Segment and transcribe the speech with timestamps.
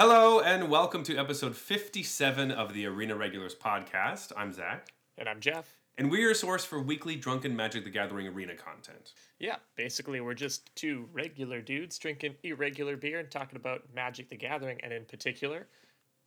[0.00, 4.32] Hello and welcome to episode 57 of the Arena Regulars podcast.
[4.34, 5.76] I'm Zach, And I'm Jeff.
[5.98, 9.12] and we're your source for weekly Drunken Magic the Gathering arena content.
[9.38, 14.36] Yeah, basically, we're just two regular dudes drinking irregular beer and talking about Magic the
[14.36, 15.66] Gathering, and in particular,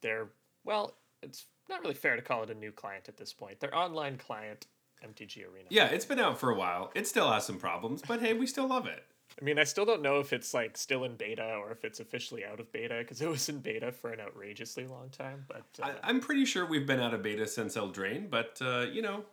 [0.03, 0.27] their,
[0.63, 0.93] well,
[1.23, 3.59] it's not really fair to call it a new client at this point.
[3.59, 4.67] Their online client,
[5.03, 5.69] MTG Arena.
[5.71, 6.91] Yeah, it's been out for a while.
[6.93, 9.03] It still has some problems, but hey, we still love it.
[9.41, 11.99] I mean, I still don't know if it's like still in beta or if it's
[11.99, 15.45] officially out of beta because it was in beta for an outrageously long time.
[15.47, 18.85] But uh, I, I'm pretty sure we've been out of beta since Eldraine, but uh,
[18.91, 19.23] you know,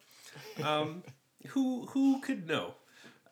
[0.63, 1.03] um,
[1.49, 2.75] who who could know?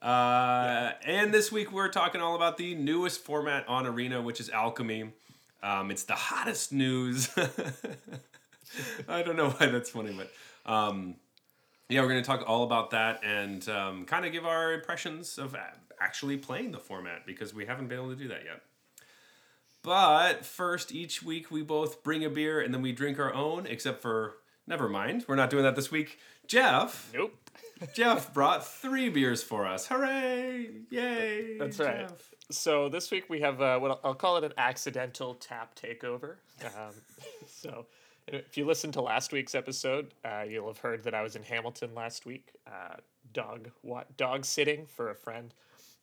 [0.03, 4.49] Uh, and this week we're talking all about the newest format on Arena, which is
[4.51, 5.13] Alchemy.
[5.63, 7.29] Um, it's the hottest news.
[9.09, 10.31] I don't know why that's funny, but
[10.71, 11.17] um,
[11.89, 15.39] yeah, we're going to talk all about that and um, kind of give our impressions
[15.39, 18.63] of a- actually playing the format because we haven't been able to do that yet.
[19.83, 23.67] But first, each week we both bring a beer and then we drink our own,
[23.67, 24.35] except for,
[24.67, 26.19] never mind, we're not doing that this week.
[26.47, 27.35] Jeff, nope.
[27.95, 29.87] Jeff brought three beers for us.
[29.87, 30.69] Hooray!
[30.91, 31.59] Yay!
[31.59, 32.09] That's right.
[32.09, 32.31] Jeff.
[32.51, 36.37] So this week we have uh, what I'll- I'll call it an accidental tap takeover.
[36.65, 36.95] Um,
[37.47, 37.87] so
[38.27, 41.43] if you listened to last week's episode, uh, you'll have heard that I was in
[41.43, 42.97] Hamilton last week, uh,
[43.33, 45.53] dog what dog sitting for a friend,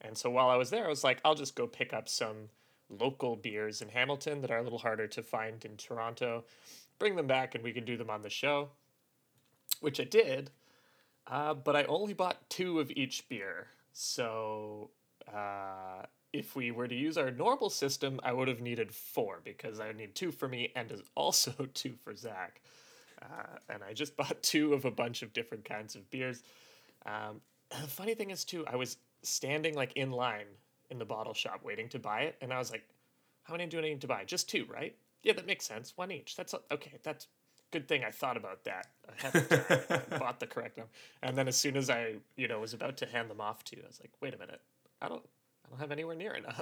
[0.06, 2.50] and so while I was there, I was like, I'll just go pick up some
[2.89, 6.45] local beers in Hamilton that are a little harder to find in Toronto,
[7.00, 8.70] bring them back, and we can do them on the show,
[9.80, 10.52] which I did.
[11.28, 13.67] Uh, but I only bought two of each beer.
[13.94, 14.92] So
[15.33, 19.80] uh, if we were to use our normal system, I would have needed four because
[19.80, 22.61] I need two for me and also two for Zach.
[23.22, 26.44] Uh, and I just bought two of a bunch of different kinds of beers.
[27.06, 30.47] Um, the funny thing is, too, I was standing like in line
[30.89, 32.83] in the bottle shop waiting to buy it, and I was like,
[33.43, 34.23] "How many do I need to buy?
[34.25, 34.95] Just two, right?
[35.23, 35.93] Yeah, that makes sense.
[35.95, 36.36] One each.
[36.36, 36.99] That's okay.
[37.03, 37.27] That's
[37.71, 40.02] good thing I thought about that ahead of time.
[40.11, 40.91] I bought the correct number.
[41.21, 43.75] And then as soon as I, you know, was about to hand them off to
[43.75, 44.61] you, I was like, wait a minute,
[45.02, 45.23] I don't,
[45.75, 46.61] don't have anywhere near enough.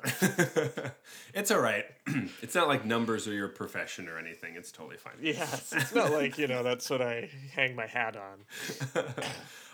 [1.33, 1.85] it's all right.
[2.41, 4.55] it's not like numbers are your profession or anything.
[4.55, 5.13] It's totally fine.
[5.21, 9.03] yes, it's not like you know that's what I hang my hat on.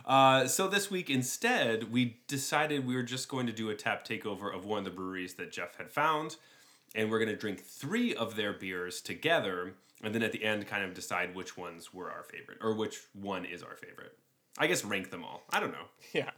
[0.05, 4.07] Uh, so this week instead, we decided we were just going to do a tap
[4.07, 6.37] takeover of one of the breweries that Jeff had found,
[6.95, 10.65] and we're going to drink three of their beers together, and then at the end,
[10.65, 14.17] kind of decide which ones were our favorite or which one is our favorite.
[14.57, 15.43] I guess rank them all.
[15.51, 15.85] I don't know.
[16.11, 16.31] Yeah,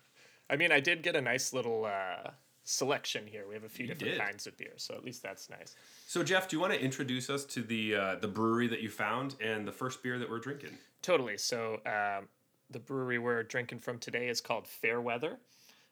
[0.50, 2.32] I mean, I did get a nice little uh,
[2.64, 3.46] selection here.
[3.48, 4.22] We have a few different did.
[4.22, 5.76] kinds of beer, so at least that's nice.
[6.08, 8.90] So Jeff, do you want to introduce us to the uh, the brewery that you
[8.90, 10.78] found and the first beer that we're drinking?
[11.02, 11.38] Totally.
[11.38, 12.28] So um,
[12.70, 15.38] the brewery we're drinking from today is called Fairweather.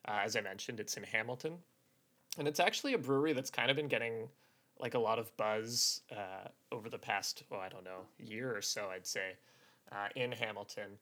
[0.07, 1.57] Uh, as I mentioned, it's in Hamilton,
[2.38, 4.30] and it's actually a brewery that's kind of been getting
[4.80, 8.62] like a lot of buzz uh, over the past, oh, I don't know, year or
[8.62, 9.34] so, I'd say,
[9.91, 10.97] uh, in Hamilton.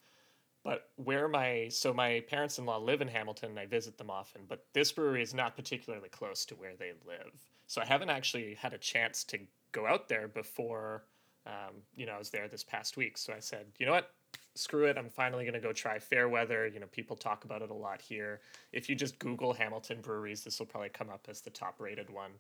[0.64, 4.10] But where my so my parents in law live in Hamilton, and I visit them
[4.10, 4.42] often.
[4.48, 7.34] But this brewery is not particularly close to where they live,
[7.68, 9.40] so I haven't actually had a chance to
[9.72, 11.04] go out there before.
[11.46, 14.12] Um, you know, I was there this past week, so I said, you know what,
[14.56, 14.98] screw it.
[14.98, 16.68] I'm finally going to go try Fairweather.
[16.68, 18.42] You know, people talk about it a lot here.
[18.74, 22.10] If you just Google Hamilton breweries, this will probably come up as the top rated
[22.10, 22.32] one.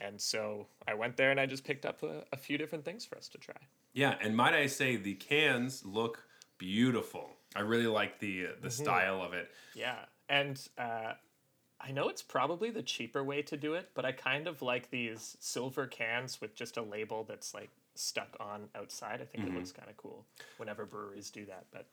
[0.00, 3.04] And so I went there and I just picked up a, a few different things
[3.04, 3.56] for us to try.
[3.92, 6.24] Yeah, and might I say the cans look
[6.58, 7.36] beautiful.
[7.54, 9.50] I really like the uh, the style of it.
[9.74, 9.98] Yeah.
[10.28, 11.12] And uh,
[11.80, 14.90] I know it's probably the cheaper way to do it, but I kind of like
[14.90, 19.20] these silver cans with just a label that's like stuck on outside.
[19.20, 20.24] I think it looks kind of cool
[20.56, 21.66] whenever breweries do that.
[21.72, 21.86] But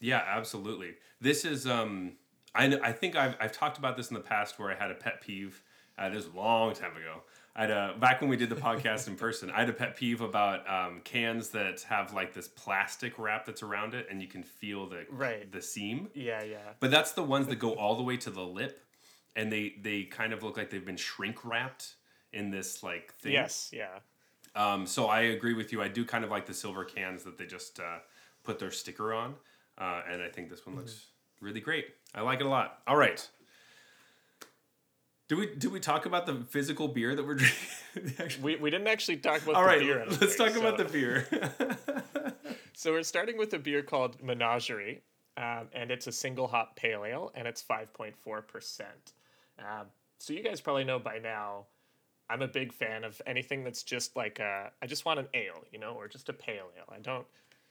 [0.00, 0.94] Yeah, absolutely.
[1.20, 2.14] This is um
[2.54, 4.94] I I think I've I've talked about this in the past where I had a
[4.94, 5.62] pet peeve.
[5.96, 7.22] Uh, this was a long time ago.
[7.58, 9.50] I had a, back when we did the podcast in person.
[9.50, 13.64] I had a pet peeve about um, cans that have like this plastic wrap that's
[13.64, 15.50] around it, and you can feel the Right.
[15.50, 16.08] the seam.
[16.14, 16.58] yeah, yeah.
[16.78, 18.80] But that's the ones that go all the way to the lip,
[19.34, 21.96] and they they kind of look like they've been shrink wrapped
[22.32, 23.32] in this like thing.
[23.32, 23.98] Yes, yeah.
[24.54, 25.82] Um, so I agree with you.
[25.82, 27.98] I do kind of like the silver cans that they just uh,
[28.44, 29.34] put their sticker on,
[29.78, 31.06] uh, and I think this one looks
[31.40, 31.86] really great.
[32.14, 32.82] I like it a lot.
[32.86, 33.28] All right.
[35.28, 37.58] Do we do we talk about the physical beer that we're drinking?
[38.42, 40.04] We, we didn't actually talk about All the right, beer.
[40.06, 41.26] Let's think, talk about the beer.
[42.74, 45.02] So we're starting with a beer called Menagerie,
[45.36, 49.14] um, and it's a single hop pale ale, and it's five point four percent.
[49.58, 49.86] Um,
[50.18, 51.66] So you guys probably know by now,
[52.30, 54.70] I'm a big fan of anything that's just like a.
[54.80, 56.84] I just want an ale, you know, or just a pale ale.
[56.88, 57.26] I don't.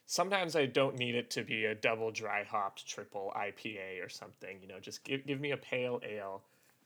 [0.07, 4.57] Sometimes I don't need it to be a double dry hopped triple IPA or something.
[4.62, 6.42] You know, just give give me a pale ale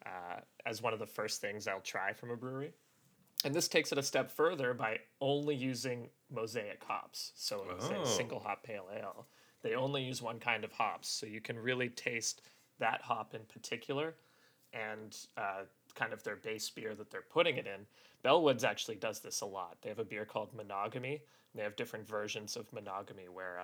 [0.06, 2.72] uh, as one of the first things I'll try from a brewery.
[3.44, 7.32] And this takes it a step further by only using mosaic hops.
[7.36, 8.06] So say Oh.
[8.06, 9.26] single hop pale ale,
[9.64, 12.42] they only use one kind of hops, so you can really taste
[12.80, 14.16] that hop in particular,
[14.74, 15.64] and uh,
[15.96, 17.86] kind of their base beer that they're putting it in.
[18.24, 19.78] Bellwoods actually does this a lot.
[19.82, 21.22] They have a beer called Monogamy.
[21.54, 23.60] And they have different versions of Monogamy where.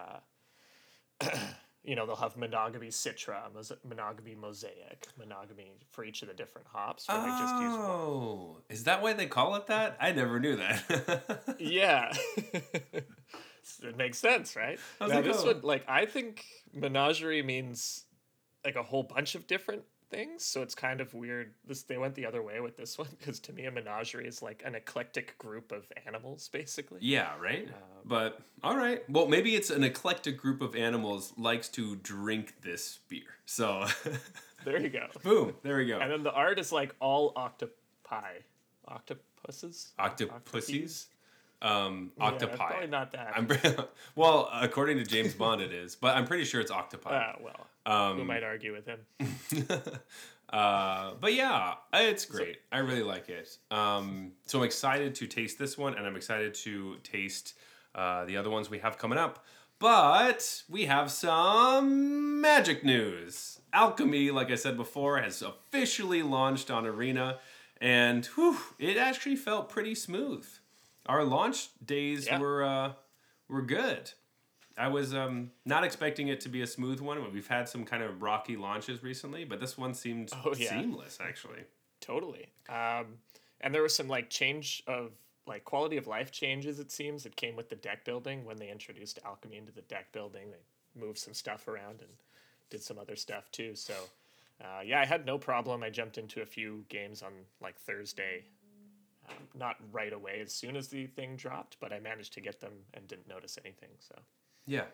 [1.21, 1.29] Uh,
[1.87, 6.67] you know, they'll have monogamy citra, mos- monogamy mosaic, monogamy for each of the different
[6.67, 7.07] hops.
[7.07, 7.81] Where they just use one.
[7.81, 9.95] Oh, is that why they call it that?
[9.99, 11.55] I never knew that.
[11.59, 12.13] Yeah.
[12.35, 14.79] it makes sense, right?
[14.99, 15.53] Now like, this oh.
[15.53, 16.43] one, like, I think
[16.73, 18.03] menagerie means
[18.65, 21.53] like a whole bunch of different things, so it's kind of weird.
[21.67, 24.41] This they went the other way with this one because to me, a menagerie is
[24.41, 26.99] like an eclectic group of animals, basically.
[27.01, 27.67] yeah, right.
[27.67, 27.73] Um,
[28.05, 29.03] but all right.
[29.09, 33.23] Well, maybe it's an eclectic group of animals likes to drink this beer.
[33.45, 33.85] So,
[34.65, 35.07] There you go.
[35.23, 35.99] boom, there we go.
[35.99, 38.39] And then the art is like all octopi,
[38.87, 41.05] octopuses, Octopussies,
[41.61, 42.55] um, Yeah, octopi.
[42.55, 43.33] probably not that.
[43.35, 43.47] I'm
[44.15, 47.09] well, according to James Bond, it is, but I'm pretty sure it's octopi.
[47.11, 47.67] Ah, well,
[48.15, 48.99] who Um, might argue with him?
[50.49, 52.57] uh, but yeah, it's great.
[52.71, 53.57] I really like it.
[53.71, 57.55] Um, so I'm excited to taste this one, and I'm excited to taste
[57.95, 59.43] uh, the other ones we have coming up.
[59.79, 63.59] But we have some magic news.
[63.73, 67.37] Alchemy, like I said before, has officially launched on Arena,
[67.79, 70.47] and whew, it actually felt pretty smooth.
[71.07, 72.39] Our launch days Yeah.
[72.39, 72.93] were uh,
[73.47, 74.11] were good.
[74.77, 77.33] I was um, not expecting it to be a smooth one.
[77.33, 80.69] We've had some kind of rocky launches recently, but this one seemed Oh, yeah.
[80.69, 81.63] seamless actually.
[81.99, 82.45] Totally.
[82.69, 83.17] Um,
[83.59, 85.13] and there was some like change of
[85.47, 86.79] like quality of life changes.
[86.79, 90.11] It seems it came with the deck building when they introduced alchemy into the deck
[90.11, 90.51] building.
[90.51, 92.11] They moved some stuff around and
[92.69, 93.73] did some other stuff too.
[93.73, 93.95] So
[94.61, 95.81] uh, yeah, I had no problem.
[95.81, 97.31] I jumped into a few games on
[97.61, 98.43] like Thursday.
[99.55, 102.73] Not right away as soon as the thing dropped, but I managed to get them
[102.93, 103.89] and didn't notice anything.
[103.99, 104.15] So
[104.65, 104.85] Yeah.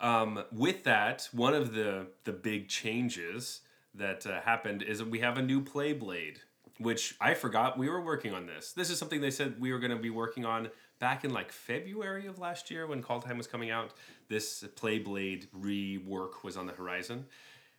[0.00, 3.60] Um, with that, one of the the big changes
[3.94, 6.40] that uh, happened is that we have a new play blade,
[6.78, 8.72] which I forgot we were working on this.
[8.72, 11.52] This is something they said we were going to be working on back in like
[11.52, 13.92] February of last year when Kaldheim was coming out.
[14.28, 17.26] This play blade rework was on the horizon,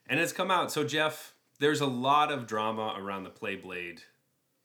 [0.08, 0.72] and it's come out.
[0.72, 4.02] So Jeff, there's a lot of drama around the play blade.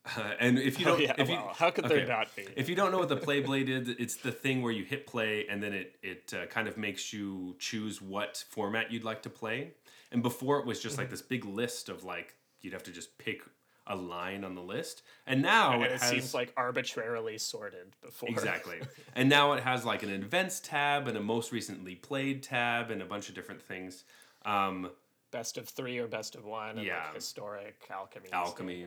[0.05, 1.97] Uh, and if you Oh, don't, yeah, if you, how could okay.
[1.99, 2.45] there not be?
[2.57, 5.07] If you don't know what the play blade is, it's the thing where you hit
[5.07, 9.23] play and then it it uh, kind of makes you choose what format you'd like
[9.23, 9.73] to play.
[10.11, 11.03] And before it was just Mm-hmm.
[11.03, 13.43] like this big list of like you'd have to just pick
[13.87, 15.03] a line on the list.
[15.27, 18.29] And now and it, it has seems like arbitrarily sorted before.
[18.29, 18.81] exactly.
[19.15, 23.01] and now it has like an events tab and a most recently played tab and
[23.03, 24.05] a bunch of different things.
[24.45, 24.91] Um,
[25.31, 27.05] best of three or best of one, and Yeah.
[27.07, 28.29] like historic alchemy.
[28.33, 28.87] Alchemy,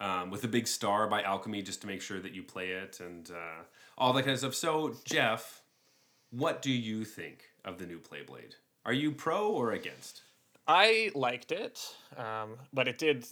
[0.00, 3.00] um, with a big star by Alchemy just to make sure that you play it
[3.00, 3.62] and uh,
[3.96, 4.54] all that kind of stuff.
[4.54, 5.62] So, Jeff,
[6.30, 8.54] what do you think of the new Playblade?
[8.84, 10.22] Are you pro or against?
[10.66, 11.80] I liked it,
[12.16, 13.26] um, but it did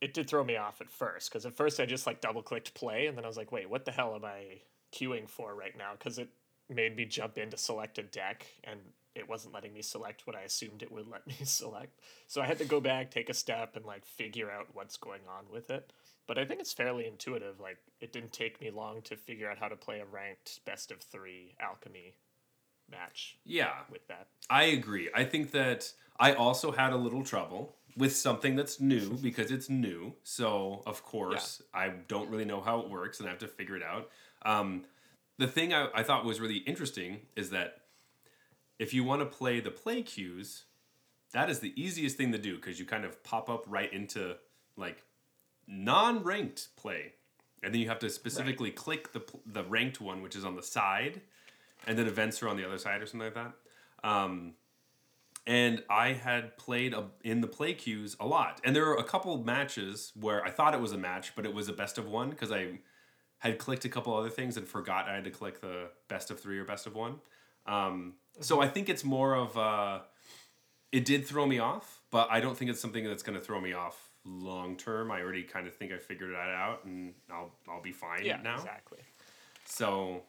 [0.00, 2.72] it did throw me off at first because at first I just like double clicked
[2.74, 4.60] play and then I was like, wait, what the hell am I
[4.94, 5.92] queuing for right now?
[5.92, 6.28] Because it
[6.70, 8.80] made me jump into select a deck and
[9.14, 12.00] it wasn't letting me select what I assumed it would let me select.
[12.26, 15.22] So I had to go back, take a step, and like figure out what's going
[15.28, 15.92] on with it.
[16.26, 17.60] But I think it's fairly intuitive.
[17.60, 20.90] Like it didn't take me long to figure out how to play a ranked best
[20.90, 22.14] of three alchemy
[22.90, 24.28] match Yeah, with that.
[24.48, 25.10] I agree.
[25.14, 29.68] I think that I also had a little trouble with something that's new because it's
[29.68, 30.14] new.
[30.22, 33.76] So, of course, I don't really know how it works and I have to figure
[33.76, 34.10] it out.
[34.42, 34.84] Um,
[35.38, 37.79] the thing I, I thought was really interesting is that
[38.80, 40.64] if you want to play the play cues,
[41.32, 44.36] that is the easiest thing to do because you kind of pop up right into
[44.76, 45.04] like
[45.68, 47.12] non ranked play.
[47.62, 50.62] And then you have to specifically click the, the ranked one, which is on the
[50.62, 51.20] side,
[51.86, 53.52] and then events are on the other side or something like that.
[54.02, 54.54] Um,
[55.46, 58.62] and I had played a, in the play queues a lot.
[58.64, 61.52] And there were a couple matches where I thought it was a match, but it
[61.52, 62.78] was a best of one because I
[63.40, 66.40] had clicked a couple other things and forgot I had to click the best of
[66.40, 67.16] three or best of one.
[67.66, 70.00] Um, so I think it's more of uh,
[70.92, 73.60] it did throw me off, but I don't think it's something that's going to throw
[73.60, 75.10] me off long term.
[75.10, 78.40] I already kind of think I figured that out, and I'll I'll be fine Yeah,
[78.42, 78.56] now.
[78.56, 79.00] exactly.
[79.66, 80.22] So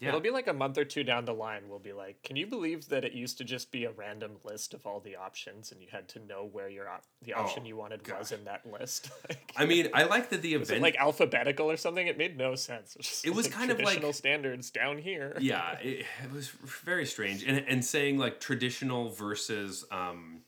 [0.00, 1.62] yeah, It'll be like a month or two down the line.
[1.68, 4.74] We'll be like, can you believe that it used to just be a random list
[4.74, 7.68] of all the options, and you had to know where your op- the option Oh,
[7.68, 9.10] you wanted was in that list?
[9.28, 12.06] like, I mean, I like that the was event like alphabetical or something?
[12.06, 12.94] It made no sense.
[12.94, 15.34] It was, It was like kind of like- traditional standards down here.
[15.40, 20.42] yeah, it, it was very strange, and and saying like traditional versus um,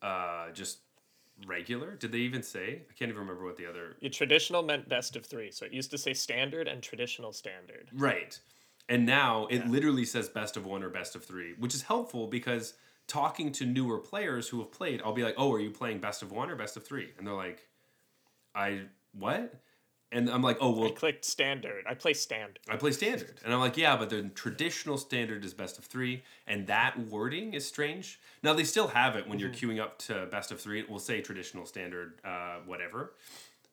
[0.00, 0.78] uh, just
[1.44, 1.96] regular.
[1.96, 2.82] Did they even say?
[2.88, 3.96] I can't even remember what the other.
[4.00, 7.88] Your traditional meant best of three, so it used to say standard and traditional standard.
[7.92, 8.38] Right.
[8.88, 12.28] And now it literally says best of one or best of three, which is helpful
[12.28, 12.74] because
[13.06, 16.22] talking to newer players who have played, I'll be like, "Oh, are you playing best
[16.22, 17.12] of one or best of three?
[17.18, 17.68] And they're like,
[18.54, 19.60] "I what?"
[20.12, 21.84] And I'm like, "Oh, well." I clicked standard.
[21.88, 22.60] I play standard.
[22.68, 26.22] I play standard." And I'm like, "Yeah, but the traditional standard is best of three,
[26.46, 30.26] and that wording is strange." Now they still have it when you're queuing up to
[30.26, 30.78] best of three.
[30.78, 33.14] It will say traditional standard, uh, whatever.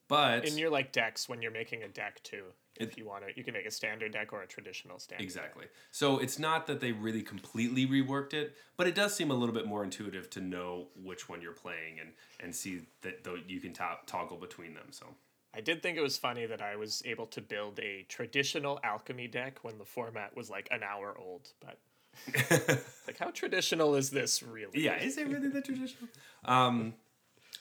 [0.07, 3.35] But In your like decks, when you're making a deck too, if you want to,
[3.35, 5.23] you can make a standard deck or a traditional standard.
[5.23, 5.65] Exactly.
[5.91, 9.53] So it's not that they really completely reworked it, but it does seem a little
[9.53, 13.59] bit more intuitive to know which one you're playing and and see that though you
[13.59, 14.87] can to- toggle between them.
[14.91, 15.05] So
[15.53, 19.27] I did think it was funny that I was able to build a traditional alchemy
[19.27, 21.77] deck when the format was like an hour old, but
[23.07, 24.83] like how traditional is this really?
[24.83, 26.09] yeah, is it really the traditional?
[26.45, 26.93] Um,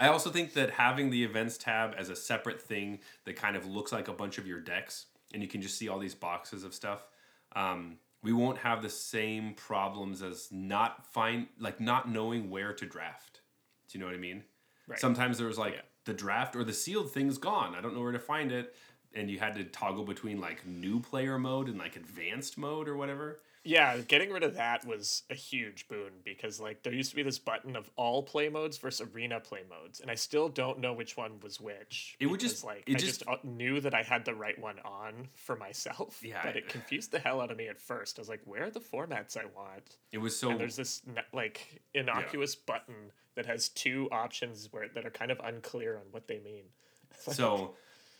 [0.01, 3.67] I also think that having the events tab as a separate thing that kind of
[3.67, 6.65] looks like a bunch of your decks, and you can just see all these boxes
[6.65, 7.07] of stuff.
[7.55, 12.87] Um, we won't have the same problems as not find like not knowing where to
[12.87, 13.41] draft.
[13.89, 14.45] Do you know what I mean?
[14.87, 14.99] Right.
[14.99, 15.81] Sometimes there was like Yeah.
[16.07, 17.75] the draft or the sealed thing's gone.
[17.75, 18.75] I don't know where to find it,
[19.15, 22.97] and you had to toggle between like new player mode and like advanced mode or
[22.97, 23.41] whatever.
[23.65, 27.23] Yeah, getting rid of that was a huge boon because like there used to be
[27.23, 30.93] this button of all play modes versus arena play modes, and I still don't know
[30.93, 32.17] which one was which.
[32.19, 34.81] It would just- like I just- just uh, knew that I had the right one
[34.81, 36.21] on for myself.
[36.25, 38.19] Yeah, but it confused the hell out of me at first.
[38.19, 39.97] I was like, where are the formats I want?
[40.11, 41.03] It was so And there's this
[41.33, 46.27] like innocuous button that has two options where that are kind of unclear on what
[46.29, 46.65] they mean.
[47.33, 47.75] So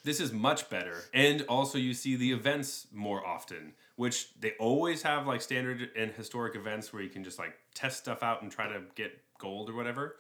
[0.05, 0.97] this is much better.
[1.15, 6.11] And also you see the events more often, which they always have like standard and
[6.13, 9.71] historic events where you can just like test stuff out and try to get gold
[9.71, 10.17] or whatever.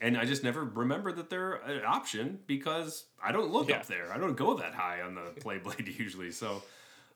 [0.00, 3.76] And I just never remember that they're an option because I don't look Yeah.
[3.76, 4.12] up there.
[4.12, 6.30] I don't go that high on the play blade usually.
[6.32, 6.62] So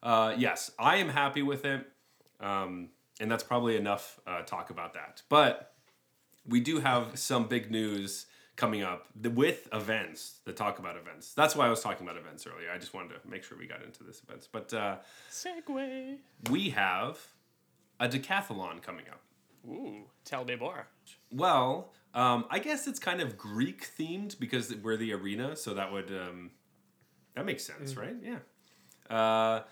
[0.02, 1.86] uh, yes, I am happy with it.
[2.40, 5.22] Um, and that's probably enough uh, talk about that.
[5.28, 5.72] But
[6.46, 11.32] we do have some big news coming up th- with events that talk about events.
[11.34, 12.70] That's why I was talking about events earlier.
[12.74, 14.48] I just wanted to make sure we got into this events.
[14.50, 14.96] But uh,
[15.30, 16.16] Segway.
[16.50, 17.18] we have
[18.00, 19.20] a decathlon coming up.
[19.68, 20.86] Ooh, tell me more.
[21.30, 25.92] Well, um, I guess it's kind of Greek themed because we're the arena, so that
[25.92, 26.50] would um,
[27.34, 28.16] that makes sense, right?
[28.22, 28.38] Yeah.
[29.14, 29.62] Uh,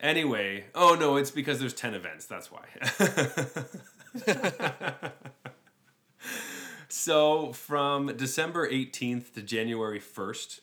[0.00, 2.26] anyway, oh no, it's because there's ten events.
[2.26, 2.64] That's why.
[6.96, 10.60] so from December eighteenth to January first,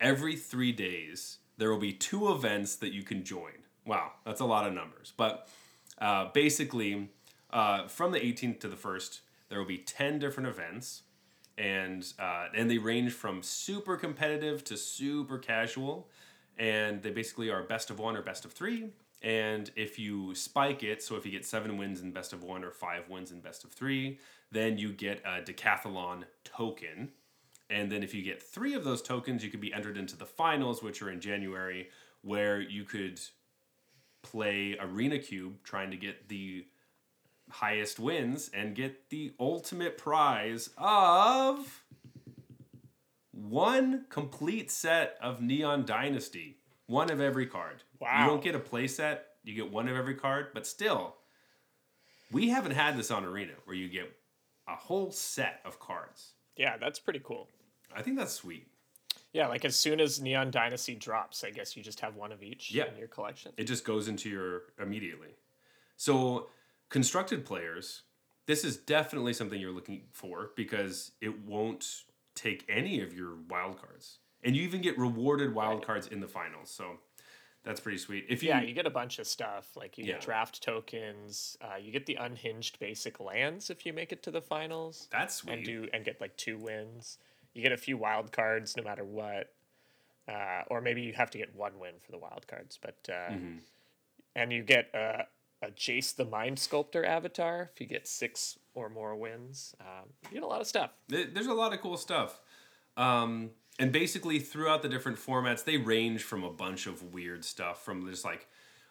[0.00, 3.52] every three days there will be two events that you can join.
[3.84, 5.48] Wow, that's a lot of numbers, but
[5.98, 7.08] uh, basically,
[7.50, 11.02] uh, from the 18th to the 1st, there will be 10 different events,
[11.58, 16.08] and uh, and they range from super competitive to super casual,
[16.58, 18.90] and they basically are best of one or best of three.
[19.22, 22.64] And if you spike it, so if you get seven wins in best of one
[22.64, 24.18] or five wins in best of three,
[24.52, 27.10] then you get a decathlon token.
[27.70, 30.26] And then if you get three of those tokens, you could be entered into the
[30.26, 31.88] finals, which are in January,
[32.20, 33.18] where you could
[34.22, 36.66] play Arena Cube trying to get the
[37.50, 41.82] highest wins and get the ultimate prize of
[43.32, 46.58] one complete set of Neon Dynasty.
[46.86, 47.84] One of every card.
[48.00, 48.22] Wow.
[48.22, 51.16] You don't get a play set, you get one of every card, but still,
[52.30, 54.14] we haven't had this on Arena where you get
[54.68, 56.32] a whole set of cards.
[56.56, 57.48] Yeah, that's pretty cool.
[57.94, 58.66] I think that's sweet.
[59.32, 62.42] Yeah, like as soon as Neon Dynasty drops, I guess you just have one of
[62.42, 62.86] each Yeah.
[62.90, 63.52] in your collection.
[63.56, 65.34] It just goes into your immediately.
[65.96, 66.50] So,
[66.90, 68.02] constructed players,
[68.46, 72.02] this is definitely something you're looking for because it won't
[72.34, 74.18] take any of your wild cards.
[74.42, 76.70] And you even get rewarded wild cards in the finals.
[76.70, 76.98] So,
[77.64, 78.26] that's pretty sweet.
[78.28, 79.68] If you yeah, you get a bunch of stuff.
[79.76, 80.12] Like you Yeah.
[80.14, 81.56] get draft tokens.
[81.60, 85.36] Uh, you get the unhinged basic lands if you make it to the finals that's
[85.36, 85.52] sweet.
[85.54, 87.18] and do and get like two wins.
[87.54, 89.52] You get a few wild cards no matter what.
[90.28, 93.32] Uh, or maybe you have to get one win for the wild cards, but uh,
[93.32, 93.58] Mm-hmm.
[94.36, 95.22] and you get uh,
[95.62, 99.74] a Jace the Mind Sculptor avatar if you get six or more wins.
[99.80, 100.90] Um, you get a lot of stuff.
[101.08, 102.40] There's a lot of cool stuff.
[102.96, 107.84] Um, and basically, throughout the different formats, they range from a bunch of weird stuff
[107.84, 108.46] from just like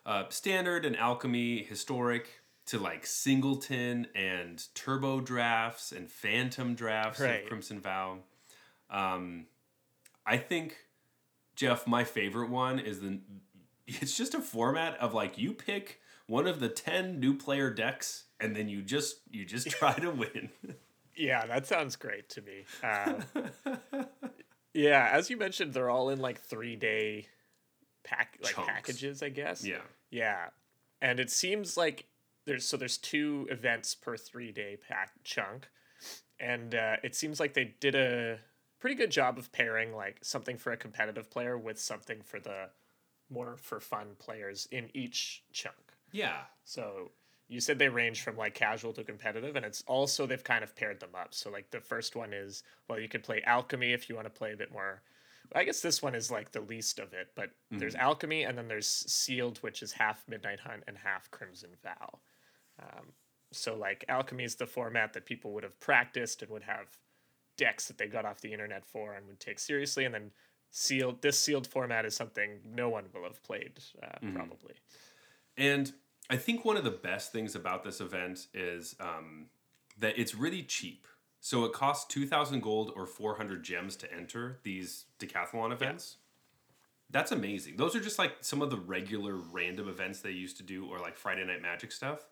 [0.05, 2.27] uh, standard and alchemy, historic,
[2.67, 7.41] to like singleton and turbo drafts and phantom drafts Right.
[7.43, 8.19] of Crimson Vow.
[8.89, 9.47] Um,
[10.25, 10.77] I think,
[11.55, 13.19] Jeff, my favorite one is the.
[13.87, 18.25] It's just a format of like you pick one of the ten new player decks,
[18.39, 20.49] and then you just you just try to win.
[21.15, 22.65] Yeah, that sounds great to me.
[22.83, 24.05] Um,
[24.73, 27.27] yeah, as you mentioned, they're all in like three day
[28.03, 28.69] pack like Chunks.
[28.69, 29.65] packages, I guess.
[29.65, 29.81] Yeah.
[30.09, 30.49] Yeah,
[31.01, 32.05] and it seems like
[32.45, 35.69] there's so there's two events per three day pack chunk,
[36.39, 38.39] and uh, it seems like they did a
[38.79, 42.69] pretty good job of pairing like something for a competitive player with something for the
[43.29, 45.75] more for fun players in each chunk.
[46.11, 46.41] Yeah.
[46.65, 47.11] So
[47.51, 50.73] you said they range from like casual to competitive, and it's also they've kind of
[50.73, 51.33] paired them up.
[51.33, 54.31] So like the first one is well, you could play alchemy if you want to
[54.31, 55.01] play a bit more.
[55.53, 58.69] I guess this one is like the least of it, but there's alchemy, and then
[58.69, 62.19] there's sealed, which is half midnight hunt and half crimson vow.
[62.81, 63.07] Um,
[63.51, 66.87] so like alchemy is the format that people would have practiced and would have
[67.57, 70.31] decks that they got off the internet for and would take seriously, and then
[70.69, 74.75] sealed this sealed format is something no one will have played uh, probably.
[75.57, 75.91] And
[76.31, 79.47] I think one of the best things about this event is um,
[79.99, 81.05] that it's really cheap.
[81.41, 86.15] So it costs 2,000 gold or 400 gems to enter these decathlon events.
[87.09, 87.75] That's amazing.
[87.75, 90.99] Those are just like some of the regular random events they used to do or
[90.99, 92.25] like Friday Night Magic stuff.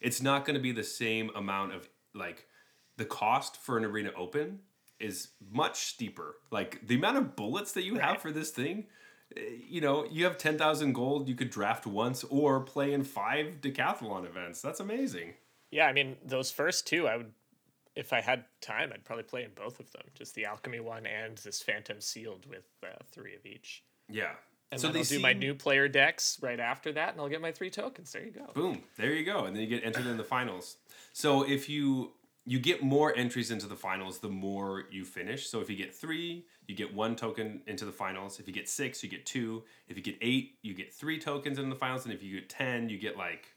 [0.00, 2.48] It's not going to be the same amount of like
[2.96, 4.58] the cost for an arena open
[4.98, 6.34] is much steeper.
[6.50, 8.86] Like the amount of bullets that you have for this thing,
[9.34, 14.26] you know, you have 10,000 gold, you could draft once or play in five decathlon
[14.26, 14.60] events.
[14.60, 15.34] That's amazing.
[15.70, 17.32] Yeah, I mean those first two, I would,
[17.96, 20.02] if I had time, I'd probably play in both of them.
[20.14, 23.82] Just the alchemy one and this phantom sealed with uh, three of each.
[24.08, 24.32] Yeah.
[24.72, 27.40] And so then I'll do my new player decks right after that, and I'll get
[27.40, 28.12] my three tokens.
[28.12, 28.50] There you go.
[28.52, 28.82] Boom.
[28.96, 29.44] There you go.
[29.44, 30.76] And then you get entered in the finals.
[31.12, 32.12] So if you
[32.46, 35.48] you get more entries into the finals the more you finish.
[35.48, 38.38] So if you get three, you get one token into the finals.
[38.38, 39.64] If you get six, you get two.
[39.88, 42.04] If you get eight, you get three tokens in the finals.
[42.04, 43.48] And if you get ten, you get like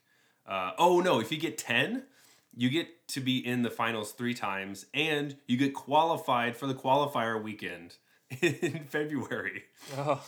[0.48, 2.04] uh, oh no, if you get ten,
[2.56, 6.74] you get to be in the finals three times and you get qualified for the
[6.74, 7.96] qualifier weekend
[8.42, 9.64] in February.
[9.98, 10.22] Oh,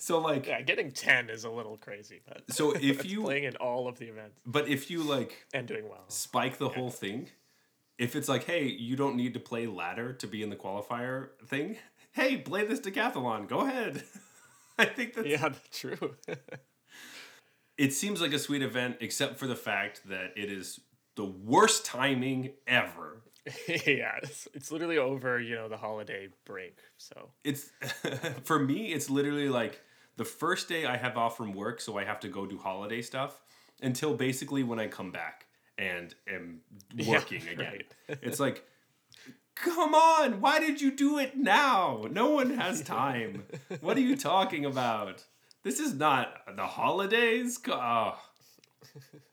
[0.00, 3.56] So like yeah, getting ten is a little crazy, but so if you playing in
[3.56, 6.04] all of the events but if you like and doing well.
[6.06, 7.28] spike the whole thing.
[7.98, 11.30] If it's like, hey, you don't need to play ladder to be in the qualifier
[11.46, 11.76] thing,
[12.12, 13.48] hey, play this decathlon.
[13.48, 14.04] Go ahead.
[14.78, 16.16] I think that's Yeah, true.
[17.76, 20.80] it seems like a sweet event, except for the fact that it is
[21.16, 23.22] the worst timing ever.
[23.86, 25.40] yeah, it's, it's literally over.
[25.40, 27.70] You know the holiday break, so It's
[28.44, 29.80] for me, it's literally like
[30.16, 33.02] the first day I have off from work, so I have to go do holiday
[33.02, 33.40] stuff
[33.80, 35.46] until basically when I come back
[35.78, 36.60] and am
[37.06, 37.58] working again.
[38.08, 38.18] right.
[38.22, 38.64] It's like,
[39.54, 42.04] come on, why did you do it now?
[42.10, 43.44] No one has time.
[43.80, 45.24] what are you talking about?
[45.62, 47.58] This is not the holidays.
[47.68, 48.18] Oh.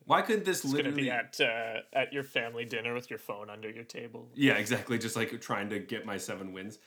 [0.05, 1.03] Why couldn't this it's literally?
[1.03, 4.29] be at uh, at your family dinner with your phone under your table.
[4.36, 4.97] Yeah, exactly.
[4.99, 6.77] Just like trying to get my seven wins.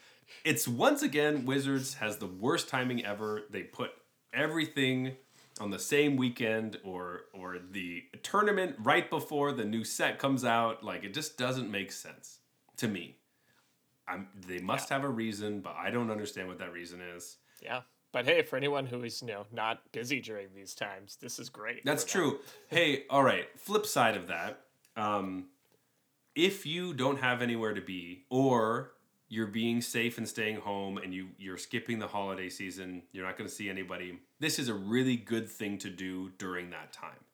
[0.44, 3.42] It's once again Wizards has the worst timing ever.
[3.50, 3.90] They put
[4.32, 5.16] everything
[5.60, 10.82] on the same weekend or or the tournament right before the new set comes out.
[10.82, 12.38] Like it just doesn't make sense
[12.78, 13.16] to me.
[14.06, 17.36] I'm, they must have a reason, but I don't understand what that reason is.
[17.62, 21.38] Yeah, but hey, for anyone who is you know not busy during these times, this
[21.38, 21.84] is great.
[21.84, 22.38] That's true.
[22.68, 23.46] hey, all right.
[23.56, 24.60] Flip side of that,
[24.96, 25.46] um,
[26.34, 28.92] if you don't have anywhere to be, or
[29.28, 33.36] you're being safe and staying home, and you you're skipping the holiday season, you're not
[33.36, 34.18] going to see anybody.
[34.40, 37.24] This is a really good thing to do during that time.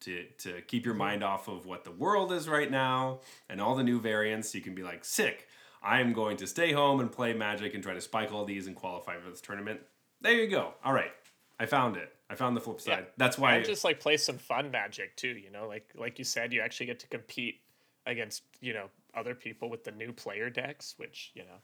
[0.00, 3.76] To, to keep your mind off of what the world is right now and all
[3.76, 5.46] the new variants, you can be like, sick.
[5.80, 8.66] I am going to stay home and play Magic and try to spike all these
[8.66, 9.80] and qualify for this tournament.
[10.20, 10.74] There you go.
[10.84, 11.12] All right,
[11.60, 12.12] I found it.
[12.30, 12.90] I found the flip side.
[12.98, 13.04] Yeah.
[13.16, 13.56] That's why.
[13.56, 15.28] and just like play some fun magic too.
[15.28, 17.60] You know, like like you said, you actually get to compete
[18.06, 21.58] against you know other people with the new player decks, which you know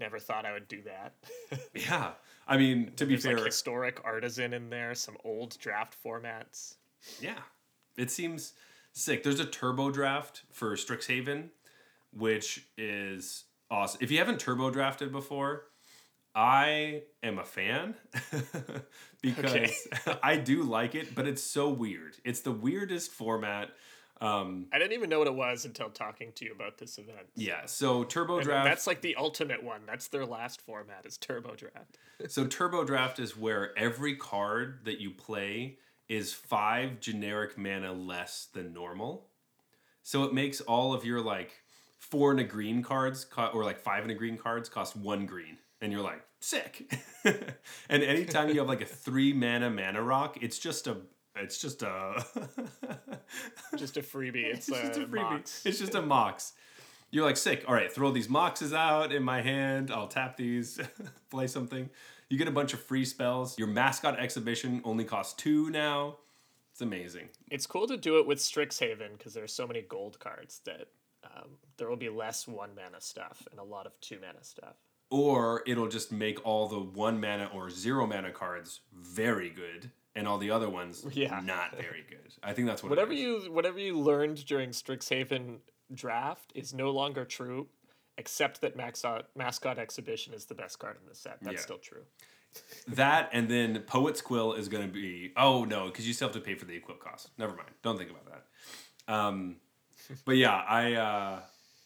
[0.00, 1.14] never thought I would do that.
[1.74, 2.12] Yeah,
[2.46, 6.74] I mean to be There's fair, like historic artisan in there, some old draft formats.
[7.20, 7.38] yeah,
[7.96, 8.52] it seems
[8.92, 9.22] sick.
[9.22, 11.50] There's a turbo draft for Strixhaven,
[12.12, 14.00] which is awesome.
[14.02, 15.64] If you haven't turbo drafted before,
[16.34, 17.94] I am a fan
[19.22, 19.88] because.
[20.22, 22.16] I do like it, but it's so weird.
[22.24, 23.70] It's the weirdest format.
[24.20, 27.28] Um, I didn't even know what it was until talking to you about this event.
[27.36, 28.64] yeah, so turbo And draft.
[28.64, 29.82] That's like the ultimate one.
[29.86, 31.98] That's their last format is Turbo Draft.
[32.28, 35.78] So turbo draft is where every card that you play
[36.08, 39.28] is five generic mana less than normal.
[40.02, 41.52] So it makes all of your like
[41.96, 45.26] four and a green cards co- or like five and a green cards cost one
[45.26, 46.92] green, and you're like sick.
[47.24, 50.96] and anytime you have like a three mana mana rock, it's just a
[51.40, 52.24] it's just a
[53.76, 54.44] Just a freebie.
[54.44, 55.22] It's, it's just a a freebie.
[55.22, 55.66] Mox.
[55.66, 56.52] It's just a mox.
[57.10, 57.64] you're like sick.
[57.68, 59.90] All right, throw these moxes out in my hand.
[59.90, 60.80] I'll tap these,
[61.30, 61.90] play something.
[62.28, 63.58] You get a bunch of free spells.
[63.58, 66.16] Your mascot exhibition only costs two now.
[66.72, 67.28] It's amazing.
[67.50, 70.88] It's cool to do it with Strixhaven because there's so many gold cards that
[71.24, 74.76] um, there will be less one mana stuff and a lot of two mana stuff.
[75.10, 80.28] Or it'll just make all the one mana or zero mana cards very good, and
[80.28, 81.40] all the other ones Yeah.
[81.42, 82.34] not very good.
[82.42, 82.90] I think that's what.
[82.90, 83.20] Whatever is.
[83.20, 85.58] you whatever you learned during Strixhaven
[85.94, 87.68] draft is no longer true,
[88.18, 91.38] except that mascot mascot exhibition is the best card in the set.
[91.42, 91.60] That's Yeah.
[91.60, 92.02] still true.
[92.88, 95.32] that, and then Poet's Quill is going to be.
[95.36, 97.30] Oh no, because you still have to pay for the equip cost.
[97.38, 97.70] Never mind.
[97.82, 99.14] Don't think about that.
[99.14, 99.56] Um,
[100.24, 101.40] but yeah, I uh,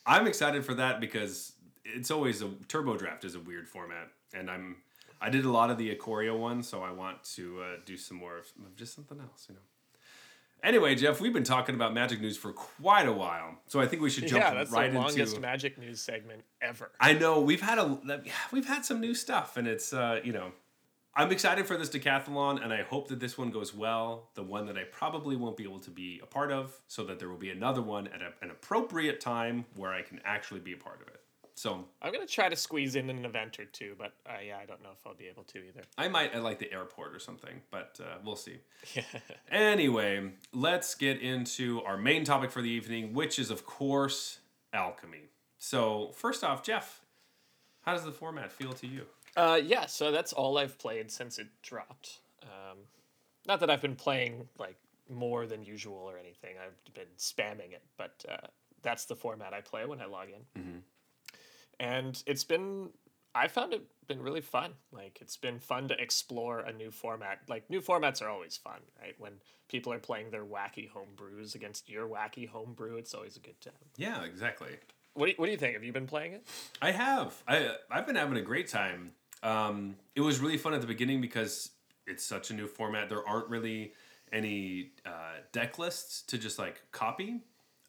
[0.06, 1.52] I'm excited for that because
[1.84, 4.76] it's always a turbo draft is a weird format, and I'm
[5.22, 8.16] I did a lot of the Ikoria one, so I want to uh, do some
[8.16, 9.60] more of, of just something else, you know.
[10.64, 14.00] Anyway, Jeff, we've been talking about Magic news for quite a while, so I think
[14.02, 15.40] we should jump yeah, that's right the longest into.
[15.40, 16.90] Magic news segment ever.
[17.00, 17.98] I know we've had a
[18.52, 20.52] we've had some new stuff, and it's uh, you know,
[21.16, 24.30] I'm excited for this decathlon, and I hope that this one goes well.
[24.34, 27.18] The one that I probably won't be able to be a part of, so that
[27.18, 30.74] there will be another one at a, an appropriate time where I can actually be
[30.74, 31.21] a part of it.
[31.54, 34.66] So I'm gonna try to squeeze in an event or two, but uh, yeah, I
[34.66, 35.82] don't know if I'll be able to either.
[35.98, 38.58] I might at like the airport or something, but uh, we'll see.
[39.50, 44.38] Anyway, let's get into our main topic for the evening, which is of course
[44.72, 45.28] alchemy.
[45.58, 47.02] So first off, Jeff,
[47.82, 49.02] how does the format feel to you?
[49.36, 52.20] Uh, yeah, so that's all I've played since it dropped.
[52.42, 52.78] Um,
[53.46, 54.76] not that I've been playing like
[55.08, 56.54] more than usual or anything.
[56.64, 58.46] I've been spamming it, but uh,
[58.82, 60.82] that's the format I play when I log in.
[61.80, 62.90] And it's been,
[63.34, 64.72] I found it been really fun.
[64.92, 67.40] Like it's been fun to explore a new format.
[67.48, 69.14] Like new formats are always fun, right?
[69.18, 69.32] When
[69.68, 73.72] people are playing their wacky homebrews against your wacky homebrew, it's always a good time.
[73.96, 74.70] Yeah, exactly.
[75.14, 75.74] What do you, what do you think?
[75.74, 76.46] Have you been playing it?
[76.80, 77.42] I have.
[77.46, 79.12] I I've been having a great time.
[79.42, 81.70] Um, it was really fun at the beginning because
[82.06, 83.08] it's such a new format.
[83.08, 83.92] There aren't really
[84.32, 87.40] any uh, deck lists to just like copy.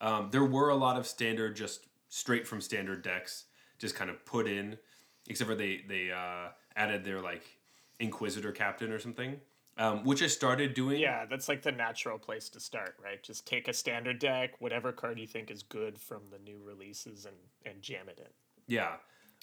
[0.01, 3.45] Um, there were a lot of standard, just straight from standard decks,
[3.83, 4.77] just kind of put in,
[5.27, 7.43] except for they they uh, added their like
[7.99, 9.41] Inquisitor Captain or something,
[9.77, 11.01] um, which I started doing.
[11.01, 13.21] Yeah, that's like the natural place to start, right?
[13.21, 17.25] Just take a standard deck, whatever card you think is good from the new releases,
[17.25, 18.31] and and jam it in.
[18.67, 18.93] Yeah.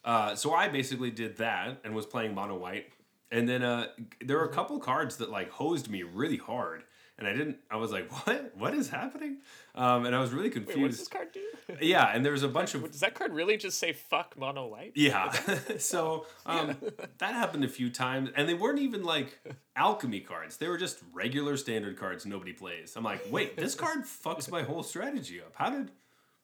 [0.02, 2.86] Uh, so I basically did that and was playing mono white,
[3.30, 3.88] and then uh,
[4.24, 6.84] there were a couple cards that like hosed me really hard,
[7.20, 7.58] and I didn't.
[7.70, 8.52] I was like, "What?
[8.56, 9.38] What is happening?"
[9.74, 11.00] Um, and I was really Wait, what does confused.
[11.00, 11.76] this card do?
[11.86, 14.66] yeah, and there was a bunch of Does that card really just say "fuck mono
[14.66, 14.92] white"?
[14.94, 15.30] yeah.
[15.78, 16.76] so um,
[17.18, 19.38] that happened a few times, and they weren't even like
[19.76, 20.56] alchemy cards.
[20.56, 22.96] They were just regular standard cards nobody plays.
[22.96, 25.52] I'm like, wait, this card fucks my whole strategy up.
[25.54, 25.90] How did?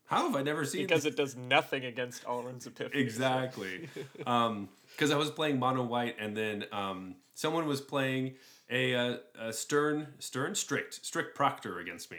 [0.06, 3.02] How have I never seen Because it does nothing against Alrund's Epiphany.
[3.02, 3.88] Exactly.
[4.24, 8.34] Um, because I was playing mono white, and then um, someone was playing
[8.70, 12.18] a, uh, a stern, stern, strict, strict proctor against me.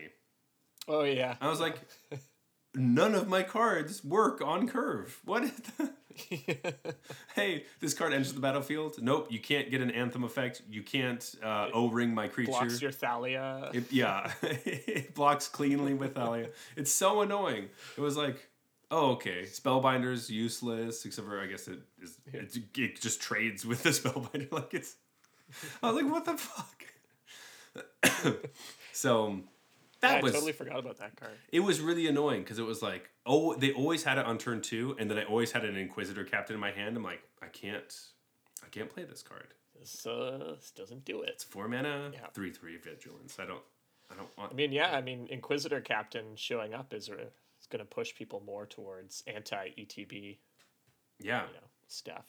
[0.87, 1.35] Oh yeah.
[1.41, 1.79] I was like,
[2.75, 5.19] none of my cards work on curve.
[5.25, 5.51] What?
[7.35, 9.01] Hey, this card enters the battlefield.
[9.01, 10.61] Nope, you can't get an anthem effect.
[10.69, 12.51] You can't uh, O ring my creature.
[12.51, 13.69] Blocks your Thalia.
[13.73, 16.49] It, yeah, it blocks cleanly with Thalia.
[16.75, 17.69] It's so annoying.
[17.97, 18.49] It was like,
[18.89, 22.17] oh, okay, Spellbinder's useless, except for I guess it is.
[22.33, 24.51] It, it just trades with the Spellbinder.
[24.51, 24.95] Like it's.
[25.83, 26.83] I was like, what the fuck.
[28.93, 29.39] so,
[30.01, 31.33] that I was totally forgot about that card.
[31.51, 34.61] it was really annoying because it was like, oh, they always had it on turn
[34.61, 36.95] two, and then I always had an Inquisitor Captain in my hand.
[36.97, 37.95] I'm like, I can't,
[38.63, 39.47] I can't play this card.
[39.79, 41.29] This, uh, this doesn't do it.
[41.29, 42.27] It's four mana, Yeah.
[42.33, 43.37] three three vigilance.
[43.39, 43.61] I don't,
[44.11, 44.51] I don't want.
[44.51, 48.41] I mean, yeah, I mean, Inquisitor Captain showing up is, is going to push people
[48.45, 50.37] more towards anti ETB,
[51.19, 52.25] yeah, you know, stuff.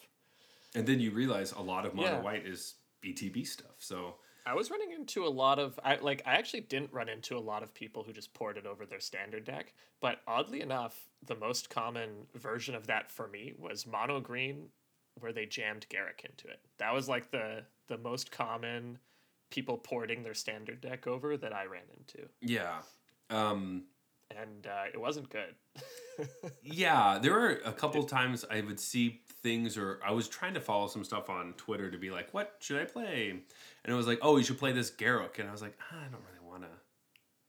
[0.75, 2.21] And then you realize a lot of mono Yeah.
[2.21, 3.77] white is ETB stuff.
[3.79, 7.37] So I was running into a lot of I like I actually didn't run into
[7.37, 11.09] a lot of people who just poured it over their standard deck, but oddly enough,
[11.27, 14.69] the most common version of that for me was mono green
[15.21, 16.61] where they jammed Garruk into it.
[16.79, 18.99] That was like the the most common
[19.51, 22.29] people porting their standard deck over that I ran into.
[22.41, 22.81] yeah,
[23.31, 23.85] um,
[24.31, 25.55] And uh, it wasn't good.
[26.63, 27.19] yeah.
[27.21, 30.87] There were a couple times I would see things, or I was trying to follow
[30.89, 33.43] some stuff on Twitter to be like, "What should I play?" And
[33.93, 36.09] it was like, "Oh, you should play this Garruk," and I was like, "Ah, "I
[36.09, 36.69] don't really want to.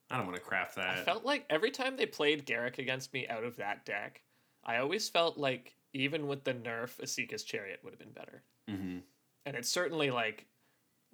[0.09, 3.13] I don't want to craft that." I felt like every time they played Garruk against
[3.13, 4.21] me out of that deck,
[4.63, 8.43] I always felt like even with the nerf, Esika's Chariot would have been better.
[8.69, 8.99] mm-hmm.
[9.45, 10.45] and it's certainly like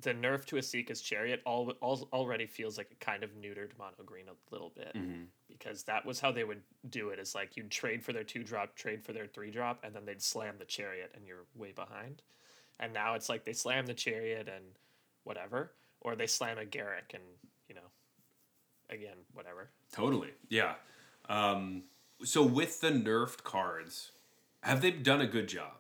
[0.01, 3.93] the nerf to Esika's chariot all, all already feels like a kind of neutered mono
[4.05, 5.23] green a little bit Mm-hmm.
[5.47, 7.19] because that was how they would do it.
[7.19, 10.05] Is like you'd trade for their two drop, trade for their three drop, and then
[10.05, 12.21] they'd slam the chariot, and you're way behind.
[12.79, 14.65] And now it's like they slam the chariot and
[15.23, 17.23] whatever, or they slam a Garruk and
[17.69, 17.89] you know,
[18.89, 19.69] again whatever.
[19.93, 20.31] Totally.
[20.49, 20.73] Yeah.
[21.29, 21.84] Um,
[22.23, 24.12] so with the nerfed cards,
[24.62, 25.71] have they done a good job?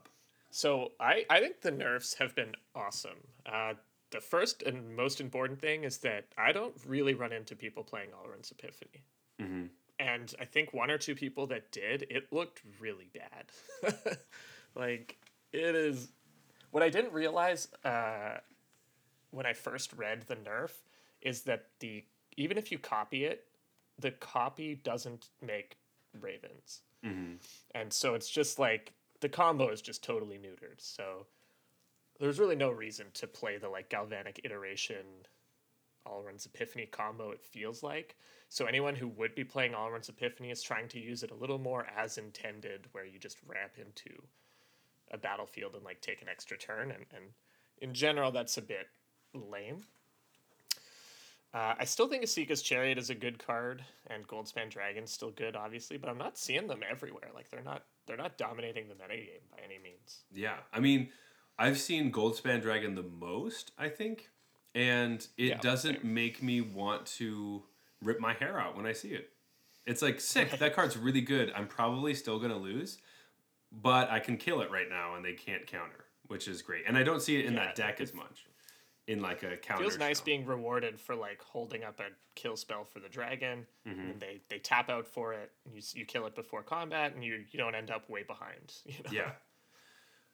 [0.51, 3.17] So I, I think the nerfs have been awesome.
[3.45, 3.73] Uh,
[4.15, 8.09] the first and most important thing is that I don't really run into people playing
[8.11, 9.03] Alrund's Epiphany.
[9.41, 9.65] Mm-hmm.
[9.99, 14.17] And I think one or two people that did, it looked really bad.
[14.75, 15.17] like,
[15.51, 16.07] it is.
[16.71, 18.37] What I didn't realize uh,
[19.31, 20.71] when I first read the nerf
[21.21, 22.03] is that the
[22.37, 23.45] even if you copy it,
[23.99, 25.77] the copy doesn't make
[26.19, 26.81] ravens.
[27.05, 27.35] Mm-hmm.
[27.73, 30.79] And so it's just like the combo is just totally neutered.
[30.79, 31.27] So
[32.19, 35.05] there's really no reason to play the like galvanic iteration
[36.07, 38.15] Alrund's Epiphany combo, it feels like.
[38.49, 41.57] So anyone who would be playing Alrund's Epiphany is trying to use it a little
[41.57, 44.21] more as intended, where you just ramp into
[45.11, 46.91] a battlefield and like take an extra turn.
[46.91, 47.25] And, and
[47.79, 48.87] in general, that's a bit
[49.33, 49.81] lame.
[51.53, 55.55] Uh, I still think Esika's Chariot is a good card, and Goldspan Dragon's still good,
[55.55, 57.29] obviously, but I'm not seeing them everywhere.
[57.33, 60.25] Like they're not they're not dominating the metagame by any means.
[60.33, 61.09] Yeah, I mean,
[61.57, 64.29] I've seen Goldspan Dragon the most, I think,
[64.73, 66.13] and it Yeah, doesn't same.
[66.13, 67.63] make me want to
[68.01, 69.29] rip my hair out when I see it.
[69.85, 70.51] It's like sick.
[70.59, 71.51] that card's really good.
[71.55, 72.97] I'm probably still gonna lose,
[73.71, 76.83] but I can kill it right now, and they can't counter, which is great.
[76.87, 78.45] And I don't see it in Yeah, that deck as much,
[79.07, 79.83] in like a counter.
[79.83, 83.99] Feels nice being rewarded for like holding up a kill spell for the dragon, Mm-hmm.
[83.99, 85.51] and they they tap out for it.
[85.65, 88.73] And you you kill it before combat, and you you don't end up way behind.
[88.85, 89.11] You know?
[89.11, 89.31] Yeah.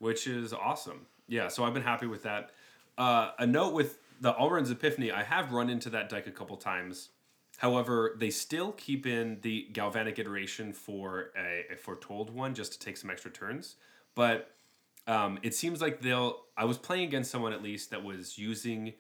[0.02, 1.06] Which is awesome.
[1.28, 2.50] Yeah, so I've been happy with that.
[2.98, 6.58] Uh, a note with the Alrund's Epiphany, I have run into that deck a couple
[6.58, 7.10] times.
[7.60, 12.80] However, they still keep in the Galvanic iteration for a, a foretold one just to
[12.80, 13.76] take some extra turns.
[14.16, 14.50] But
[15.06, 16.46] um, it seems like they'll.
[16.58, 18.94] I was playing against someone at least that was using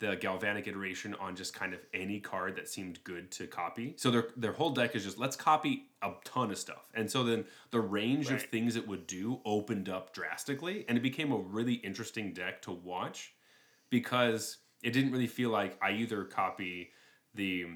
[0.00, 3.94] the Galvanic iteration on just kind of any card that seemed good to copy.
[3.96, 6.88] So their their whole deck is just let's copy a ton of stuff.
[6.94, 11.00] And so then the range of things it would do opened up drastically and it
[11.00, 13.34] became a really interesting deck to watch
[13.90, 16.90] because it didn't really feel like I either copy
[17.34, 17.66] the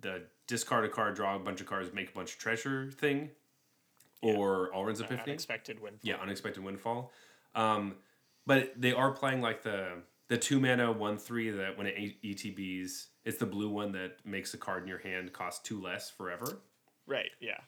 [0.00, 3.30] the discard a card, draw a bunch of cards, make a bunch of treasure thing,
[4.22, 5.22] or Alrund's Epiphany.
[5.22, 5.94] unexpected win.
[6.02, 7.12] Yeah, unexpected windfall.
[7.54, 7.96] Um,
[8.46, 13.06] but they are playing like the the two mana one three that when it ETBs,
[13.24, 16.60] it's the blue one that makes a card in your hand cost two less forever
[17.06, 17.30] Right.
[17.40, 17.58] Yeah.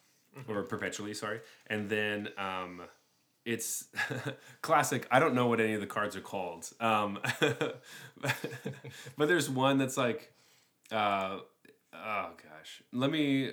[0.48, 1.14] or perpetually.
[1.14, 2.82] Sorry, and then um,
[3.46, 3.84] it's
[4.62, 5.06] classic.
[5.10, 7.18] I don't know what any of the cards are called, um,
[8.20, 10.32] but there's one that's like,
[10.92, 11.38] uh,
[11.94, 13.52] oh gosh, let me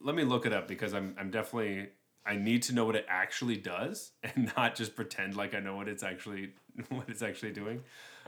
[0.00, 1.88] let me look it up because I'm I'm definitely
[2.26, 5.76] I need to know what it actually does and not just pretend like I know
[5.76, 6.50] what it's actually
[6.88, 7.82] what it's actually doing.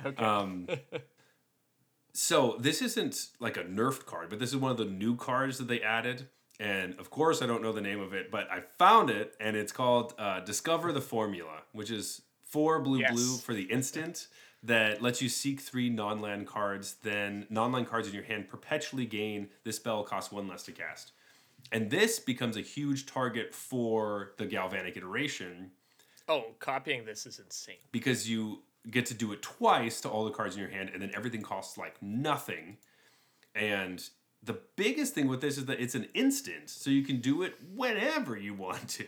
[0.04, 0.24] Okay.
[0.24, 0.68] Um,
[2.12, 5.58] so this isn't like a nerfed card, but this is one of the new cards
[5.58, 6.28] that they added.
[6.61, 9.56] And of course, I don't know the name of it, but I found it, and
[9.56, 13.12] it's called uh, "Discover the Formula," which is four blue Yes.
[13.12, 14.26] blue for the instant
[14.64, 16.96] that lets you seek three non-land cards.
[17.02, 19.50] Then non-land cards in your hand perpetually gain.
[19.62, 21.12] This spell costs one less to cast,
[21.72, 25.70] and this becomes a huge target for the Galvanic iteration
[26.28, 27.76] oh, copying this is insane.
[27.90, 31.02] because you get to do it twice to all the cards in your hand, and
[31.02, 32.76] then everything costs like nothing.
[33.54, 34.09] And
[34.42, 37.57] the biggest thing with this is that it's an instant, so you can do it
[37.74, 39.07] whenever you want to.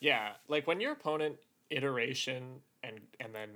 [0.00, 1.36] Yeah, like when your opponent
[1.70, 3.48] iteration and and then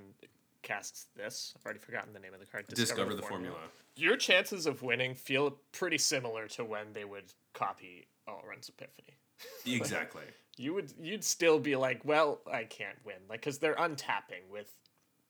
[0.62, 1.54] casts this.
[1.56, 2.66] I've already forgotten the name of the card.
[2.68, 3.56] Discover, the formula.
[3.96, 9.16] Your chances of winning feel pretty similar to when they would copy Alrund's Epiphany.
[9.66, 10.22] Exactly.
[10.56, 14.72] You would you'd still be like, well, I can't win, like because they're untapping with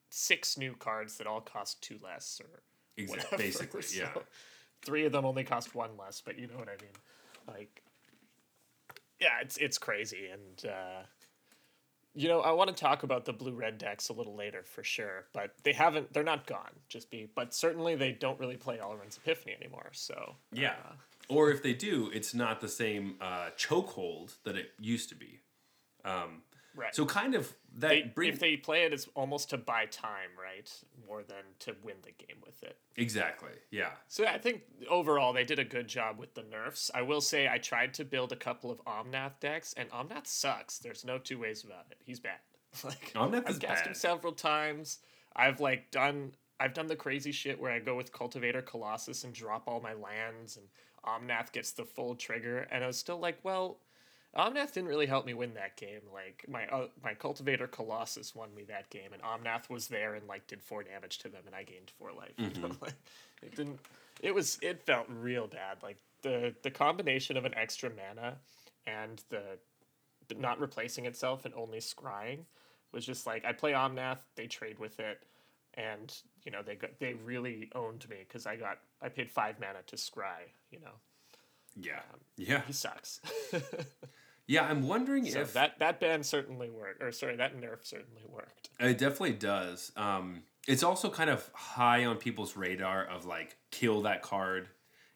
[0.09, 2.61] six new cards that all cost two less or
[2.97, 3.25] Exactly.
[3.25, 3.43] whatever.
[3.43, 4.23] Basically, So, yeah.
[4.83, 6.93] Three of them only cost one less, but you know what I mean.
[7.47, 7.83] Like,
[9.21, 11.03] yeah, it's it's crazy, and uh,
[12.19, 14.83] you know I want to talk about the blue red decks a little later for
[14.83, 15.27] sure.
[15.33, 16.73] But they haven't; they're not gone.
[16.89, 19.91] Just be, but certainly they don't really play Alrund's Epiphany anymore.
[19.93, 20.73] So Yeah.
[20.73, 20.95] uh,
[21.29, 25.41] Or if they do, it's not the same uh, chokehold that it used to be.
[26.05, 26.43] Um,
[26.75, 26.95] right.
[26.95, 30.31] so kind of that they, bring if they play it, it's almost to buy time,
[30.41, 30.71] right?
[31.07, 32.79] More than to win the game with it.
[32.97, 33.53] exactly.
[33.71, 33.91] Yeah.
[34.09, 36.91] So I think overall they did a good job with the nerfs.
[36.95, 40.79] I will say I tried to build a couple of Omnath decks, and Omnath sucks.
[40.79, 41.99] There's no two ways about it.
[42.05, 42.39] He's bad.
[42.85, 44.99] like Omnath I've is cast him several times.
[45.35, 49.33] I've like done I've done the crazy shit where I go with Cultivator Colossus and
[49.33, 50.67] drop all my lands, and
[51.07, 53.79] Omnath gets the full trigger, and I was still like, well,
[54.37, 56.01] Omnath didn't really help me win that game.
[56.13, 60.27] Like my uh, my Cultivator Colossus won me that game, and Omnath was there and
[60.29, 62.33] like did four damage to them, and I gained four life.
[62.39, 62.95] You know, like
[63.43, 63.81] it didn't.
[64.21, 65.79] It was it felt real bad.
[65.83, 68.37] Like the the combination of an extra mana
[68.87, 69.59] and the
[70.37, 72.41] not replacing itself and only scrying
[72.93, 75.23] was just like I play Omnath, they trade with it,
[75.75, 76.15] and
[76.45, 79.79] you know they got they really owned me because I got I paid five mana
[79.87, 80.51] to scry.
[80.71, 80.93] You know
[81.81, 82.01] Yeah.
[82.37, 82.63] Yeah.
[82.67, 83.21] he sucks.
[84.51, 84.65] Yeah.
[84.65, 88.71] I'm wondering so if that that ban certainly worked, or sorry, that nerf certainly worked.
[88.81, 89.93] It definitely does.
[89.95, 94.69] Um, it's also kind of high on people's radar of like kill that card.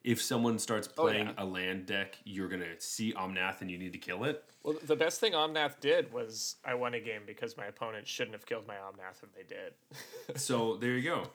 [0.05, 1.33] If someone starts playing yeah.
[1.38, 4.44] a land deck, you're gonna see Omnath and you need to kill it.
[4.64, 8.35] Well, the best thing Omnath did was I won a game because my opponent shouldn't
[8.35, 10.38] have killed my Omnath, and they did.
[10.38, 11.31] So there you go.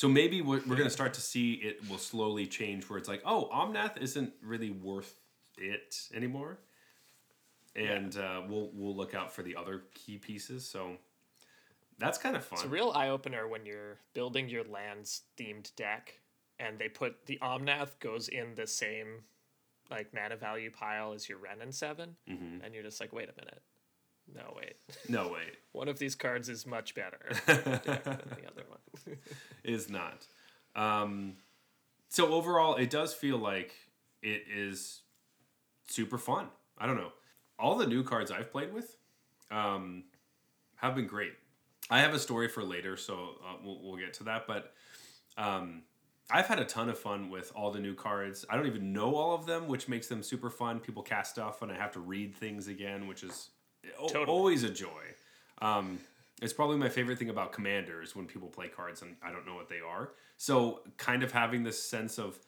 [0.00, 3.20] So maybe we're, we're gonna start to see it will slowly change where it's like,
[3.26, 5.20] oh, Omnath isn't really worth
[5.58, 6.56] it anymore,
[7.76, 10.66] and uh, we'll we'll look out for the other key pieces.
[10.66, 10.96] So
[11.98, 12.60] that's kind of fun.
[12.60, 16.18] It's a real eye opener when you're building your lands themed deck,
[16.58, 19.24] and they put the Omnath goes in the same
[19.90, 22.64] like mana value pile as your Renin 7 Mhm.
[22.64, 23.62] and you're just like, wait a minute,
[24.34, 24.74] no wait,
[25.08, 29.16] No wait, one of these cards is much better than the other one.
[29.64, 30.26] is not.
[30.76, 31.34] Um,
[32.08, 33.72] so overall, it does feel like
[34.22, 35.02] it is
[35.88, 36.48] super fun.
[36.78, 37.12] I don't know.
[37.58, 38.96] All the new cards I've played with
[39.50, 40.04] um,
[40.76, 41.32] have been great.
[41.90, 44.46] I have a story for later, so uh, we'll, we'll get to that.
[44.46, 44.72] But
[45.36, 45.82] um,
[46.30, 48.44] I've had a ton of fun with all the new cards.
[48.48, 50.78] I don't even know all of them, which makes them super fun.
[50.80, 53.50] People cast stuff, and I have to read things again, which is
[53.98, 54.24] Totally.
[54.26, 55.02] always a joy.
[55.62, 56.00] Um,
[56.42, 59.54] it's probably my favorite thing about commanders when people play cards and I don't know
[59.54, 60.10] what they are.
[60.38, 62.38] So, kind of having this sense of,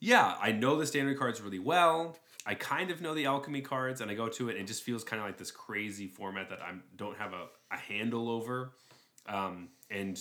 [0.00, 2.16] yeah, I know the standard cards really well.
[2.46, 4.82] I kind of know the alchemy cards, and I go to it, and it just
[4.82, 8.72] feels kind of like this crazy format that I don't have a, a handle over.
[9.26, 10.18] Um, and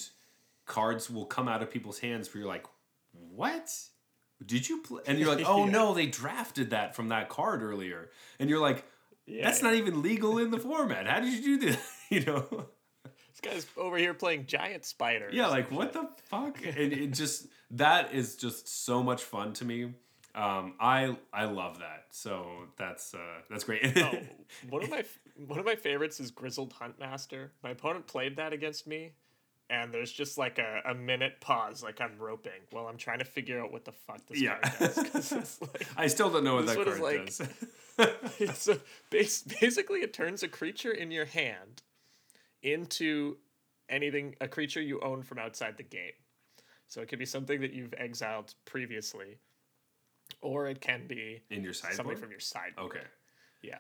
[0.66, 2.66] cards will come out of people's hands where you're like,
[3.34, 3.72] what?
[4.46, 5.02] Did you play?
[5.08, 5.72] And you're like, oh Yeah.
[5.72, 8.10] no, they drafted that from that card earlier.
[8.38, 8.84] And you're like,
[9.30, 11.06] Yeah, that's not even legal in the format.
[11.08, 11.80] How did you do that?
[12.10, 12.68] you know?
[13.04, 15.34] this guy's over here playing giant spiders.
[15.34, 16.58] Yeah, like what the fuck?
[16.66, 19.94] And it just that is just so much fun to me.
[20.36, 22.06] Um, I I love that.
[22.12, 22.46] So
[22.78, 23.18] that's uh,
[23.50, 23.94] that's great.
[23.98, 24.12] Oh,
[24.70, 25.04] one of my
[25.48, 27.50] one of my favorites is Grizzled Huntmaster.
[27.64, 29.14] My opponent played that against me,
[29.70, 33.26] and there's just like a, a minute pause, like I'm roping while I'm trying to
[33.26, 34.58] figure out what the fuck this Yeah.
[34.60, 35.60] card does.
[35.62, 37.42] like, I still don't know what This that is card like- does.
[38.68, 41.84] a, basically it turns a creature in your hand
[42.62, 43.38] into
[43.90, 46.12] anything a creature you own from outside the game.
[46.88, 49.38] So it could be something that you've exiled previously,
[50.42, 52.92] or it can be In your something from your sideboard.
[52.92, 53.06] Okay.
[53.62, 53.78] Yeah.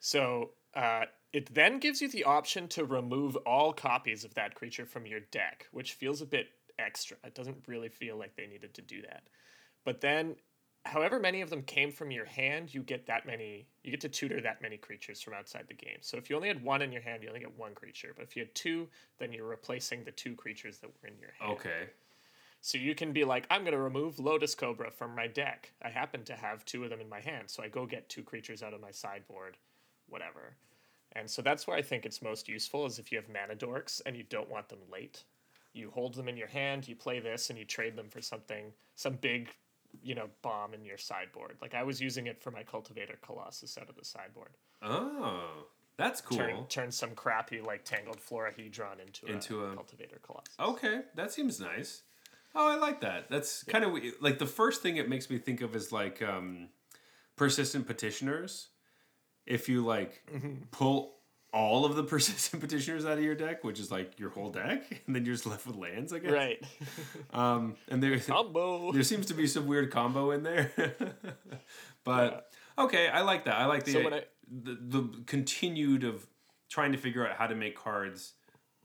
[0.00, 4.84] So uh, it then gives you the option to remove all copies of that creature
[4.84, 7.16] from your deck, which feels a bit extra.
[7.24, 9.22] It doesn't really feel like they needed to do that.
[9.84, 10.36] But then,
[10.84, 13.66] however many of them came from your hand, you get that many.
[13.84, 15.98] You get to tutor that many creatures from outside the game.
[16.00, 18.12] So if you only had one in your hand, you only get one creature.
[18.14, 21.32] But if you had two, then you're replacing the two creatures that were in your
[21.38, 21.52] hand.
[21.52, 21.90] Okay.
[22.60, 25.72] So you can be like, I'm going to remove Lotus Cobra from my deck.
[25.82, 28.22] I happen to have two of them in my hand, so I go get two
[28.22, 29.56] creatures out of my sideboard,
[30.08, 30.54] whatever.
[31.16, 34.00] And so that's where I think it's most useful is if you have mana dorks
[34.06, 35.24] and you don't want them late.
[35.72, 38.72] You hold them in your hand, you play this, and you trade them for something,
[38.94, 39.50] some big,
[40.02, 41.56] you know, bomb in your sideboard.
[41.60, 44.50] Like I was using it for my Cultivator Colossus out of the sideboard.
[44.82, 46.38] Oh, that's cool.
[46.38, 50.54] Turn, turn some crappy like Tangled Florahedron into, Into a, a- Cultivator Colossus.
[50.58, 52.02] Okay, that seems nice.
[52.54, 53.30] Oh, I like that.
[53.30, 56.68] That's kind of like the first thing it makes me think of is like um,
[57.36, 58.68] persistent petitioners.
[59.46, 60.22] If you like
[60.70, 61.16] pull
[61.52, 65.02] all of the persistent petitioners out of your deck, which is like your whole deck,
[65.06, 66.32] and then you're just left with lands, I guess.
[66.32, 66.64] Right.
[67.32, 68.92] Um, and there Combo.
[68.92, 70.70] there seems to be some weird combo in there.
[72.04, 73.54] but okay, I like that.
[73.56, 76.26] I like the, So I- the the continued of
[76.68, 78.34] trying to figure out how to make cards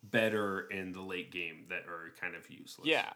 [0.03, 2.87] better in the late game that are kind of useless.
[2.87, 3.09] Yeah.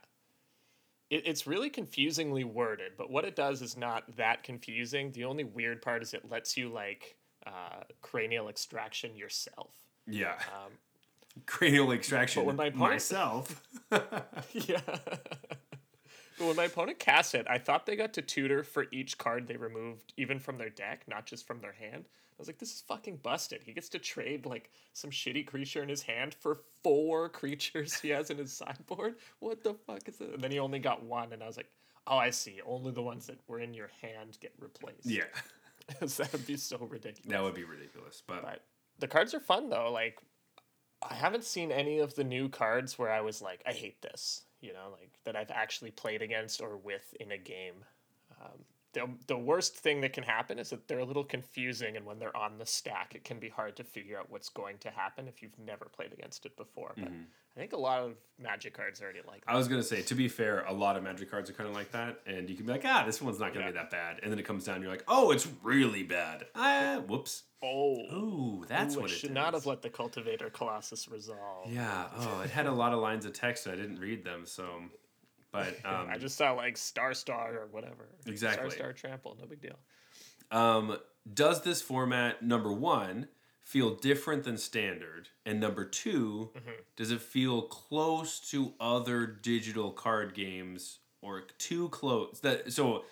[1.09, 5.11] It, it's really confusingly worded, but what it does is not that confusing.
[5.11, 7.15] The only weird part is it lets you like
[7.45, 9.73] uh, cranial extraction yourself.
[10.07, 10.33] Yeah.
[10.47, 10.71] Um,
[11.45, 12.41] Cranial extraction.
[12.41, 13.63] But when my opponent- myself.
[14.51, 14.81] yeah.
[14.85, 15.19] but
[16.39, 19.55] when my opponent cast it, I thought they got to tutor for each card they
[19.55, 22.05] removed, even from their deck, not just from their hand.
[22.07, 23.61] I was like, this is fucking busted.
[23.63, 28.09] He gets to trade like some shitty creature in his hand for four creatures he
[28.09, 29.15] has in his sideboard.
[29.39, 30.33] What the fuck is it?
[30.33, 31.69] And then he only got one, and I was like,
[32.07, 32.59] oh, I see.
[32.65, 35.05] Only the ones that were in your hand get replaced.
[35.05, 35.23] Yeah,
[35.99, 37.29] that would be so ridiculous.
[37.29, 38.21] that would be ridiculous.
[38.25, 38.63] But, But
[38.99, 39.91] the cards are fun though.
[39.91, 40.19] Like,
[41.07, 44.43] I haven't seen any of the new cards where I was like, I hate this.
[44.61, 47.83] You know, like that I've actually played against or with in a game.
[48.39, 48.63] Um,
[48.93, 52.19] the, the worst thing that can happen is that they're a little confusing, and when
[52.19, 55.27] they're on the stack, it can be hard to figure out what's going to happen
[55.27, 56.93] if you've never played against it before.
[56.97, 59.51] But I think a lot of Magic cards are already like that.
[59.51, 61.75] I was gonna say, to be fair, a lot of Magic cards are kind of
[61.75, 64.19] like that, and you can be like, ah, this one's not gonna be that bad,
[64.23, 66.45] and then it comes down, you're like, oh, it's really bad.
[66.55, 67.43] Ah, whoops.
[67.63, 71.71] Oh, Ooh, that's Ooh, what it should not have let the Cultivator Colossus resolve.
[71.71, 72.07] Yeah.
[72.17, 73.67] Oh, it had a lot of lines of text.
[73.67, 74.65] and I didn't read them, so.
[75.51, 78.09] But um, I just saw like Star Star or whatever.
[78.25, 78.69] Exactly.
[78.69, 79.79] Star Star Trample, no big deal.
[80.51, 80.97] Um,
[81.33, 83.27] does this format number one
[83.61, 86.51] feel different than standard, and number 2
[86.95, 92.39] does it feel close to other digital card games or too close?
[92.41, 93.05] That so.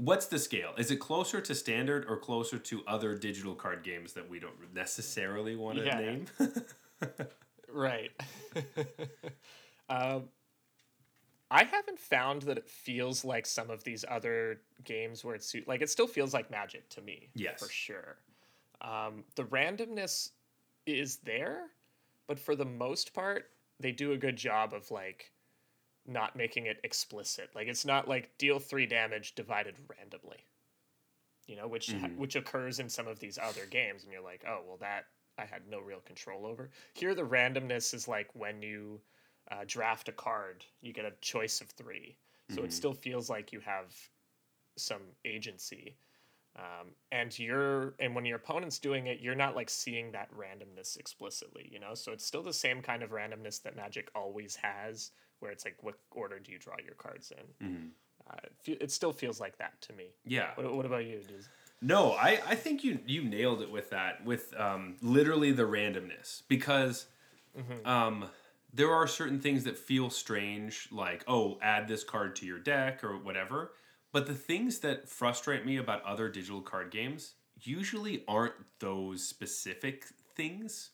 [0.00, 0.74] What's the scale?
[0.78, 4.72] Is it closer to standard or closer to other digital card games that we don't
[4.72, 5.98] necessarily want to Yeah.
[5.98, 6.26] name?
[7.72, 8.10] Right.
[9.90, 10.24] um,
[11.50, 15.80] I haven't found that it feels like some of these other games where it's like
[15.80, 17.30] it still feels like Magic to me.
[17.34, 17.60] Yes.
[17.60, 18.16] for sure.
[18.80, 20.30] Um, the randomness
[20.86, 21.68] is there,
[22.26, 25.32] but for the most part, they do a good job of like
[26.06, 27.50] not making it explicit.
[27.54, 30.44] Like it's not like deal three damage divided randomly.
[31.46, 34.60] You know, which which occurs in some of these other games, and you're like, oh
[34.66, 35.06] well, that
[35.38, 36.68] I had no real control over.
[36.92, 39.00] Here, the randomness is like when you
[39.50, 42.16] uh, draft a card, you get a choice of three,
[42.54, 43.94] so it still feels like you have
[44.76, 45.96] some agency.
[46.56, 50.98] Um, and you're and when your opponent's doing it, you're not like seeing that randomness
[50.98, 51.94] explicitly, you know.
[51.94, 55.76] So it's still the same kind of randomness that Magic always has, where it's like,
[55.82, 57.92] what order do you draw your cards in?
[58.28, 60.06] Uh, it, fe- it still feels like that to me.
[60.26, 60.48] yeah.
[60.56, 61.20] What, what about you?
[61.28, 61.48] Does,
[61.80, 66.42] No, I, I think you you nailed it with that with um, literally the randomness
[66.48, 67.06] because
[67.84, 68.24] um,
[68.72, 73.02] there are certain things that feel strange like oh add this card to your deck
[73.02, 73.72] or whatever
[74.12, 80.04] but the things that frustrate me about other digital card games usually aren't those specific
[80.34, 80.90] things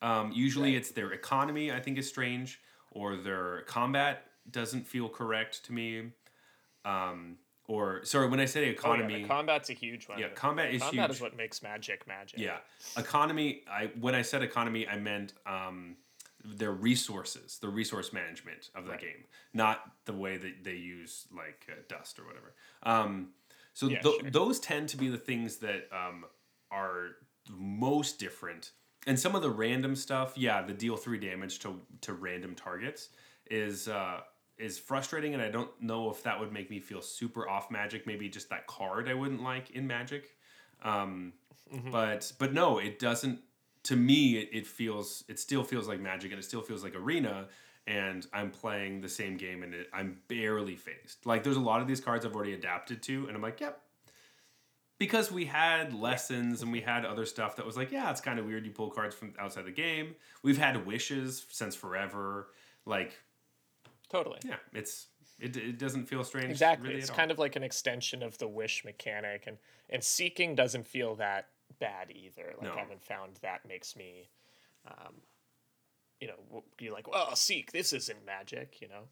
[0.00, 2.60] um, usually it's their economy I think is strange
[2.92, 6.10] or their combat doesn't feel correct to me
[6.84, 7.36] um,
[7.66, 10.18] or sorry when I say oh, yeah, economy combat's a huge one.
[10.18, 11.16] yeah, combat is Combat huge.
[11.16, 12.38] is what makes Magic Magic.
[12.40, 12.58] yeah,
[12.96, 13.62] economy.
[13.70, 15.96] I when I said economy, I meant um,
[16.44, 19.00] their resources, the resource management of the Right.
[19.00, 22.54] game, not the way that they use like uh, dust or whatever.
[22.84, 23.32] Um,
[23.74, 24.30] so Yeah, tho- sure.
[24.30, 26.24] those tend to be the things that um,
[26.70, 27.16] are
[27.50, 28.72] most different.
[29.06, 33.08] And some of the random stuff, yeah, the deal three damage to to random targets
[33.50, 34.20] is uh,
[34.58, 38.06] is frustrating, and I don't know if that would make me feel super off Magic.
[38.06, 40.36] Maybe just that card I wouldn't like in Magic.
[40.82, 41.32] Um,
[41.90, 43.40] But but no, it doesn't.
[43.88, 46.94] To me, it, it feels it still feels like Magic, and it still feels like
[46.94, 47.48] Arena.
[47.86, 51.24] And I'm playing the same game, and it, I'm barely phased.
[51.24, 53.80] Like there's a lot of these cards I've already adapted to, and I'm like, yep,
[54.98, 58.38] because we had lessons and we had other stuff that was like, yeah, it's kind
[58.38, 60.16] of weird you pull cards from outside the game.
[60.42, 62.48] We've had wishes since forever.
[62.84, 63.14] Like,
[64.10, 64.40] totally.
[64.44, 65.06] yeah, it's
[65.38, 66.50] it, it doesn't feel strange.
[66.50, 66.88] Exactly.
[66.88, 67.16] Really it's at all.
[67.16, 69.58] kind of like an extension of the wish mechanic, and
[69.88, 71.48] and seeking doesn't feel that
[71.78, 72.54] bad either.
[72.58, 72.74] Like No.
[72.74, 74.28] I haven't found that makes me,
[74.86, 75.14] um,
[76.20, 77.72] you know, you're like, well, seek.
[77.72, 79.04] This isn't magic, you know,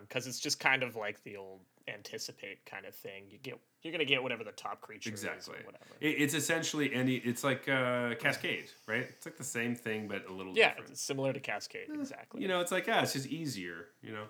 [0.00, 3.24] because it's just kind of like the old anticipate kind of thing.
[3.30, 5.38] You get you're gonna get whatever the top creature exactly.
[5.38, 5.84] is or whatever.
[6.00, 7.16] It, it's essentially any.
[7.16, 9.06] It's like uh, Cascade, right?
[9.08, 10.56] It's like the same thing but a little different.
[10.56, 10.90] yeah, different.
[10.90, 11.88] it's similar to Cascade.
[11.92, 12.42] Exactly.
[12.42, 14.24] you know, it's like, yeah, it's just easier, you know.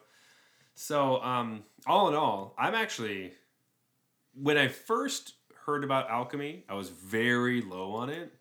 [0.75, 3.33] So, um, all in all, I'm actually
[4.35, 5.35] when I first
[5.67, 8.33] heard about alchemy, I was very low on it,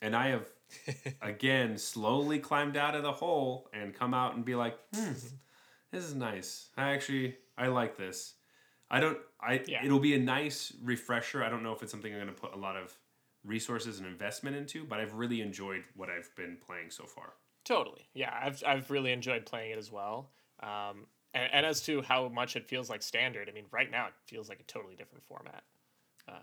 [0.00, 0.48] and I have
[1.22, 5.12] again slowly climbed out of the hole and come out and be like, hmm,
[5.92, 6.70] this is nice.
[6.76, 8.34] I actually I like this.
[8.90, 9.18] I don't.
[9.40, 9.84] I Yeah.
[9.84, 11.44] it'll be a nice refresher.
[11.44, 12.96] I don't know if it's something I'm going to put a lot of
[13.44, 17.34] resources and investment into, but I've really enjoyed what I've been playing so far.
[17.64, 18.08] Totally.
[18.14, 20.30] Yeah, I've I've really enjoyed playing it as well.
[20.62, 24.06] Um, and, and as to how much it feels like standard, I mean, right now
[24.06, 25.62] it feels like a totally different format.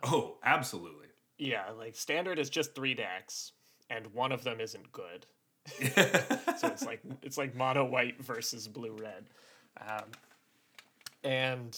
[0.04, 1.08] Oh, absolutely.
[1.38, 3.52] Yeah, like standard is just three decks,
[3.90, 5.26] and one of them isn't good.
[6.58, 9.26] so it's like it's like mono white versus blue red,
[9.86, 10.06] um,
[11.24, 11.78] and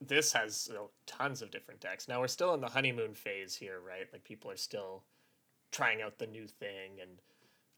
[0.00, 2.08] this has you know, tons of different decks.
[2.08, 4.06] Now we're still in the honeymoon phase here, right?
[4.12, 5.04] Like people are still
[5.70, 7.20] trying out the new thing, and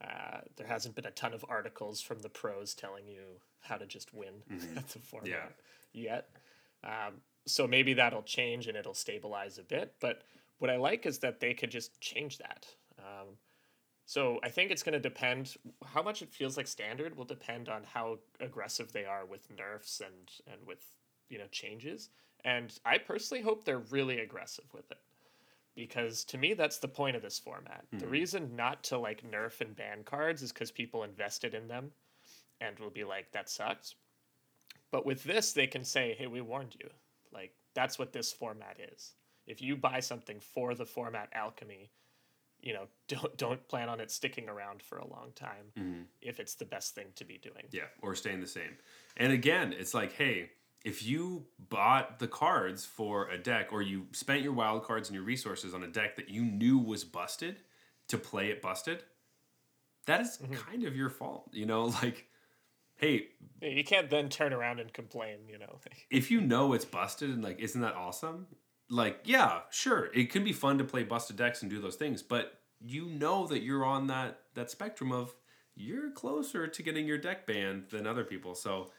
[0.03, 3.87] uh, there hasn't been a ton of articles from the pros telling you how to
[3.87, 4.35] just win
[4.77, 5.55] at the format
[5.93, 6.29] yet.
[6.85, 9.95] Um, so maybe that'll change and it'll stabilize a bit.
[10.01, 10.23] But
[10.59, 12.67] what I like is that they could just change that.
[12.99, 13.37] Um,
[14.05, 15.55] so I think it's going to depend.
[15.85, 20.01] How much it feels like standard will depend on how aggressive they are with nerfs
[20.01, 20.85] and and with
[21.29, 22.11] you know changes.
[22.45, 24.99] And I personally hope they're really aggressive with it,
[25.77, 27.85] because to me that's the point of this format.
[27.93, 31.93] The reason not to like nerf and ban cards is because people invested in them,
[32.61, 33.95] and will be like that sucks.
[34.91, 36.91] But with this, they can say, "Hey, we warned you."
[37.33, 39.15] Like that's what this format is.
[39.47, 41.91] If you buy something for the format alchemy,
[42.61, 46.03] you know, don't don't plan on it sticking around for a long time mm-hmm.
[46.21, 47.65] if it's the best thing to be doing.
[47.71, 48.77] Yeah, or staying the same.
[49.17, 50.51] And again, it's like, hey,
[50.85, 55.15] if you bought the cards for a deck or you spent your wild cards and
[55.15, 57.61] your resources on a deck that you knew was busted
[58.09, 59.03] to play it busted,
[60.07, 60.55] that is mm-hmm.
[60.55, 61.51] kind of your fault.
[61.53, 62.27] You know, like,
[63.01, 63.29] hey,
[63.63, 65.81] You can't then turn around and complain, you know.
[66.11, 68.47] if you know it's busted and like, isn't that awesome?
[68.89, 72.23] Like, yeah, sure, it can be fun to play busted decks and do those things,
[72.23, 75.35] but you know that you're on that that spectrum of
[75.77, 78.55] you're closer to getting your deck banned than other people.
[78.55, 78.91] So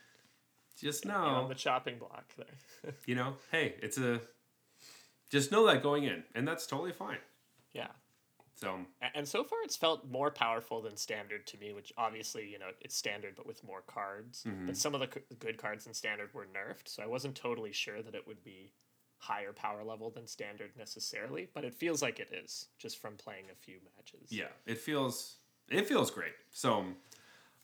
[0.79, 2.93] just know, You're on the chopping block there.
[3.05, 4.21] you know, hey, it's a
[5.29, 7.17] just know that going in, and that's totally fine.
[7.73, 7.87] yeah.
[8.55, 8.79] So
[9.15, 12.69] And so far, it's felt more powerful than standard to me, which obviously, you know,
[12.81, 14.43] it's standard but with more cards.
[14.65, 17.71] But some of the c- good cards in standard were nerfed, so I wasn't totally
[17.71, 18.73] sure that it would be
[19.17, 21.47] higher power level than standard necessarily.
[21.53, 24.31] But it feels like it is just from playing a few matches.
[24.31, 25.37] yeah, it feels
[25.69, 26.33] it feels great.
[26.51, 26.85] So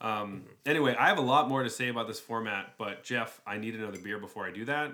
[0.02, 3.58] um, anyway, I have a lot more to say about this format, but Jeff, I
[3.58, 4.92] need another beer before I do that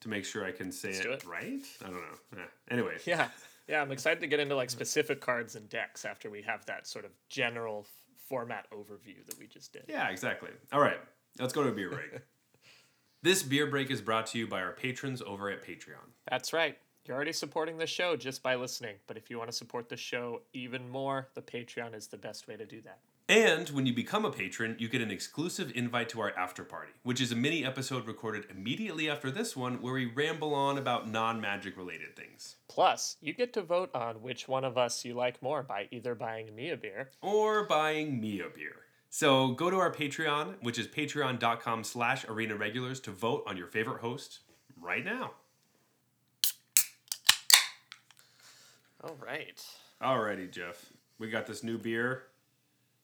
[0.00, 1.24] to make sure I can say it, it.
[1.24, 1.60] right.
[1.82, 2.38] I don't know.
[2.38, 3.28] Eh, Anyway, Yeah,
[3.68, 3.82] yeah.
[3.82, 7.04] I'm excited to get into like specific cards and decks after we have that sort
[7.04, 7.92] of general f-
[8.28, 9.84] format overview that we just did.
[9.88, 10.50] Yeah, exactly.
[10.72, 11.00] All right,
[11.38, 12.20] let's go to a beer break.
[13.22, 16.12] this beer break is brought to you by our patrons over at Patreon.
[16.30, 16.78] That's right.
[17.08, 18.96] You're already supporting the show just by listening.
[19.06, 22.46] But if you want to support the show even more, the Patreon is the best
[22.46, 22.98] way to do that.
[23.30, 26.92] And when you become a patron, you get an exclusive invite to our after party,
[27.02, 31.10] which is a mini episode recorded immediately after this one where we ramble on about
[31.10, 32.56] non magic related things.
[32.68, 36.14] Plus, you get to vote on which one of us you like more by either
[36.14, 37.10] buying me a beer.
[37.20, 38.76] Or buying me a beer.
[39.10, 43.66] So go to our Patreon, which is patreon.com slash arena regulars to vote on your
[43.66, 44.38] favorite host
[44.80, 45.32] right now.
[49.04, 49.62] All right.
[50.00, 50.86] Alrighty, Jeff.
[51.18, 52.27] We got this new beer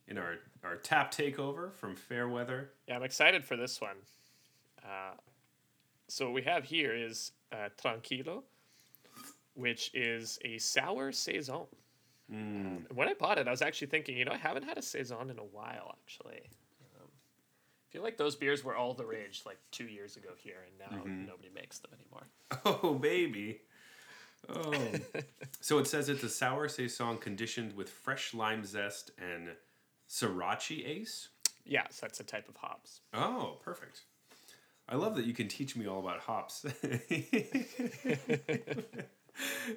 [0.08, 2.70] in our, our tap takeover from Fairweather.
[2.88, 3.96] Yeah, I'm excited for this one.
[4.82, 5.14] Uh,
[6.08, 8.42] so what we have here is uh, Tranquilo,
[9.54, 11.66] which is a sour saison.
[12.32, 14.82] Um, when I bought it, I was actually thinking, you know, I haven't had a
[14.82, 16.42] saison in a while, actually.
[16.96, 20.64] Um, I feel like those beers were all the rage like two years ago here,
[20.66, 22.26] and now nobody makes them anymore.
[22.64, 23.60] Oh, baby.
[24.48, 24.74] Oh.
[25.60, 29.48] so it says it's a sour saison conditioned with fresh lime zest and
[30.14, 31.28] Sorachi Ace.
[31.64, 33.00] Yes, that's a type of hops.
[33.12, 34.02] Oh, perfect.
[34.88, 36.64] I love that you can teach me all about hops.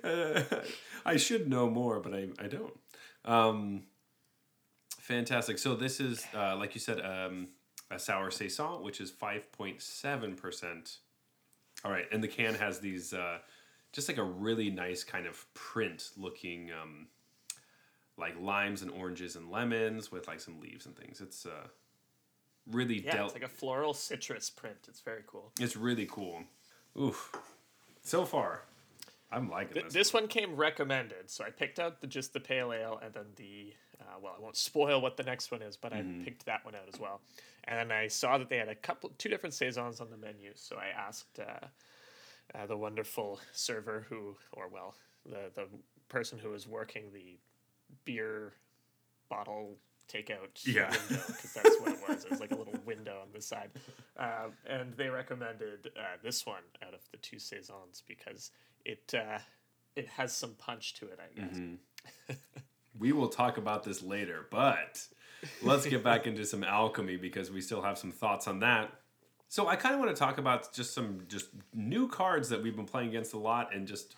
[0.03, 0.43] Uh,
[1.05, 2.79] I should know more, but I, I don't.
[3.25, 3.83] Um,
[4.99, 5.57] fantastic.
[5.57, 7.47] So this is, uh, like you said, um,
[7.89, 10.97] a sour saison, which is 5.7%.
[11.83, 12.05] All right.
[12.11, 13.39] And the can has these, uh,
[13.93, 17.07] just like a really nice kind of print looking, um,
[18.18, 21.22] like limes and oranges and lemons with like some leaves and things.
[21.22, 21.68] It's uh,
[22.72, 23.26] really Yeah, dealt.
[23.28, 24.78] it's like a floral citrus print.
[24.88, 25.51] It's very cool.
[25.59, 26.43] It's really cool.
[26.99, 27.32] Oof.
[28.01, 28.61] So far,
[29.32, 29.93] I'm liking Th- this.
[29.93, 33.26] this one came recommended, so I picked out the just the pale ale, and then
[33.36, 36.63] the uh, well, I won't spoil what the next one is, but I picked that
[36.63, 37.20] one out as well.
[37.65, 40.51] And then I saw that they had a couple, two different saisons on the menu,
[40.55, 41.65] so I asked uh,
[42.57, 44.95] uh, the wonderful server who, or well,
[45.26, 45.68] the the
[46.09, 47.38] person who was working the
[48.05, 48.53] beer
[49.29, 49.77] bottle
[50.11, 50.89] takeout Yeah.
[50.89, 52.23] window because that's what it was.
[52.25, 53.71] It was like a little window on the side,
[54.17, 58.51] um, and they recommended uh, this one out of the two saisons because
[58.85, 59.39] it uh,
[59.95, 61.19] it has some punch to it.
[61.21, 62.38] I guess.
[62.99, 65.05] We will talk about this later, but
[65.61, 68.91] let's get back into some alchemy because we still have some thoughts on that.
[69.49, 72.75] So I kind of want to talk about just some just new cards that we've
[72.75, 74.15] been playing against a lot and just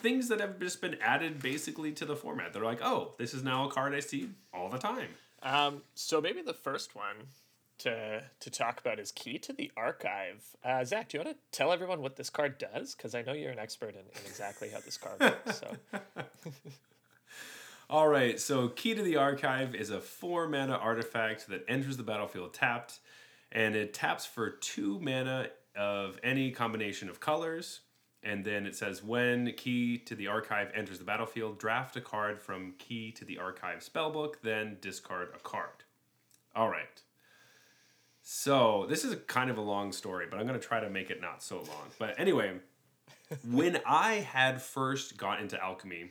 [0.00, 2.52] things that have just been added basically to the format.
[2.52, 5.08] They're like, "Oh, this is now a card I see all the time."
[5.42, 7.28] Um, so maybe the first one
[7.78, 10.56] to to talk about is Key to the Archive.
[10.64, 12.94] Uh, Zach, do you want to tell everyone what this card does?
[12.94, 15.60] Because I know you're an expert in, in exactly how this card works.
[15.60, 15.76] So
[17.90, 22.02] All right, so Key to the Archive is a four mana artifact that enters the
[22.02, 22.98] battlefield tapped,
[23.50, 27.80] and it taps for two mana of any combination of colors.
[28.22, 32.38] And then it says when Key to the Archive enters the battlefield, draft a card
[32.38, 35.84] from Key to the Archive spellbook, then discard a card.
[36.54, 37.02] All right.
[38.22, 40.90] So this is a kind of a long story, but I'm going to try to
[40.90, 41.86] make it not so long.
[41.98, 42.54] But anyway,
[43.50, 46.10] when I had first got into alchemy,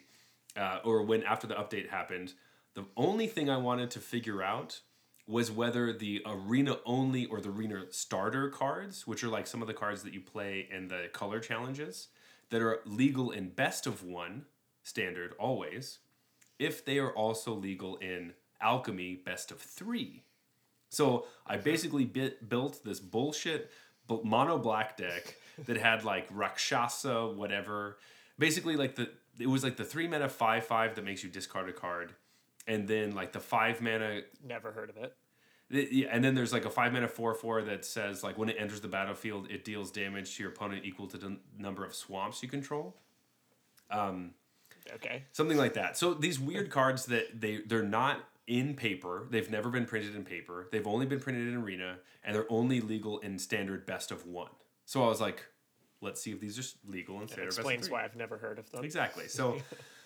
[0.55, 2.33] uh, or when after the update happened,
[2.73, 4.79] the only thing I wanted to figure out
[5.27, 9.67] was whether the arena only or the arena starter cards, which are like some of
[9.67, 12.07] the cards that you play in the color challenges,
[12.49, 14.45] that are legal in best of one
[14.83, 15.99] standard always,
[16.59, 20.23] if they are also legal in alchemy best of three.
[20.89, 23.69] So I basically bit, built this bullshit
[24.23, 27.97] mono black deck that had like Rakshasa, whatever.
[28.39, 29.09] Basically, like the
[29.39, 32.13] it was like the three mana five five that makes you discard a card,
[32.67, 35.15] and then like the five mana never heard of it.
[35.91, 38.57] yeah, and then there's like a five mana four four that says like when it
[38.59, 42.41] enters the battlefield, it deals damage to your opponent equal to the number of swamps
[42.43, 42.95] you control.
[43.89, 44.31] Um,
[44.95, 45.23] okay.
[45.31, 45.97] something like that.
[45.97, 49.27] So these weird cards that they they're not in paper.
[49.29, 50.67] They've never been printed in paper.
[50.71, 54.51] They've only been printed in arena, and they're only legal in standard best of one.
[54.85, 55.45] So I was like,
[56.01, 57.93] let's see if these are legal in That standard best of explains three.
[57.93, 58.85] why I've never heard of them.
[58.85, 59.27] Exactly.
[59.27, 59.57] So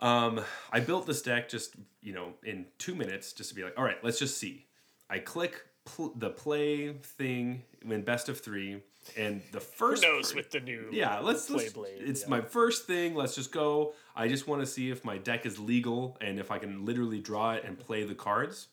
[0.00, 0.40] um,
[0.72, 3.84] I built this deck just, you know, in two minutes just to be like, all
[3.84, 4.66] right, let's just see.
[5.08, 8.82] I click pl- the play thing in best of three,
[9.16, 10.02] and the Who first.
[10.02, 11.46] knows with the new Yeah, let's.
[11.46, 11.98] play let's blade?
[12.00, 12.28] it's yeah.
[12.28, 13.14] my first thing.
[13.14, 13.94] Let's just go.
[14.14, 17.20] I just want to see if my deck is legal and if I can literally
[17.20, 18.68] draw it and play the cards.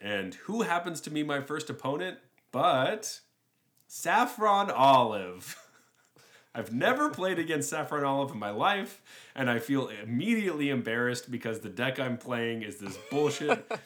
[0.00, 2.18] And who happens to be my first opponent?
[2.52, 3.20] But
[3.86, 5.56] Saffron Olive.
[6.54, 9.00] I've never played against Saffron Olive in my life,
[9.34, 13.70] and I feel immediately embarrassed because the deck I'm playing is this bullshit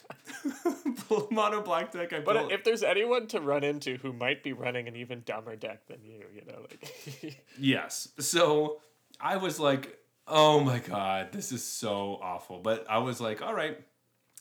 [1.31, 2.53] mono black deck I But built.
[2.53, 5.99] if there's anyone to run into who might be running an even dumber deck than
[6.05, 8.09] you, you know, like Yes.
[8.19, 8.81] So
[9.21, 12.61] I was like, oh my God, this is so awful.
[12.61, 13.79] But I was like, all right,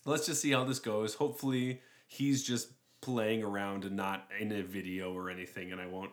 [0.05, 1.15] let's just see how this goes.
[1.15, 2.69] Hopefully he's just
[3.01, 6.11] playing around and not in a video or anything, and I won't,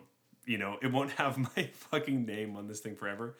[0.48, 3.36] you know, it won't have my fucking name on this thing forever.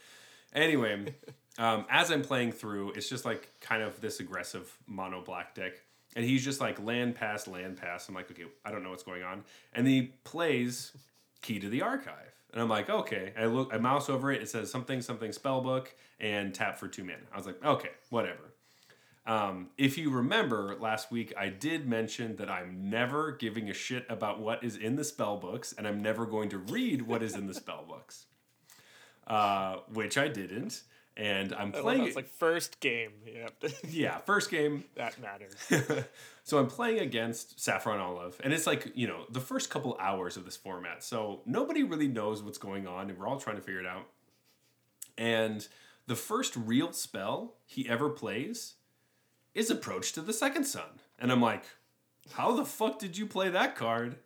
[0.54, 1.14] Anyway,
[1.58, 5.72] um, as I'm playing through, it's just like kind of this aggressive mono black deck.
[6.16, 8.08] And he's just like land pass, land pass.
[8.08, 9.44] I'm like, okay, I don't know what's going on.
[9.72, 10.92] And then he plays
[11.42, 12.34] Key to the Archive.
[12.52, 13.32] And I'm like, okay.
[13.38, 14.42] I look, I mouse over it.
[14.42, 17.18] It says something, something spell book, and tap for two mana.
[17.32, 18.54] I was like, okay, whatever.
[19.28, 24.06] Um, if you remember last week, I did mention that I'm never giving a shit
[24.08, 27.34] about what is in the spell books, and I'm never going to read what is
[27.34, 28.24] in the spell books,
[29.26, 30.82] uh, which I didn't.
[31.14, 32.04] And I'm playing.
[32.04, 33.10] it's like first game.
[33.26, 33.64] Yep.
[33.90, 34.84] yeah, first game.
[34.94, 36.06] that matters.
[36.44, 40.38] so I'm playing against Saffron Olive, and it's like you know the first couple hours
[40.38, 43.62] of this format, so nobody really knows what's going on, and we're all trying to
[43.62, 44.06] figure it out.
[45.18, 45.68] And
[46.06, 48.76] the first real spell he ever plays
[49.54, 51.00] is Approach to the Second Sun.
[51.18, 51.64] and I'm like,
[52.32, 54.16] how the fuck did you play that card?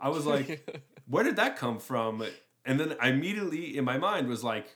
[0.00, 2.24] I was like, where did that come from?
[2.64, 4.66] And then I immediately in my mind was like,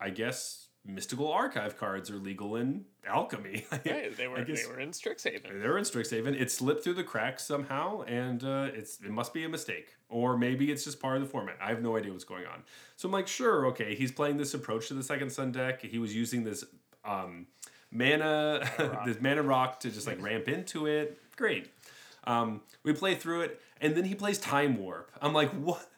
[0.00, 3.66] I guess mystical archive cards are legal in alchemy.
[3.72, 5.60] Right, they were guess- they were in Strixhaven.
[5.60, 6.40] they're in Strixhaven.
[6.40, 10.36] It slipped through the cracks somehow, and uh, it's it must be a mistake, or
[10.36, 11.56] maybe it's just part of the format.
[11.60, 12.62] I have no idea what's going on.
[12.96, 13.94] So I'm like, sure, okay.
[13.94, 15.82] He's playing this approach to the second sun deck.
[15.82, 16.64] He was using this
[17.04, 17.46] um,
[17.96, 21.18] mana, this mana rock to just like ramp into it.
[21.36, 21.70] Great.
[22.24, 25.10] Um, we play through it, and then he plays time warp.
[25.20, 25.88] I'm like, what?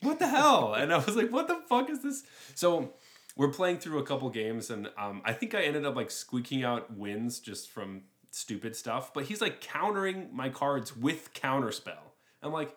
[0.00, 0.74] What the hell?
[0.74, 2.24] And I was like, what the fuck is this?
[2.54, 2.92] So
[3.36, 6.62] we're playing through a couple games, and um, I think I ended up like squeaking
[6.62, 9.12] out wins just from stupid stuff.
[9.14, 12.12] But he's like countering my cards with counterspell.
[12.42, 12.74] I'm like,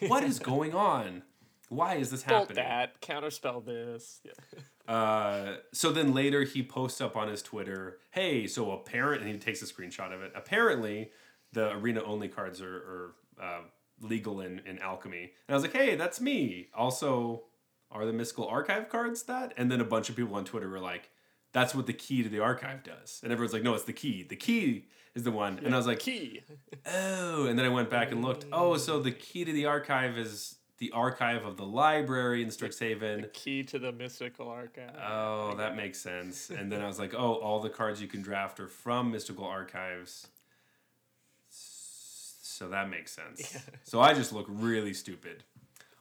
[0.00, 1.22] what is going on?
[1.68, 2.64] Why is this Bolt happening?
[2.64, 4.20] that, counterspell this.
[4.24, 4.32] Yeah.
[4.88, 9.44] Uh, so then later he posts up on his Twitter, "Hey, so apparently," and he
[9.44, 10.30] takes a screenshot of it.
[10.36, 11.10] Apparently,
[11.52, 13.60] the arena only cards are, are uh,
[14.00, 17.46] legal in, in alchemy, and I was like, "Hey, that's me." Also,
[17.90, 19.54] are the mystical archive cards that?
[19.56, 21.10] And then a bunch of people on Twitter were like,
[21.52, 24.22] "That's what the key to the archive does," and everyone's like, "No, it's the key.
[24.22, 24.86] The key
[25.16, 26.42] is the one." and I was like, Key.
[26.86, 28.46] "Oh," and then I went back and looked.
[28.52, 33.22] Oh, so the key to the archive is the archive of the library in Strixhaven.
[33.22, 34.94] The Key to the mystical archive.
[35.02, 36.50] Oh, that makes sense.
[36.50, 39.44] And then I was like, oh, all the cards you can draft are from Mystical
[39.44, 40.28] Archives.
[41.48, 43.58] So that makes sense.
[43.84, 45.44] So I just look really stupid.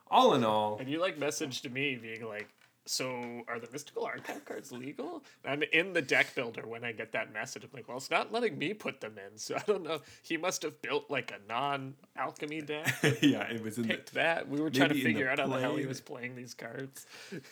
[0.08, 2.48] All in all, And you like messaged me being like,
[2.86, 7.12] "So are the mystical archive cards legal?" I'm in the deck builder when I get
[7.14, 7.64] that message.
[7.64, 10.38] I'm like, "Well, it's not letting me put them in, so I don't know." He
[10.38, 12.94] must have built like a non-alchemy deck.
[13.22, 14.48] yeah, it was in the, Picked that.
[14.50, 17.06] We were trying to the figure out how the hell he was playing these cards.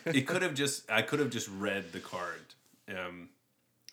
[0.05, 2.55] it could have just I could have just read the card.
[2.89, 3.29] Um,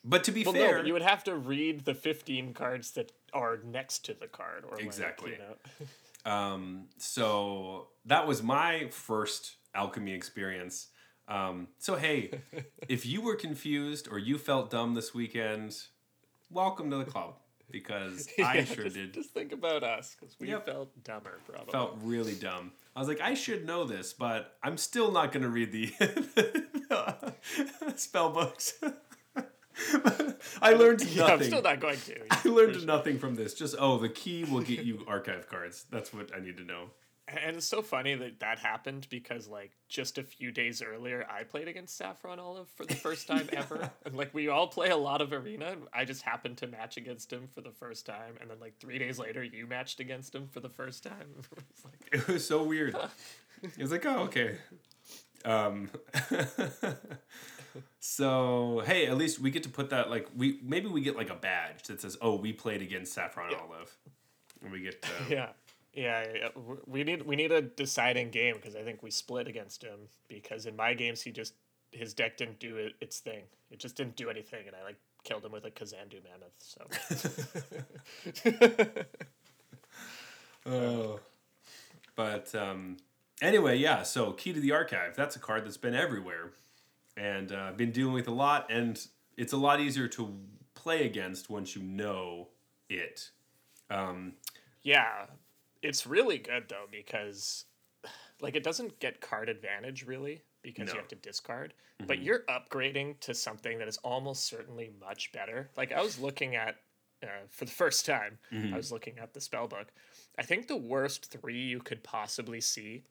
[0.04, 3.12] but to be Well, fair, no, you would have to read the 15 cards that
[3.32, 5.32] are next to the card, or like, Exactly.
[5.32, 6.30] you know.
[6.30, 10.88] Um, so that was my first alchemy experience.
[11.30, 12.40] Um, so hey,
[12.88, 15.76] if you were confused or you felt dumb this weekend,
[16.50, 17.34] welcome to the club
[17.70, 19.14] because I sure just, did.
[19.14, 20.66] Just think about us because we Yep.
[20.66, 21.70] felt dumber, probably.
[21.70, 22.72] Felt really dumb.
[22.96, 27.34] I was like, I should know this, but I'm still not going to read the
[27.94, 28.74] spell books.
[30.60, 31.16] I learned nothing.
[31.16, 32.18] yeah, I'm still not going to.
[32.30, 33.54] I learned nothing from this.
[33.54, 35.86] Just oh, the key will get you archive cards.
[35.90, 36.90] That's what I need to know.
[37.44, 41.44] And it's so funny that that happened because like just a few days earlier, I
[41.44, 44.96] played against Saffron Olive for the first time ever, and like we all play a
[44.96, 45.66] lot of arena.
[45.66, 48.78] and I just happened to match against him for the first time, and then like
[48.78, 51.26] three days later, you matched against him for the first time.
[51.70, 52.96] it's like It was so weird.
[53.62, 54.56] It was like, oh, okay.
[55.44, 55.90] Um,
[58.00, 61.28] so hey, at least we get to put that like we maybe we get like
[61.28, 63.94] a badge that says, oh, we played against Saffron Olive,
[64.62, 65.04] and we get.
[65.04, 65.48] Uh, yeah.
[65.92, 66.48] Yeah,
[66.86, 70.66] we need we need a deciding game because I think we split against him because
[70.66, 71.54] in my games he just
[71.90, 73.42] his deck didn't do it, its thing.
[73.70, 76.54] It just didn't do anything, and I like killed him with a Kazandu Mammoth.
[76.58, 76.86] So
[80.66, 81.20] Oh.
[82.16, 82.98] But um,
[83.40, 84.02] anyway, yeah.
[84.02, 85.16] So key to the archive.
[85.16, 86.50] That's a card that's been everywhere,
[87.16, 88.70] and uh, been dealing with a lot.
[88.70, 89.00] And
[89.36, 90.34] it's a lot easier to
[90.74, 92.48] play against once you know
[92.88, 93.30] it.
[93.90, 94.34] Um,
[94.82, 95.26] yeah,
[95.82, 97.64] it's really good though because
[98.40, 100.94] like it doesn't get card advantage really because No.
[100.94, 102.26] you have to discard, but mm-hmm.
[102.26, 105.70] you're upgrading to something that is almost certainly much better.
[105.76, 106.76] Like I was looking at
[107.22, 108.76] uh, for the first time, I mm-hmm.
[108.76, 109.88] was looking at the spell book.
[110.38, 113.04] I think the worst three you could possibly see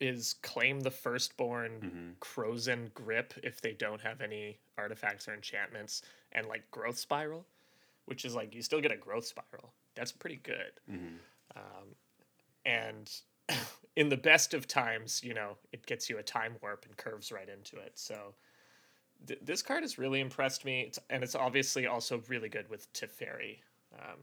[0.00, 2.10] is claim the firstborn mm-hmm.
[2.20, 6.02] Krosan Grip if they don't have any artifacts or enchantments,
[6.32, 7.44] and like growth spiral,
[8.06, 9.74] which is like you still get a growth spiral.
[9.94, 10.72] That's pretty good.
[11.56, 11.94] Um,
[12.64, 13.10] and
[13.96, 17.32] in the best of times, you know, it gets you a time warp and curves
[17.32, 17.92] right into it.
[17.94, 18.34] So
[19.26, 22.92] th- this card has really impressed me, it's, and it's obviously also really good with
[22.92, 23.58] Teferi.
[23.94, 24.18] Um,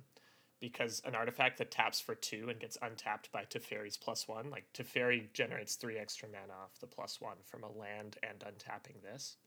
[0.59, 4.65] because an artifact that taps for two and gets untapped by Teferi's plus one, like
[4.73, 9.37] Teferi generates three extra mana off the plus one from a land and untapping this.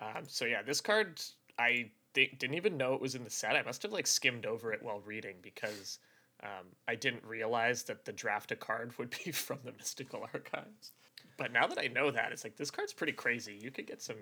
[0.00, 1.20] Um, so yeah, this card
[1.58, 3.56] I di- didn't even know it was in the set.
[3.56, 5.98] I must have like skimmed over it while reading because
[6.42, 10.92] um, I didn't realize that the draft a card would be from the Mystical Archives.
[11.36, 13.58] But now that I know that, it's like this card's pretty crazy.
[13.60, 14.16] You could get some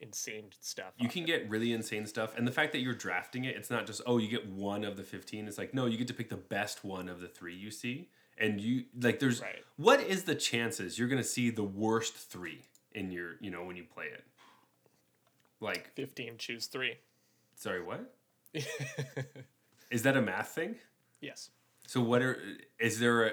[0.00, 0.92] insane stuff.
[0.98, 1.26] You can it.
[1.26, 4.18] get really insane stuff, and the fact that you're drafting it, it's not just oh
[4.18, 5.46] you get one of the fifteen.
[5.46, 8.08] It's like no, you get to pick the best one of the three you see,
[8.38, 9.62] and you like there's Right.
[9.76, 13.76] what is the chances you're gonna see the worst three in your you know when
[13.76, 14.24] you play it.
[15.60, 16.34] Like fifteen.
[16.38, 16.94] Choose three.
[17.54, 18.12] sorry, what
[19.90, 20.76] is that a math thing?
[21.20, 21.50] Yes.
[21.86, 22.38] So what are
[22.78, 23.32] is there a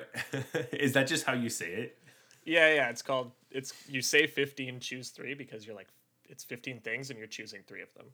[0.72, 1.98] is that just how you say it?
[2.46, 2.90] Yeah, yeah.
[2.90, 3.32] It's called.
[3.52, 4.80] It's you say fifteen.
[4.80, 5.90] Choose three because you're like
[6.28, 8.08] it's fifteen things and you're choosing three of them.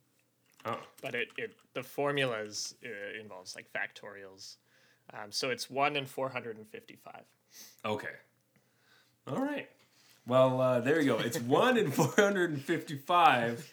[0.65, 4.55] Oh, but it, it the formulas uh, involves like factorials
[5.11, 7.13] um, so it's 1 in 455
[7.84, 8.07] okay,
[9.28, 9.69] all right.
[10.26, 11.19] Well, uh, there you go.
[11.19, 13.71] It's one in four hundred and fifty-five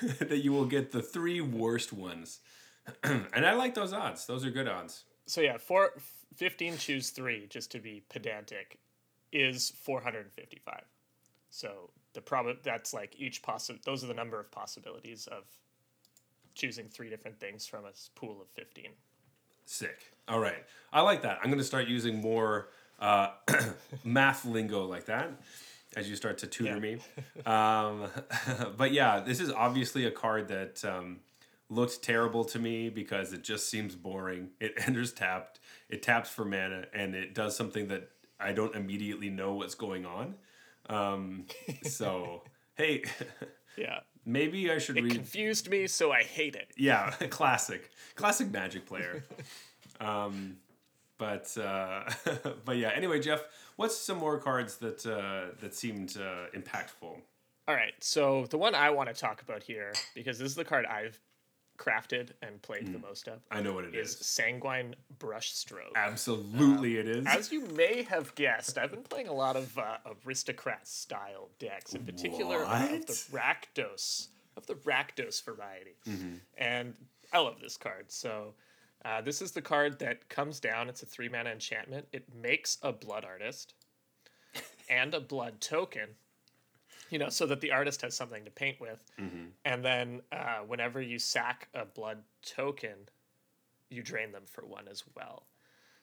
[0.18, 2.40] that you will get the three worst ones,
[3.02, 4.26] and I like those odds.
[4.26, 5.04] Those are good odds.
[5.28, 5.92] So yeah four,
[6.36, 8.78] 15 choose 3 just to be pedantic
[9.32, 10.82] is 455
[11.50, 15.44] so the prob that's like each possi- those are the number of possibilities of
[16.54, 18.86] choosing three different things from a pool of 15
[19.70, 20.00] Sick.
[20.26, 20.64] All right.
[20.94, 21.40] I like that.
[21.42, 23.32] I'm going to start using more uh,
[24.04, 25.30] math lingo like that
[25.94, 26.78] as you start to tutor Yeah.
[26.78, 26.98] me.
[27.44, 28.08] Um,
[28.78, 31.20] but yeah, this is obviously a card that um,
[31.70, 34.50] looked terrible to me because it just seems boring.
[34.60, 38.08] It enters tapped, it taps for mana, and it does something that
[38.40, 40.34] I don't immediately know what's going on.
[40.88, 41.46] Um,
[41.82, 42.42] so,
[42.76, 43.02] hey,
[43.76, 45.12] yeah maybe I should it read.
[45.14, 49.24] confused me so i hate it Yeah, classic, classic Magic player.
[50.00, 50.56] um,
[51.18, 52.04] but uh,
[52.64, 52.90] but yeah.
[52.94, 53.42] Anyway, Jeff,
[53.76, 57.20] what's some more cards that uh, that seemed uh, impactful?
[57.66, 60.64] All right, so the one I want to talk about here, because this is the
[60.64, 61.18] card I've
[61.78, 64.26] crafted and played the most of I know what it is is.
[64.26, 65.94] Sanguine Brushstroke.
[65.94, 67.26] Absolutely, it is.
[67.26, 71.94] As you may have guessed, I've been playing a lot of uh, aristocrat style decks,
[71.94, 75.94] in particular uh, of the Rakdos, of the Rakdos variety.
[76.58, 76.94] And
[77.32, 78.06] I love this card.
[78.08, 78.54] So
[79.04, 80.88] uh, this is the card that comes down.
[80.88, 82.06] It's a three mana enchantment.
[82.12, 83.74] It makes a Blood Artist
[84.90, 86.08] and a Blood Token.
[87.10, 89.02] You know, so that the artist has something to paint with.
[89.64, 93.08] And then uh, whenever you sack a Blood Token,
[93.90, 95.44] you drain them for one as well.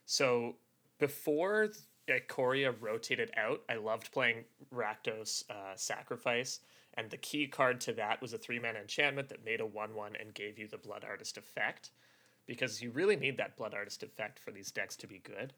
[0.06, 0.56] So
[0.99, 1.70] before
[2.08, 6.60] Ikoria rotated out, I loved playing Rakdos uh, Sacrifice,
[6.95, 9.93] and the key card to that was a three man enchantment that made a 1
[9.93, 11.91] 1 and gave you the Blood Artist effect,
[12.45, 15.53] because you really need that Blood Artist effect for these decks to be good.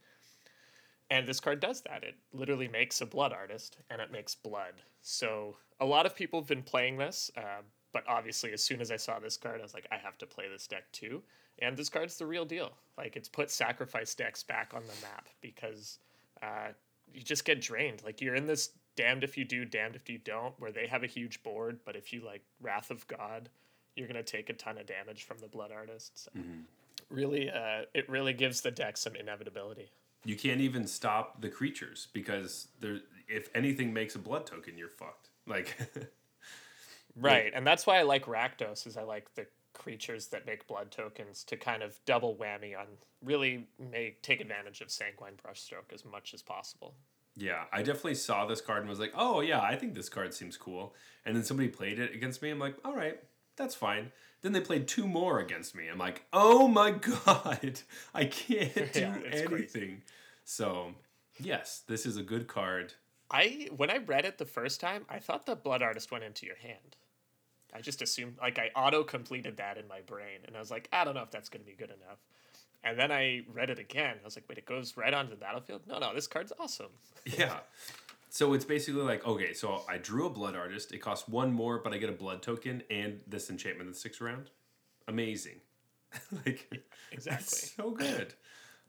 [1.10, 2.04] And this card does that.
[2.04, 4.74] It literally makes a Blood Artist, and it makes blood.
[5.02, 7.62] So a lot of people have been playing this, uh,
[7.94, 10.26] but obviously, as soon as I saw this card, I was like, I have to
[10.26, 11.24] play this deck too.
[11.60, 12.74] And this card's the real deal.
[12.98, 16.00] Like, it's put sacrifice decks back on the map because
[16.44, 16.74] uh,
[17.14, 18.04] you just get drained.
[18.04, 21.04] Like, you're in this damned if you do, damned if you don't, where they have
[21.04, 23.50] a huge board, but if you like Wrath of God,
[23.96, 26.28] you're gonna take a ton of damage from the Blood Artists.
[27.10, 29.90] Really, uh, it really gives the deck some inevitability.
[30.26, 33.00] You can't even stop the creatures because there.
[33.30, 35.30] If anything makes a blood token, you're fucked.
[35.48, 35.78] Like,
[37.16, 38.86] Right, and that's why I like Rakdos.
[38.86, 42.86] Is I like the creatures that make blood tokens to kind of double whammy on
[43.24, 46.96] really make take advantage of Sanguine Brushstroke as much as possible.
[47.36, 50.34] yeah, I definitely saw this card and was like, oh yeah, I think this card
[50.34, 50.96] seems cool.
[51.26, 52.50] And then somebody played it against me.
[52.50, 53.20] I'm like, all right,
[53.58, 54.12] that's fine.
[54.42, 55.88] Then they played two more against me.
[55.88, 56.92] I'm like, oh my
[57.26, 57.80] god,
[58.14, 59.56] I can't do Yeah, it's crazy.
[59.56, 60.02] anything.
[60.46, 60.94] So,
[61.40, 62.94] yes, this is a good card.
[63.30, 66.46] I when I read it the first time, I thought the Blood Artist went into
[66.46, 66.96] your hand.
[67.74, 70.88] I just assumed like I auto completed that in my brain, and I was like,
[70.94, 72.20] I don't know if that's going to be good enough.
[72.84, 74.16] And then I read it again.
[74.22, 75.82] I was like, wait, it goes right onto the battlefield.
[75.88, 76.92] No, no, this card's awesome.
[77.26, 77.58] Yeah.
[78.30, 80.92] So it's basically like, okay, so I drew a blood artist.
[80.94, 84.20] It costs one more, but I get a blood token and this enchantment that sticks
[84.22, 84.50] around.
[85.08, 85.62] Amazing.
[86.46, 86.70] like
[87.12, 87.46] Exactly.
[87.78, 88.34] so good.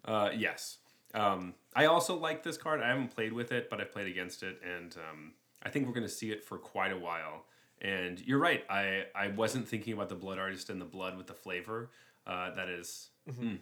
[0.05, 0.79] Uh, yes.
[1.15, 2.81] Um, I also like this card.
[2.83, 5.33] I haven't played with it, but I've played against it, and um,
[5.63, 7.45] I think we're going to see it for quite a while.
[7.81, 8.65] And you're right.
[8.69, 11.91] I, I wasn't thinking about the blood artist and the blood with the flavor.
[12.27, 13.59] Uh, that is- mm.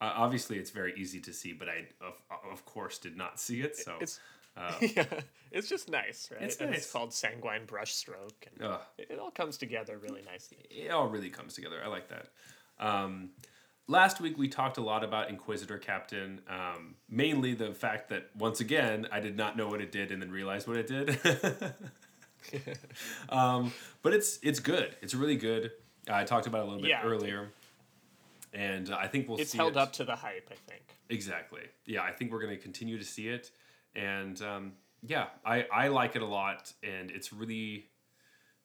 [0.00, 2.14] Uh, obviously, it's very easy to see, but I of,
[2.50, 3.76] of course did not see it.
[3.76, 4.20] So It's
[4.80, 5.04] yeah,
[5.52, 6.42] it's just nice, right?
[6.42, 6.78] It's nice.
[6.78, 8.80] it's called Sanguine Brushstroke, and Ugh.
[8.98, 10.58] it, it all comes together really nicely.
[10.70, 11.80] it all really comes together.
[11.84, 12.26] I like that.
[12.80, 13.30] Um,
[13.86, 18.58] last week we talked a lot about Inquisitor Captain, um, mainly the fact that once
[18.60, 21.18] again I did not know what it did and then realized what it did.
[23.28, 23.72] um,
[24.02, 24.96] but it's it's good.
[25.02, 25.70] It's really good.
[26.10, 27.02] I talked about it a little bit Yeah.
[27.04, 27.50] earlier,
[28.52, 29.78] and I think we'll It's held it.
[29.78, 30.82] up to the hype, I think.
[31.08, 31.62] Exactly.
[31.86, 33.50] Yeah, I think we're going to continue to see it,
[33.94, 34.72] and um,
[35.06, 37.86] yeah, I I like it a lot, and it's really,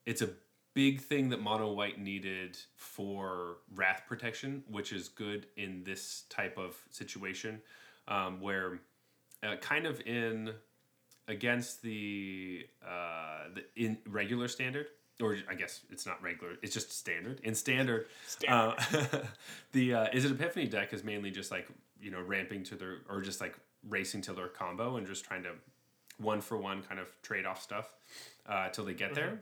[0.05, 0.29] it's a
[0.73, 6.57] big thing that mono white needed for wrath protection, which is good in this type
[6.57, 7.61] of situation,
[8.07, 8.79] um, where
[9.43, 10.53] uh, kind of in
[11.27, 14.87] against the uh, the in regular standard.
[15.21, 17.39] Or I guess it's not regular; it's just standard.
[17.43, 18.79] In standard, Standard.
[19.13, 19.17] uh,
[19.71, 21.67] the uh, is it Epiphany deck is mainly just like
[22.01, 23.55] you know ramping to their or just like
[23.87, 25.51] racing to their combo and just trying to
[26.17, 27.95] one for one kind of trade off stuff
[28.47, 29.39] uh, till they get there.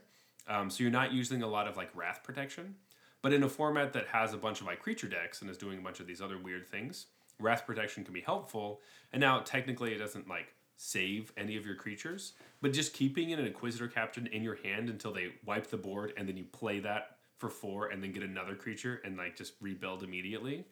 [0.47, 2.75] Um, so you're not using a lot of like wrath protection,
[3.21, 5.77] but in a format that has a bunch of like creature decks and is doing
[5.77, 7.05] a bunch of these other weird things,
[7.39, 8.81] wrath protection can be helpful.
[9.13, 13.39] And now technically it doesn't like save any of your creatures, but just keeping an
[13.39, 17.17] Inquisitor Captain in your hand until they wipe the board and then you play that
[17.37, 20.65] for four and then get another creature and like just rebuild immediately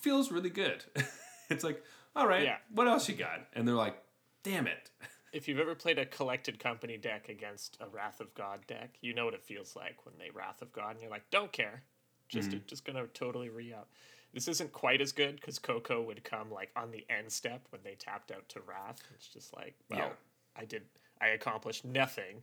[0.00, 0.84] feels really good.
[1.50, 1.82] it's like,
[2.16, 2.56] all right, Yeah.
[2.74, 3.46] what else you got?
[3.52, 3.96] And they're like,
[4.42, 4.90] damn it.
[5.32, 9.14] If you've ever played a collected company deck against a Wrath of God deck, you
[9.14, 11.82] know what it feels like when they Wrath of God, and you're like, don't care,
[12.28, 12.66] just Mm-hmm.
[12.66, 13.88] just gonna totally re up.
[14.34, 17.80] This isn't quite as good because Coco would come like on the end step when
[17.82, 19.02] they tapped out to Wrath.
[19.14, 20.08] It's just like, well, Yeah.
[20.54, 20.82] I did,
[21.22, 22.42] I accomplished nothing.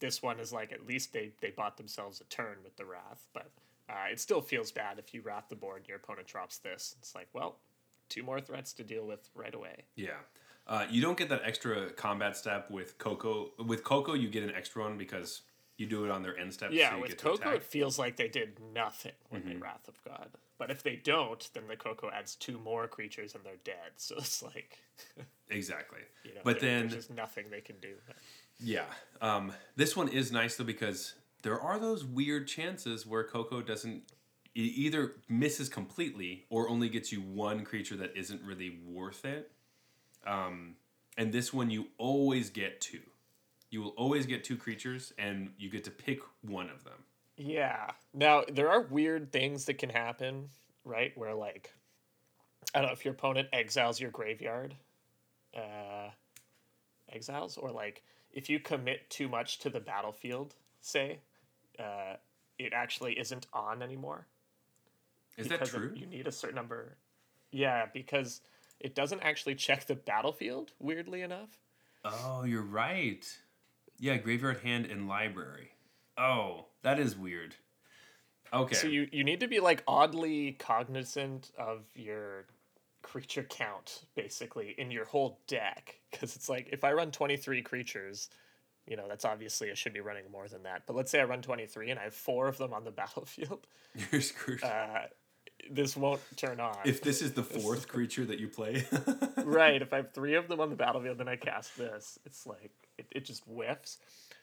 [0.00, 3.28] This one is like at least they they bought themselves a turn with the Wrath,
[3.32, 3.50] but
[3.88, 6.96] uh, it still feels bad if you Wrath the board and your opponent drops this.
[6.98, 7.56] It's like, well,
[8.08, 9.84] two more threats to deal with right away.
[9.94, 10.18] Yeah.
[10.66, 13.50] Uh, you don't get that extra combat step with Coco.
[13.58, 15.42] With Coco, you get an extra one because
[15.76, 16.70] you do it on their end step.
[16.72, 17.44] Yeah, so with Coco.
[17.44, 17.56] Mm-hmm.
[17.56, 20.28] it feels like they did nothing when they Wrath of God.
[20.56, 23.74] But if they don't, then the Coco adds two more creatures and they're dead.
[23.96, 24.78] So it's like,
[25.50, 26.00] Exactly.
[26.24, 27.94] you know, but there- then, there's just nothing they can do.
[28.60, 28.84] yeah.
[29.20, 34.02] Um, this one is nice though because there are those weird chances where Coco doesn't
[34.54, 39.50] it either misses completely or only gets you one creature that isn't really worth it.
[40.24, 40.76] Um,
[41.18, 43.00] and this one you always get two.
[43.74, 46.94] You will always get two creatures, and you get to pick one of them.
[47.36, 47.90] Yeah.
[48.12, 50.50] Now there are weird things that can happen,
[50.84, 51.10] right?
[51.18, 51.72] Where like,
[52.72, 54.76] I don't know if your opponent exiles your graveyard,
[55.56, 56.10] uh,
[57.12, 61.18] exiles, or like if you commit too much to the battlefield, say,
[61.80, 62.14] uh,
[62.60, 64.28] it actually isn't on anymore.
[65.36, 65.90] Is that true?
[65.96, 66.96] You need a certain number.
[67.50, 68.40] Yeah, because
[68.78, 70.70] it doesn't actually check the battlefield.
[70.78, 71.58] Weirdly enough.
[72.04, 73.26] Oh, you're right.
[73.98, 75.70] Yeah, graveyard hand and library.
[76.18, 77.54] Oh, that is weird.
[78.52, 78.74] Okay.
[78.74, 82.46] So you, you need to be like oddly cognizant of your
[83.02, 88.30] creature count basically in your whole deck because it's like if I run 23 creatures,
[88.86, 90.82] you know, that's obviously I should be running more than that.
[90.86, 93.66] But let's say I run 23 and I have 4 of them on the battlefield.
[94.12, 94.62] you're screwed.
[94.62, 95.02] Uh,
[95.70, 96.76] this won't turn on.
[96.84, 98.84] if this is the fourth creature that you play.
[99.44, 102.46] right, if I have 3 of them on the battlefield then I cast this, it's
[102.46, 103.98] like it, it just whiffs.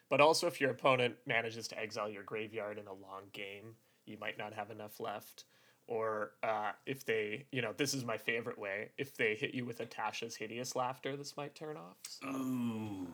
[0.09, 3.75] But also if your opponent manages to exile your graveyard in a long game,
[4.05, 5.45] you might not have enough left.
[5.87, 8.91] Or uh, if they, you know, this is my favorite way.
[8.97, 11.97] If they hit you with a Tasha's hideous laughter, this might turn off.
[12.07, 13.07] So- Ooh,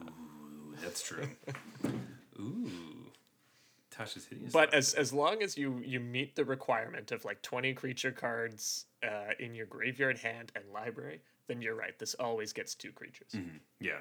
[0.83, 1.27] that's true.
[2.39, 2.69] Ooh.
[3.91, 4.51] Tasha's hideous.
[4.53, 8.85] But as as long as you you meet the requirement of like twenty creature cards
[9.03, 11.97] uh, in your graveyard, hand, and library, then you're right.
[11.97, 13.33] This always gets two creatures.
[13.79, 13.99] yeah.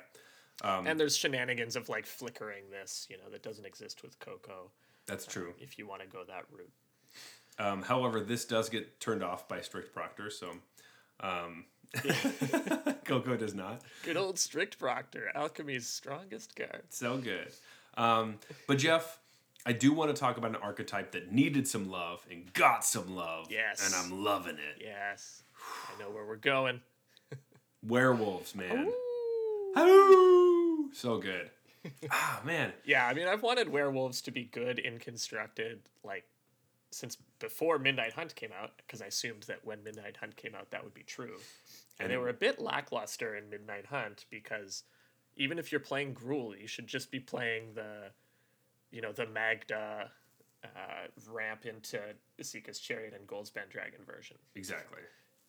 [0.63, 4.71] Um, And there's shenanigans of like flickering this, you know, that doesn't exist with Coco.
[5.07, 5.55] that's true.
[5.61, 6.73] If you want to go that route.
[7.59, 10.51] Um, however, this does get turned off by strict proctor, so
[11.21, 11.65] um,
[13.05, 13.83] Coco does not.
[14.05, 16.83] Good old strict proctor, alchemy's strongest card.
[16.91, 17.49] So good.
[17.97, 18.39] Um,
[18.69, 19.21] but Jeff,
[19.65, 23.15] I do want to talk about an archetype that needed some love and got some
[23.17, 23.47] love.
[23.51, 23.85] Yes.
[23.87, 24.83] And I'm loving it.
[24.83, 25.43] Yes,
[25.95, 26.81] I know where we're going.
[27.83, 28.87] Werewolves, man.
[28.89, 28.95] Ooh.
[30.93, 31.51] So good.
[32.11, 32.73] ah, man.
[32.85, 36.25] Yeah, I mean, I've wanted werewolves to be good in constructed, like,
[36.91, 40.71] since before Midnight Hunt came out, because I assumed that when Midnight Hunt came out,
[40.71, 41.37] that would be true.
[42.01, 44.85] And they were a bit lackluster in Midnight Hunt because
[45.37, 48.11] even if you're playing Gruul, you should just be playing the,
[48.91, 50.11] you know, the Magda
[50.65, 52.01] uh, ramp into
[52.41, 54.37] Esika's Chariot and Goldspan Dragon version.
[54.55, 55.01] Exactly.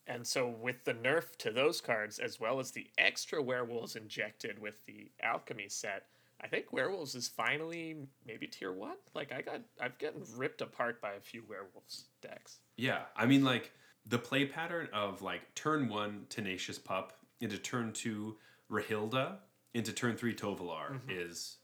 [0.07, 4.57] And so, with the nerf to those cards, as well as the extra werewolves injected
[4.57, 6.03] with the alchemy set,
[6.41, 8.95] I think werewolves is finally maybe tier one.
[9.13, 12.59] Like I got, I've gotten ripped apart by a few werewolves decks.
[12.77, 13.71] Yeah, I mean, like
[14.05, 18.37] the play pattern of like turn one Tenacious Pup into turn two
[18.71, 19.37] Rahilda
[19.73, 21.09] into turn three Tovolar mm-hmm.
[21.09, 21.57] is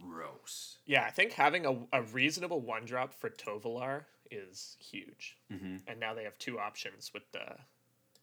[0.00, 0.78] gross.
[0.86, 5.36] Yeah, I think having a, a reasonable one drop for Tovolar is huge.
[5.52, 5.76] Mm-hmm.
[5.88, 7.42] And now they have two options with the,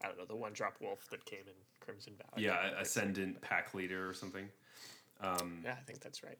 [0.03, 2.33] I don't know, the one drop wolf that came in Crimson Vow.
[2.37, 4.47] Yeah, Ascendant Pack Leader or something.
[5.21, 6.37] yeah, I think that's right.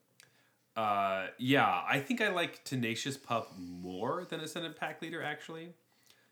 [0.76, 5.70] Uh, yeah, I think I like Tenacious Pup more than Ascendant Pack Leader actually,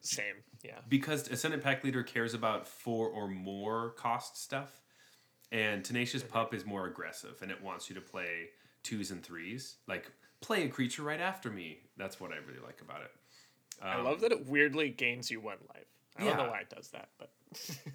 [0.02, 0.36] Same.
[0.64, 0.80] Yeah.
[0.90, 4.82] because Ascendant Pack Leader cares about four or more cost stuff,
[5.52, 8.50] and Tenacious Pup is more aggressive and it wants you to play
[8.84, 9.76] twos and threes.
[9.88, 10.12] Like
[10.42, 11.78] play a creature right after me.
[11.98, 13.12] That's what I really like about it.
[13.82, 15.86] I love that it weirdly gains you one life.
[16.18, 17.32] I don't know why it does that, but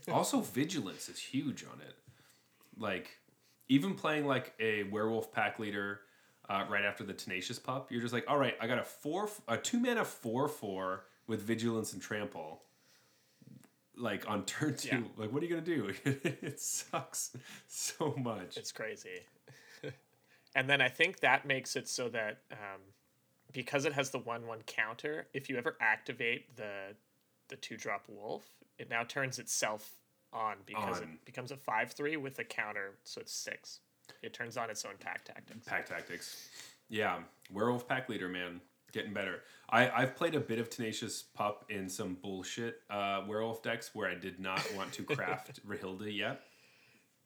[0.13, 1.95] also, vigilance is huge on it.
[2.79, 3.19] Like,
[3.69, 6.01] even playing like a werewolf pack leader
[6.49, 9.29] uh, right after the tenacious pup, you're just like, all right, I got a four,
[9.49, 12.63] a two mana four four with vigilance and trample.
[13.97, 15.01] Like on turn two, Yeah.
[15.17, 15.93] like what are you gonna do?
[16.05, 17.35] it sucks
[17.67, 18.57] so much.
[18.59, 19.21] It's crazy.
[20.55, 22.81] and then I think that makes it so that um,
[23.57, 26.95] because it has the one one counter, if you ever activate the
[27.49, 28.45] the two drop wolf,
[28.79, 29.93] it now turns itself
[30.31, 31.05] on because On.
[31.05, 33.81] it becomes a five three with a counter, so it's six.
[34.23, 35.67] It turns on its own pack tactics.
[35.67, 36.49] Pack tactics,
[36.91, 38.61] yeah, werewolf pack leader, man,
[38.93, 39.41] getting better.
[39.71, 44.11] I I've played a bit of tenacious pup in some bullshit uh, werewolf decks where
[44.11, 46.43] I did not want to craft Rahilda yet.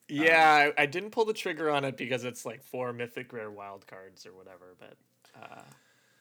[0.08, 3.50] Yeah, I, I didn't pull the trigger on it because it's like four mythic rare
[3.50, 4.96] wild cards or whatever, but
[5.40, 5.62] uh,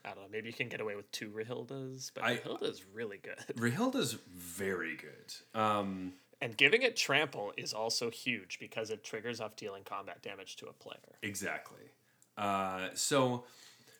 [0.05, 0.29] I don't know.
[0.31, 3.43] Maybe you can get away with two Rahildas, but I- Rahilda's really good.
[3.57, 5.33] Rahilda's very good.
[5.59, 10.55] Um, And giving it trample is also huge because it triggers off dealing combat damage
[10.57, 11.17] to a player.
[11.21, 11.91] exactly.
[12.37, 13.43] Uh, so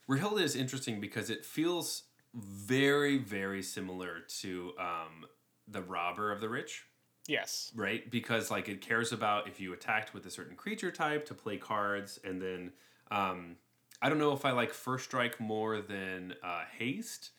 [0.09, 5.25] Rahilda is interesting because it feels very, very similar to um,
[5.67, 6.85] the Robber of the Rich,
[7.27, 7.71] Yes.
[7.75, 8.09] right?
[8.09, 11.57] Because like it cares about if you attacked with a certain creature type to play
[11.57, 12.71] cards, and then
[13.11, 13.57] um,
[14.01, 17.31] I don't know if I like first strike more than uh, haste,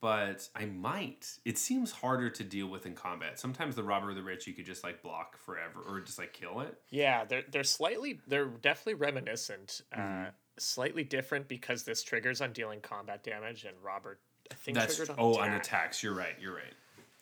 [0.00, 1.30] but I might.
[1.44, 3.38] It seems harder to deal with in combat.
[3.38, 6.32] Sometimes the robber of the rich you could just like block forever or just like
[6.32, 6.76] kill it.
[6.90, 9.82] Yeah, they're they're slightly they're definitely reminiscent.
[9.96, 10.26] Uh,
[10.58, 15.18] slightly different because this triggers on dealing combat damage, and Robert I think That's triggered
[15.18, 15.48] on oh attack.
[15.50, 16.02] on attacks.
[16.02, 16.34] You're right.
[16.40, 16.74] You're right.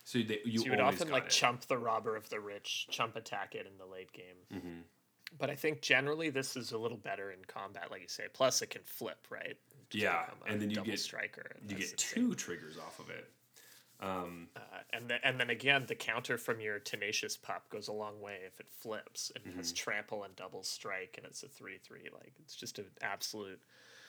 [0.05, 1.30] So they, you, So you would often like it.
[1.30, 4.36] chump the robber of the rich, chump attack it in the late game.
[4.53, 4.80] Mm-hmm.
[5.39, 8.24] But I think generally this is a little better in combat, like you say.
[8.32, 9.57] Plus, it can flip, right?
[9.91, 11.57] To Yeah, and then you get- striker.
[11.68, 13.30] You get two triggers off of it.
[14.01, 14.61] Um, Uh,
[14.93, 18.41] and then and then again, the counter from your tenacious pup goes a long way
[18.47, 19.76] if it flips and has Mm-hmm.
[19.76, 22.09] trample and double strike, and it's a three three.
[22.12, 23.61] Like it's just an absolute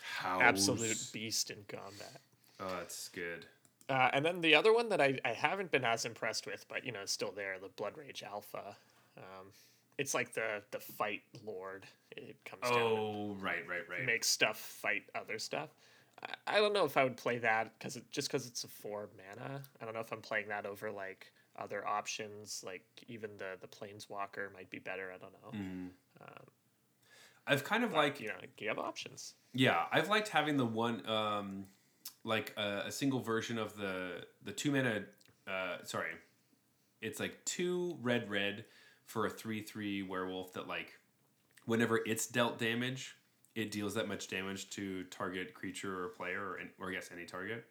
[0.01, 0.41] house.
[0.41, 2.19] absolute beast in combat.
[2.59, 3.45] Oh, that's good.
[3.87, 6.83] Uh, and then the other one that I, I haven't been as impressed with, but
[6.83, 8.75] you know, still there, the Blood Rage Alpha.
[9.17, 9.51] Um,
[9.97, 11.85] it's like the the fight lord.
[12.11, 14.05] It comes down Oh, right, right, right.
[14.05, 15.69] makes stuff fight other stuff.
[16.23, 18.67] I, I don't know if I would play that because it, just because it's a
[18.67, 19.61] four mana.
[19.81, 23.67] I don't know if I'm playing that over like other options, like even the the
[23.67, 25.11] Planeswalker might be better.
[25.13, 25.59] I don't know.
[25.59, 25.89] Mm.
[27.47, 29.35] I've kind of like You know, you have options.
[29.53, 31.65] Yeah, I've liked having the one, um,
[32.23, 35.03] like a, a single version of the the two mana.
[35.47, 36.11] Uh, sorry,
[37.01, 38.65] it's like two red red
[39.05, 40.93] for a three three werewolf that like,
[41.65, 43.15] whenever it's dealt damage,
[43.55, 47.25] it deals that much damage to target creature or player or, or I guess any
[47.25, 47.65] target.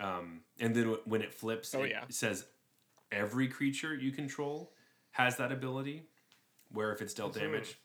[0.00, 2.04] Um, and then wh- when it flips, Oh, it yeah.
[2.08, 2.46] says
[3.10, 4.72] every creature you control
[5.12, 6.02] has that ability.
[6.72, 7.78] Where if it's dealt damage,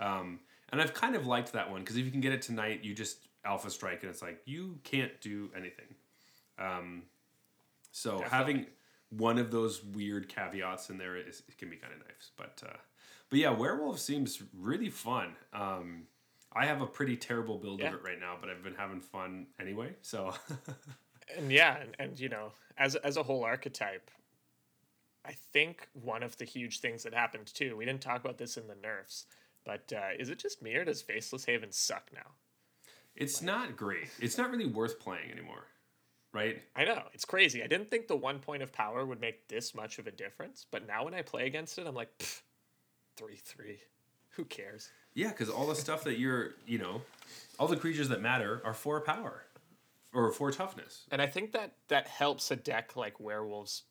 [0.00, 2.82] um, and I've kind of liked that one because if you can get it tonight,
[2.82, 5.94] you just alpha strike and it's like you can't do anything.
[6.58, 7.02] Um,
[7.92, 8.30] so Definitely.
[8.30, 8.66] having
[9.10, 12.30] one of those weird caveats in there is it can be kind of nice.
[12.36, 12.76] But uh,
[13.28, 15.34] but yeah, werewolf seems really fun.
[15.52, 16.04] Um,
[16.52, 17.88] I have a pretty terrible build Yeah.
[17.88, 19.94] of it right now, but I've been having fun anyway.
[20.02, 20.34] So
[21.36, 24.10] and yeah, and, and you know, as as a whole archetype,
[25.24, 27.76] I think one of the huge things that happened too.
[27.76, 29.26] We didn't talk about this in the nerfs,
[29.64, 32.32] but uh, is it just me or does Faceless Haven suck now?
[33.16, 34.08] it's not great.
[34.20, 35.66] It's not really worth playing anymore,
[36.32, 36.62] right?
[36.76, 37.62] I know it's crazy.
[37.62, 40.66] I didn't think the one point of power would make this much of a difference,
[40.70, 42.10] but now when I play against it, I'm like,
[43.16, 43.78] three three,
[44.30, 44.90] who cares?
[45.14, 47.02] Yeah, because all the stuff that you're, you know,
[47.58, 49.44] all the creatures that matter are four power
[50.12, 51.06] or four toughness.
[51.10, 53.82] And I think that that helps a deck like werewolves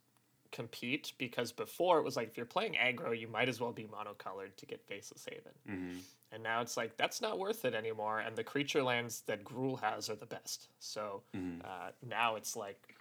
[0.52, 3.84] compete because before it was like if you're playing aggro, you might as well be
[3.84, 5.52] monocolored to get Faceless Haven.
[5.70, 6.00] Mm-hmm.
[6.32, 8.20] And now it's like that's not worth it anymore.
[8.20, 10.68] And the creature lands that Gruul has are the best.
[10.80, 11.62] So Mm-hmm.
[11.64, 12.96] uh, now it's like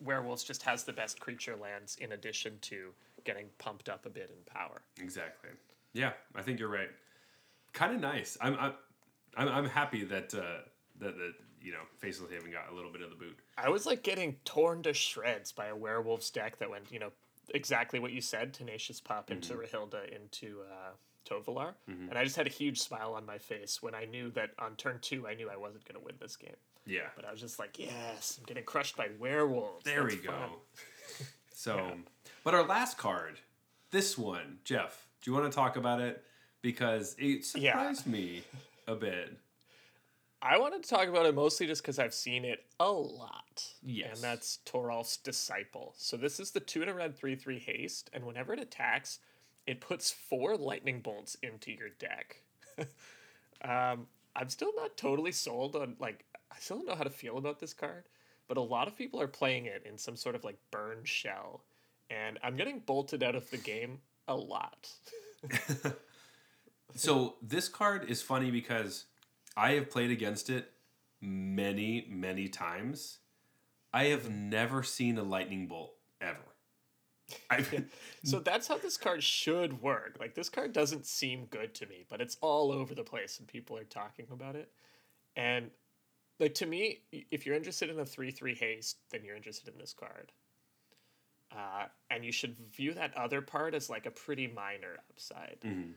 [0.00, 2.90] werewolves just has the best creature lands in addition to
[3.24, 4.80] getting pumped up a bit in power.
[5.00, 5.50] Exactly.
[5.92, 6.90] Yeah, I think you're right.
[7.72, 8.38] Kind of nice.
[8.40, 8.72] I'm, I'm,
[9.36, 10.62] I'm, I'm happy that uh,
[11.00, 13.36] that that you know Faceless Haven got a little bit of the boot.
[13.56, 17.10] I was like getting torn to shreds by a werewolves deck that went, you know,
[17.54, 20.90] exactly what you said, Tenacious Pup into Rahilda into uh,
[21.28, 21.74] Tovolar.
[21.90, 22.08] Mm-hmm.
[22.10, 24.76] And I just had a huge smile on my face when I knew that on
[24.76, 26.56] turn two, I knew I wasn't going to win this game.
[26.86, 27.08] Yeah.
[27.16, 29.84] But I was just like, yes, I'm getting crushed by werewolves.
[29.84, 30.32] There That's we go.
[30.32, 30.50] fun."
[31.50, 31.90] So,
[32.44, 33.40] but our last card,
[33.90, 35.08] this one, Jeff.
[35.20, 36.22] Do you want to talk about it?
[36.62, 37.72] Because it Yeah.
[37.72, 38.42] surprised me
[38.86, 39.36] a bit.
[40.40, 43.64] I wanted to talk about it mostly just because I've seen it a lot.
[43.82, 44.10] Yes.
[44.14, 45.94] And that's Toralf's Disciple.
[45.96, 49.18] So this is the two and a red 3 3 haste, and whenever it attacks,
[49.68, 52.42] it puts four lightning bolts into your deck.
[53.62, 57.38] um, I'm still not totally sold on, like, I still don't know how to feel
[57.38, 58.04] about this card,
[58.48, 61.62] but a lot of people are playing it in some sort of, like, burn shell.
[62.10, 64.90] And I'm getting bolted out of the game a lot.
[66.94, 69.04] So this card is funny because
[69.56, 70.72] I have played against it
[71.20, 73.18] many, many times.
[73.92, 76.47] I have never seen a lightning bolt ever.
[77.50, 77.64] I
[78.24, 80.16] So that's how this card should work.
[80.18, 83.46] Like this card doesn't seem good to me, but it's all over the place and
[83.46, 84.70] people are talking about it.
[85.36, 85.70] And
[86.40, 89.78] like to me, if you're interested in a three three haste, then you're interested in
[89.78, 90.32] this card.
[91.50, 95.58] Uh, and you should view that other part as like a pretty minor upside.
[95.64, 95.94] Mhm.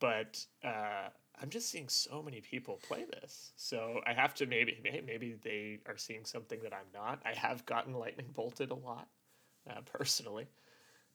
[0.00, 1.08] But uh,
[1.40, 4.76] I'm just seeing so many people play this, so I have to maybe
[5.06, 7.22] maybe they are seeing something that I'm not.
[7.24, 9.08] I have gotten lightning bolted a lot
[9.68, 10.46] uh, personally.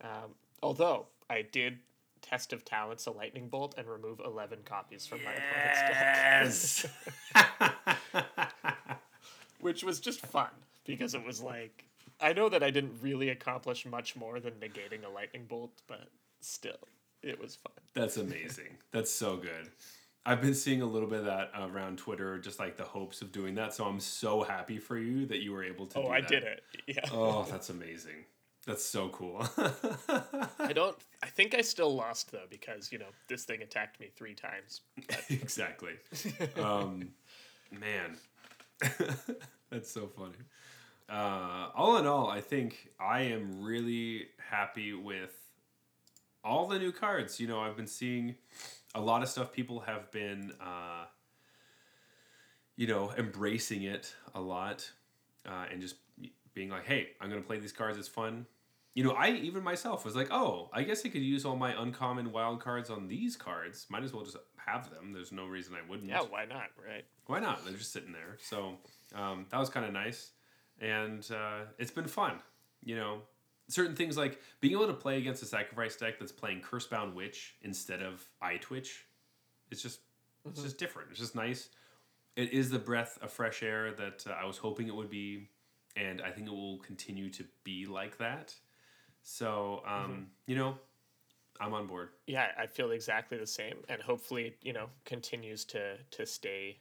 [0.02, 1.80] Um, although I did
[2.22, 6.86] test of talents a lightning bolt and remove 11 copies from my opponent's
[7.34, 8.52] deck.
[9.60, 10.49] Which was just fun
[10.86, 11.86] because it was like,
[12.19, 16.10] I know that I didn't really accomplish much more than negating a lightning bolt, but
[16.41, 16.80] still,
[17.22, 17.74] it was fun.
[17.94, 18.78] That's amazing.
[18.91, 19.72] That's so good.
[20.26, 23.32] I've been seeing a little bit of that around Twitter, just like the hopes of
[23.32, 23.74] doing that.
[23.74, 25.99] So I'm so happy for you that you were able to.
[25.99, 26.30] Oh, do I that.
[26.30, 26.64] did it.
[26.88, 27.06] Yeah.
[27.11, 28.26] Oh, that's amazing.
[28.68, 29.48] That's so cool.
[30.60, 30.98] I don't.
[31.23, 34.81] I think I still lost though because you know this thing attacked me three times.
[35.30, 35.94] exactly.
[36.61, 37.11] Um,
[37.72, 38.18] man,
[39.72, 40.35] that's so funny.
[41.10, 45.34] Uh, all in all, I think I am really happy with
[46.44, 47.39] all the new cards.
[47.39, 48.35] You know, I've been seeing
[48.94, 49.53] a lot of stuff.
[49.53, 51.06] People have been, uh,
[52.76, 54.91] you know, embracing it a lot
[55.45, 55.95] uh, and just
[56.53, 57.98] being like, "Hey, I'm gonna play these cards.
[57.98, 58.45] It's fun."
[58.98, 61.80] You know, I even myself was like, "Oh, I guess I could use all my
[61.80, 63.86] uncommon wild cards on these cards.
[63.90, 65.14] Might as well just have them.
[65.14, 66.72] There's no reason I wouldn't." Yeah, why not?
[66.84, 67.06] Right.
[67.28, 67.64] why not?
[67.64, 68.38] They're just sitting there.
[68.40, 68.80] So
[69.14, 70.32] um, that was kind of nice,
[70.82, 72.40] and uh, it's been fun.
[72.84, 73.22] You know,
[73.68, 77.53] certain things like being able to play against a sacrifice deck that's playing Cursebound Witch
[77.61, 79.06] instead of Eye Twitch.
[79.69, 79.99] It's just
[80.44, 81.10] it's just different.
[81.11, 81.69] It's just nice.
[82.36, 85.49] It is the breath of fresh air that uh, I was hoping it would be,
[85.95, 88.56] and I think it will continue to be like that.
[89.30, 90.78] So um, you know,
[91.60, 92.10] I'm on board.
[92.28, 96.78] Yeah, I feel exactly the same, and hopefully, it, you know, continues to to stay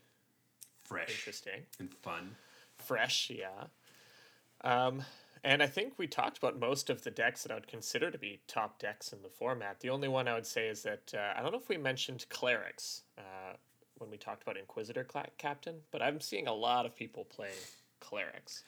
[0.84, 2.36] Fresh interesting, and fun.
[2.78, 3.32] fresh.
[3.34, 3.64] Yeah.
[4.62, 5.02] Um,
[5.42, 8.18] and I think we talked about most of the decks that I would consider to
[8.18, 9.80] be top decks in the format.
[9.80, 12.26] The only one I would say is that uh, I don't know if we mentioned
[12.28, 13.56] clerics uh,
[13.98, 17.50] when we talked about Inquisitor cla- Captain, but I'm seeing a lot of people play
[17.98, 18.62] clerics.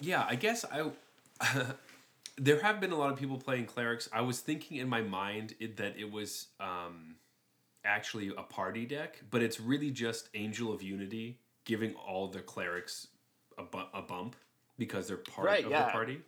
[0.00, 0.90] Yeah, I guess I.
[2.36, 4.08] there have been a lot of people playing clerics.
[4.12, 7.16] I was thinking in my mind it, that it was um,
[7.84, 13.08] actually a party deck, but it's really just Angel of Unity giving all the clerics
[13.56, 14.36] a, bu- a bump
[14.78, 15.86] because they're part Right, of yeah.
[15.86, 16.20] the party.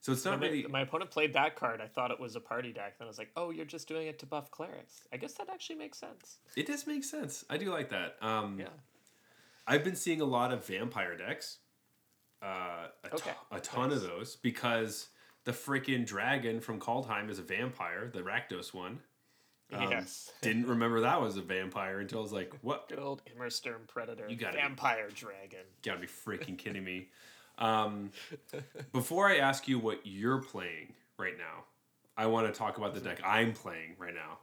[0.00, 0.62] So it's not When really.
[0.64, 1.80] my, my opponent played that card.
[1.80, 2.98] I thought it was a party deck.
[2.98, 5.02] Then I was like, oh, you're just doing it to buff clerics.
[5.12, 6.38] I guess that actually makes sense.
[6.56, 7.44] It does make sense.
[7.50, 8.16] I do like that.
[8.22, 8.68] Um, Yeah.
[9.66, 11.58] I've been seeing a lot of vampire decks.
[12.42, 15.10] Uh, a, to- Okay, a ton of those because
[15.50, 19.00] the freaking dragon from Kaldheim is a vampire, the Rakdos one.
[19.72, 20.30] Um, yes.
[20.42, 22.88] Didn't remember that was a vampire until I was like, what?
[22.88, 24.28] Good old Immersturm Predator.
[24.28, 25.64] You be- Vampire Dragon.
[25.82, 27.08] Gotta be freaking kidding me.
[27.58, 28.10] Um,
[28.92, 31.64] before I ask you what you're playing right now,
[32.16, 34.38] I want to talk about the deck I'm playing right now.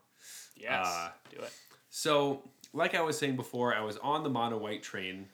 [0.58, 0.88] Yes.
[0.88, 1.54] Uh, do it.
[1.90, 2.44] So,
[2.74, 5.28] like I was saying before, I was on the mono white train,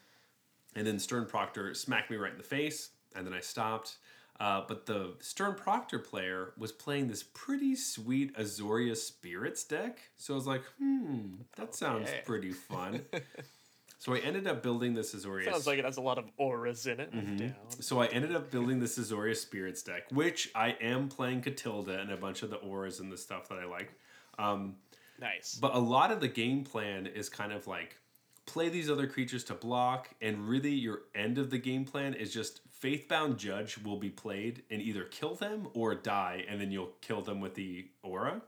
[0.76, 3.98] and then Stern Proctor smacked me right in the face, and then I stopped.
[4.44, 10.00] Uh, but the Stern Proctor player was playing this pretty sweet Azorius Spirits deck.
[10.18, 12.24] So I was like, hmm, that sounds Okay.
[12.26, 13.06] pretty fun.
[14.00, 15.46] so I ended up building this Azorius.
[15.46, 17.14] Sounds like it has a lot of auras in it.
[17.14, 17.38] Mm-hmm.
[17.38, 17.54] Down.
[17.80, 22.12] So I ended up building this Azorius Spirits deck, which I am playing Katilda and
[22.12, 23.94] a bunch of the auras and the stuff that I like.
[24.38, 24.76] Um,
[25.22, 25.56] Nice.
[25.56, 27.98] but a lot of the game plan is kind of like
[28.46, 32.34] play these other creatures to block, and really your end of the game plan is
[32.34, 36.92] just Faithbound Judge will be played and either kill them or die, and then you'll
[37.02, 38.42] kill them with the aura.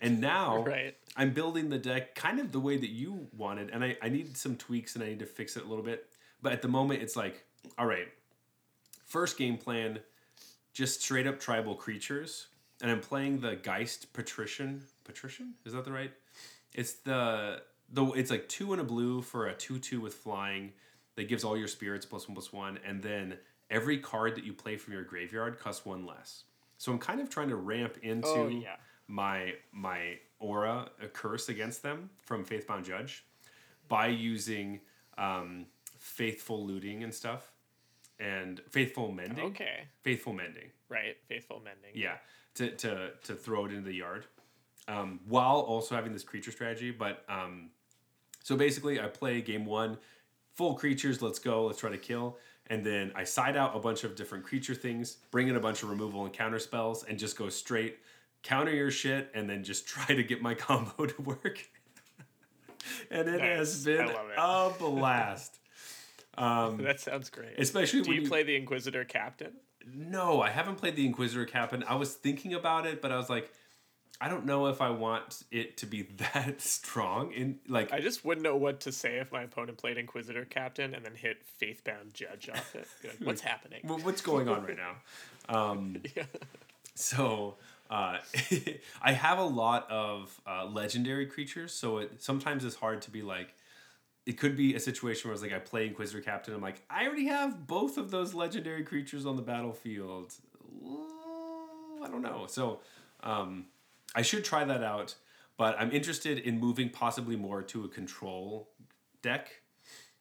[0.00, 0.96] And now Right.
[1.16, 4.36] I'm building the deck kind of the way that you wanted, and I, I need
[4.36, 6.08] some tweaks and I need to fix it a little bit.
[6.42, 7.44] But at the moment, it's like,
[7.78, 8.08] all right,
[9.06, 10.00] first game plan,
[10.72, 12.48] just straight up tribal creatures,
[12.80, 14.82] and I'm playing the Geist Patrician.
[15.04, 16.10] Patrician is that the right?
[16.74, 17.62] It's the
[17.92, 20.72] the it's like two and a blue for a two two with flying
[21.14, 23.38] that gives all your spirits plus one plus one, and then
[23.72, 26.44] every card that you play from your graveyard costs one less.
[26.78, 28.76] So I'm kind of trying to ramp into Oh, yeah.
[29.08, 33.24] my my aura a curse against them from Faithbound Judge
[33.88, 34.80] by using
[35.18, 35.66] um,
[35.98, 37.52] faithful looting and stuff
[38.20, 39.46] and faithful mending.
[39.46, 39.86] Okay.
[40.02, 40.70] Faithful mending.
[40.88, 41.16] Right.
[41.28, 41.90] Faithful mending.
[41.94, 42.16] Yeah,
[42.54, 44.26] to to to throw it into the yard,
[44.88, 46.90] um, while also having this creature strategy.
[46.90, 47.70] But um,
[48.42, 49.98] so basically, I play game one,
[50.54, 51.22] full creatures.
[51.22, 51.66] Let's go.
[51.66, 52.38] Let's try to kill.
[52.68, 55.82] And then I side out a bunch of different creature things, bring in a bunch
[55.82, 57.98] of removal and counter spells, and just go straight
[58.42, 61.68] counter your shit, and then just try to get my combo to work.
[63.10, 63.98] and it has Nice.
[63.98, 64.16] I been it.
[64.38, 65.58] a blast.
[66.38, 67.58] Um, That sounds great.
[67.58, 69.52] especially Do when you, you play the Inquisitor Captain?
[69.94, 71.82] no, I haven't played the Inquisitor Captain.
[71.88, 73.50] I was thinking about it, but I was like,
[74.20, 76.02] I don't know if I want it to be
[76.34, 77.32] that strong.
[77.32, 80.94] In like, I just wouldn't know what to say if my opponent played Inquisitor Captain
[80.94, 82.86] and then hit Faithbound Judge off it.
[83.02, 83.80] Like, What's happening?
[83.84, 84.96] wh- what's going on right now?
[85.48, 86.24] Um, Yeah.
[86.94, 87.56] so
[87.90, 88.18] uh,
[89.02, 93.22] I have a lot of uh, legendary creatures, so it sometimes it's hard to be
[93.22, 93.54] like.
[94.24, 96.54] It could be a situation where it's like I play Inquisitor Captain.
[96.54, 100.32] I'm like, I already have both of those legendary creatures on the battlefield.
[102.04, 102.46] I don't know.
[102.48, 102.78] So
[103.24, 103.66] um,
[104.14, 105.14] I should try that out.
[105.58, 108.70] but I'm interested in moving possibly more to a control
[109.22, 109.50] deck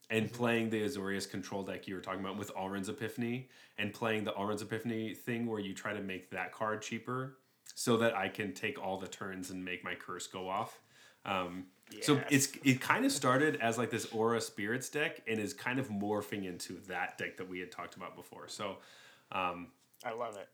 [0.10, 3.48] and playing the Azorius control deck you were talking about with Alrund's Epiphany
[3.78, 7.38] and playing the Alrund's Epiphany thing where you try to make that card cheaper
[7.76, 10.80] so that I can take all the turns and make my curse go off.
[11.26, 11.68] Um,
[12.02, 15.80] So it's it kind of started as like this Aura Spirits deck and is kind
[15.80, 18.48] of morphing into that deck that we had talked about before.
[18.48, 18.78] So
[20.04, 20.50] I love it.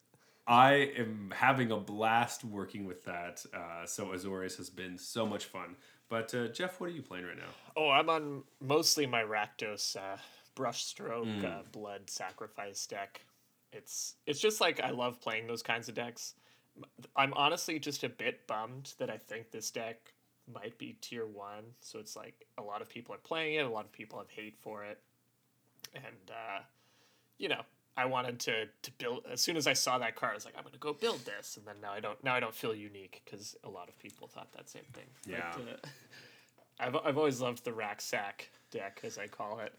[0.48, 3.45] I am having a blast working with that.
[3.53, 5.76] Uh, so Azorius has been so much fun.
[6.10, 7.49] But uh, Jeff, what are you playing right now?
[7.76, 10.18] Oh, I'm on mostly my Rakdos uh,
[10.56, 11.45] brushstroke Mm.
[11.45, 13.22] uh, blood sacrifice deck.
[13.74, 16.36] It's it's just like I love playing those kinds of decks.
[17.15, 20.14] I'm honestly just a bit bummed that I think this deck
[20.52, 21.64] might be tier one.
[21.82, 24.30] So it's like a lot of people are playing it, a lot of people have
[24.30, 25.02] hate for it,
[25.94, 26.61] and uh,
[27.38, 27.61] you know
[27.98, 29.24] I wanted to to build.
[29.30, 31.57] As soon as I saw that card, I was like, I'm gonna go build this,
[31.57, 34.28] and then now I don't now I don't feel unique because a lot of people
[34.28, 35.07] thought that same thing.
[35.26, 35.52] Yeah.
[35.56, 35.88] But, uh,
[36.80, 39.74] I've I've always loved the rack sack deck as I call it,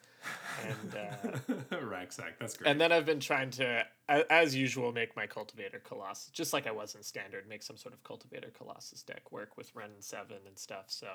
[0.67, 2.71] and uh, Racksack, that's great.
[2.71, 6.73] and then I've been trying to, as usual, make my cultivator colossus just like I
[6.73, 7.49] was in standard.
[7.49, 10.87] Make some sort of cultivator colossus deck work with Wrenn and Seven and stuff.
[10.89, 11.07] So,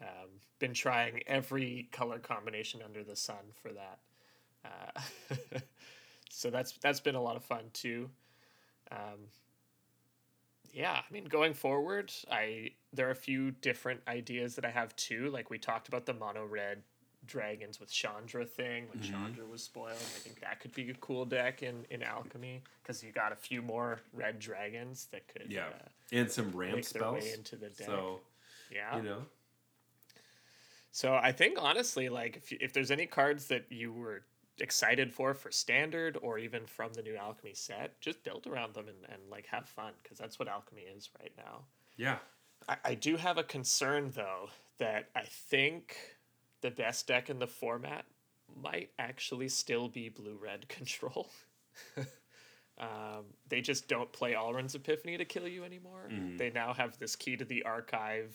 [0.00, 0.28] um,
[0.58, 3.98] been trying every color combination under the sun for that.
[4.64, 5.58] Uh,
[6.36, 8.10] so that's that's been a lot of fun too.
[8.92, 9.28] Um,
[10.70, 14.94] yeah, I mean, going forward, I there are a few different ideas that I have
[14.96, 15.30] too.
[15.30, 16.82] Like we talked about the mono red
[17.26, 19.92] dragons with Chandra thing when Chandra was spoiled.
[19.92, 23.36] I think that could be a cool deck in in alchemy because you got a
[23.36, 27.24] few more red dragons that could yeah, uh, and some ramp spells.
[27.24, 27.86] into the deck.
[27.86, 28.20] So
[28.70, 28.94] yeah.
[28.98, 29.22] you know,
[30.90, 34.22] So I think honestly, like if if there's any cards that you were
[34.60, 38.86] excited for for standard or even from the new alchemy set, just build around them
[38.88, 41.64] and, and like have fun because that's what alchemy is right now.
[41.96, 42.18] yeah,
[42.68, 45.96] I, I do have a concern though that I think
[46.60, 48.04] the best deck in the format
[48.62, 51.30] might actually still be blue red control.
[52.78, 56.08] um, they just don't play Alrund's Epiphany to kill you anymore.
[56.38, 58.34] They now have this key to the archive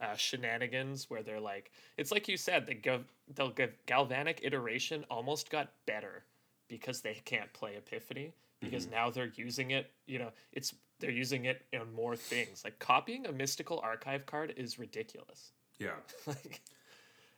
[0.00, 3.04] uh, shenanigans where they're like, it's like you said, the gal-
[3.34, 6.24] the gal- galvanic iteration almost got better
[6.68, 9.90] because they can't play Epiphany because now they're using it.
[10.06, 12.62] You know, it's they're using it in more things.
[12.64, 15.52] Like copying a mystical archive card is ridiculous.
[15.78, 15.90] yeah,
[16.26, 16.60] like,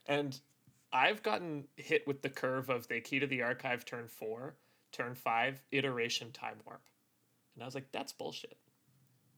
[0.07, 0.39] and
[0.91, 4.55] I've gotten hit with the curve of the key to the archive turn four,
[4.91, 6.81] turn five, iteration time warp.
[7.55, 8.57] And I was like, that's bullshit.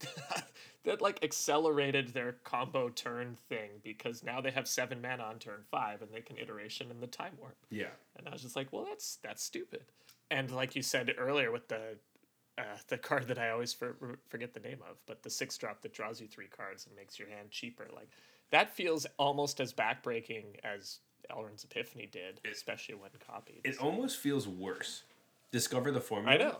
[0.83, 5.61] that like accelerated their combo turn thing because now they have seven mana on turn
[5.69, 7.55] five and they can iteration in the time warp.
[7.69, 7.87] yeah,
[8.17, 9.83] And I was just like, well, that's that's stupid.
[10.31, 11.97] And like you said earlier with the
[12.57, 13.95] uh, the card that I always for,
[14.27, 17.17] forget the name of, but the six drop that draws you three cards and makes
[17.17, 18.09] your hand cheaper, like
[18.51, 20.99] that feels almost as backbreaking as
[21.31, 23.61] Alrund's Epiphany did, especially when copied.
[23.63, 25.03] it almost feels worse.
[25.51, 26.35] Discover the formula.
[26.35, 26.57] I know.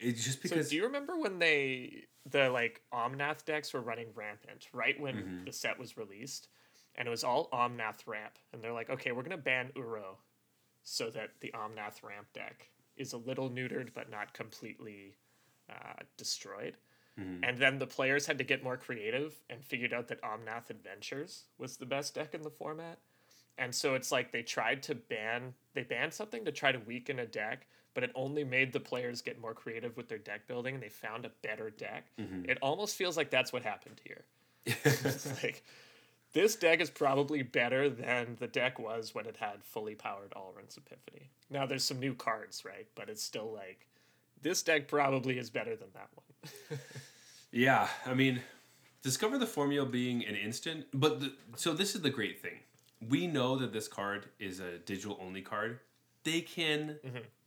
[0.00, 4.08] It's just So because do you remember when they the like Omnath decks were running
[4.14, 5.44] rampant right when Mm-hmm.
[5.44, 6.48] the set was released,
[6.96, 10.16] and it was all Omnath ramp, and they're like, okay, we're gonna ban Uro,
[10.82, 15.16] so that the Omnath ramp deck is a little neutered but not completely
[15.70, 16.76] uh, destroyed.
[17.18, 17.44] Mm-hmm.
[17.44, 21.44] And then the players had to get more creative and figured out that Omnath Adventures
[21.58, 22.98] was the best deck in the format.
[23.58, 27.18] And so it's like they tried to ban they banned something to try to weaken
[27.18, 27.66] a deck,
[27.96, 30.90] but it only made the players get more creative with their deck building and they
[30.90, 32.04] found a better deck.
[32.20, 32.50] Mm-hmm.
[32.50, 34.26] It almost feels like that's what happened here.
[34.66, 35.64] it's like
[36.34, 40.76] this deck is probably better than the deck was when it had fully powered Alrund's
[40.76, 41.30] Epiphany.
[41.48, 42.86] Now there's some new cards, right?
[42.94, 43.88] But it's still like
[44.42, 46.78] this deck probably is better than that one.
[47.52, 48.42] Yeah, I mean,
[49.02, 52.58] discover the formula being an instant, but the, so this is the great thing.
[53.08, 55.78] We know that this card is a digital only card.
[56.26, 56.98] They can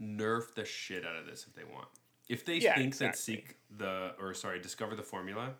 [0.01, 1.89] nerf the shit out of this if they want.
[2.29, 5.55] If they Yeah, think that seek the or sorry, discover the formula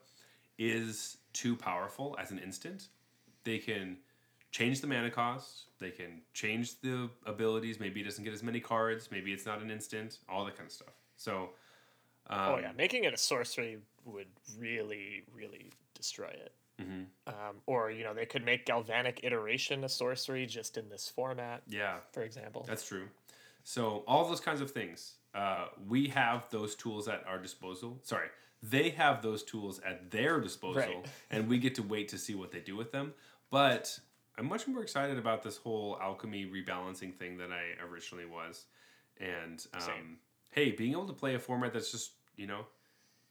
[0.58, 2.88] is too powerful as an instant,
[3.44, 3.98] they can
[4.52, 5.66] change the mana cost.
[5.80, 7.78] They can change the abilities.
[7.78, 9.10] Maybe it doesn't get as many cards.
[9.12, 10.20] Maybe it's not an instant.
[10.30, 10.94] All that kind of stuff.
[11.18, 11.50] So,
[12.30, 14.28] um, oh yeah, making it a sorcery would
[14.58, 16.54] really, really destroy it.
[16.82, 17.02] Mm-hmm.
[17.50, 21.64] Um, or you know they could make galvanic iteration a sorcery just in this format,
[21.68, 22.66] yeah, for example.
[22.68, 23.08] That's true.
[23.64, 28.00] So all those kinds of things, uh, we have those tools at our disposal.
[28.04, 28.28] Sorry,
[28.64, 31.06] they have those tools at their disposal, Right.
[31.32, 33.14] and we get to wait to see what they do with them.
[33.52, 34.00] But
[34.38, 38.66] I'm much more excited about this whole alchemy rebalancing thing than I originally was.
[39.20, 40.18] And um,
[40.52, 42.66] hey, being able to play a format that's just you know,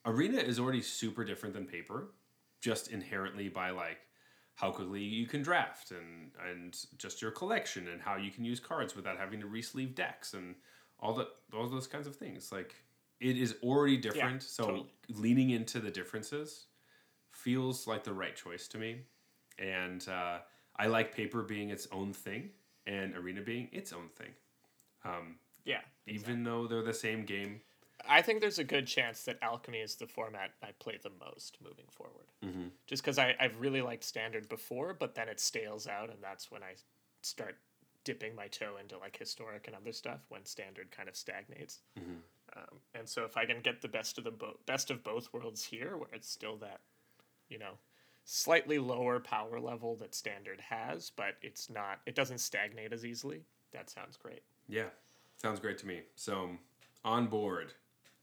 [0.04, 2.08] arena is already super different than paper.
[2.60, 3.98] just inherently by like
[4.58, 8.58] how quickly you can draft and and just your collection and how you can use
[8.58, 10.56] cards without having to resleeve decks and
[10.98, 12.50] all that all those kinds of things.
[12.50, 12.74] Like
[13.20, 14.86] it is already different, so totally.
[15.08, 16.66] leaning into the differences
[17.30, 19.02] feels like the right choice to me.
[19.60, 20.38] And uh,
[20.76, 22.50] I like paper being its own thing
[22.86, 24.30] and arena being its own thing.
[25.04, 25.80] Um, Yeah.
[26.06, 27.60] even though they're the same game.
[28.06, 31.58] I think there's a good chance that alchemy is the format I play the most
[31.62, 32.26] moving forward.
[32.44, 32.68] Mm-hmm.
[32.86, 36.62] Just because I've really liked standard before, but then it stales out, and that's when
[36.62, 36.74] I
[37.22, 37.56] start
[38.04, 41.80] dipping my toe into like historic and other stuff when standard kind of stagnates.
[41.98, 42.20] Mhm.
[42.56, 45.32] Um, and so if I can get the best of the bo- best of both
[45.32, 46.80] worlds here, where it's still that,
[47.48, 47.72] you know,
[48.24, 53.44] slightly lower power level that standard has, but it's not, it doesn't stagnate as easily.
[53.72, 54.42] That sounds great.
[54.68, 54.88] Yeah,
[55.36, 56.02] sounds great to me.
[56.14, 56.56] So
[57.04, 57.74] on board,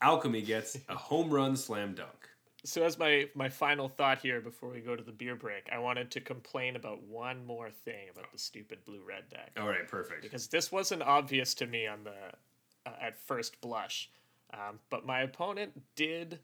[0.05, 2.29] alchemy gets a home run slam dunk.
[2.63, 5.77] So as my my final thought here before we go to the beer break, I
[5.79, 9.87] wanted to complain about one more thing about the stupid blue red deck All right,
[9.87, 10.21] perfect.
[10.23, 14.09] because this wasn't obvious to me on the uh, at first blush,
[14.53, 16.39] um, but my opponent did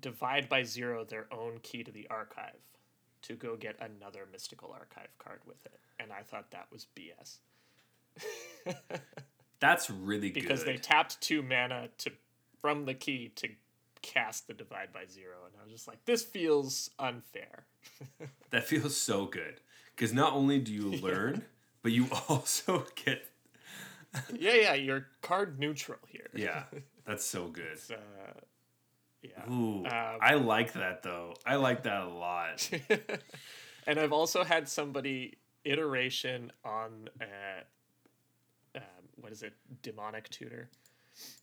[0.00, 2.60] divide by zero their own key to the archive
[3.22, 7.38] to go get another mystical archive card with it, and I thought that was BS
[9.60, 10.40] That's really good.
[10.42, 10.74] because good.
[10.74, 12.10] they tapped two mana to
[12.60, 13.48] from the key to
[14.02, 17.66] cast the divide by zero, and I was just like, this feels unfair.
[18.50, 19.60] that feels so good
[19.94, 21.44] because not only do you learn,
[21.82, 23.22] but you also get.
[24.38, 26.28] yeah, yeah, you're card neutral here.
[26.34, 26.64] Yeah,
[27.06, 27.78] that's so good.
[27.90, 27.96] Uh,
[29.22, 29.50] yeah.
[29.52, 31.34] Ooh, Um, I like that though.
[31.44, 32.68] I like that a lot.
[33.86, 38.82] and I've also had somebody iteration on uh, um,
[39.16, 40.70] what is it, demonic tutor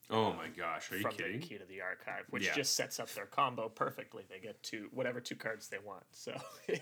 [0.10, 1.42] Oh my gosh, are you kidding?
[1.42, 2.54] the key to the archive, which Yeah.
[2.54, 4.24] just sets up their combo perfectly.
[4.30, 6.06] They get two whatever two cards they want.
[6.12, 6.34] So
[6.70, 6.78] yeah,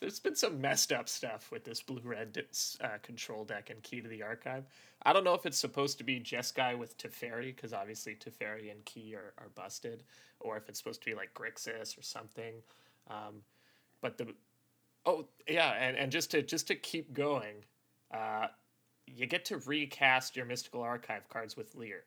[0.00, 2.44] there's been some messed up stuff with this blue red
[2.80, 4.64] uh, control deck and key to the archive.
[5.04, 8.84] I don't know if it's supposed to be Jeskai with Teferi because obviously Teferi and
[8.84, 10.02] key are, are busted,
[10.40, 12.54] or if it's supposed to be like Grixis or something.
[13.08, 13.42] Um,
[14.00, 14.34] but the
[15.06, 17.54] oh yeah, and, and just to just to keep going,
[18.12, 18.48] uh,
[19.06, 22.02] you get to recast your mystical archive cards with Lier.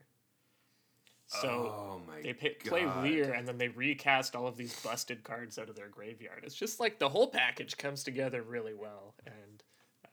[1.28, 2.86] So oh they pay, play.
[3.02, 6.44] Lier and then they recast all of these busted cards out of their graveyard.
[6.44, 9.64] It's just like the whole package comes together really well, and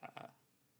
[0.03, 0.27] uh,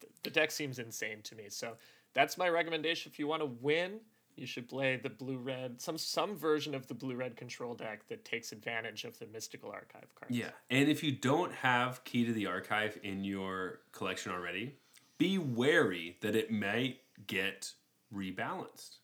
[0.01, 1.45] the, the deck seems insane to me.
[1.47, 1.77] So
[2.13, 3.09] that's my recommendation.
[3.13, 4.01] If you want to win,
[4.35, 8.05] you should play the blue red, some some version of the blue red control deck
[8.09, 10.35] that takes advantage of the mystical archive cards.
[10.35, 14.75] Yeah, and if you don't have Key to the Archive in your collection already,
[15.17, 17.71] be wary that it might get
[18.13, 18.97] rebalanced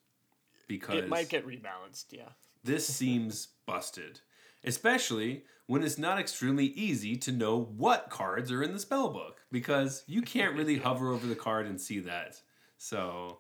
[0.72, 2.30] because It might get rebalanced, yeah.
[2.64, 4.22] this seems busted,
[4.64, 9.42] especially when it's not extremely easy to know what cards are in the spell book
[9.52, 12.42] because you can't really hover over the card and see that.
[12.78, 13.40] So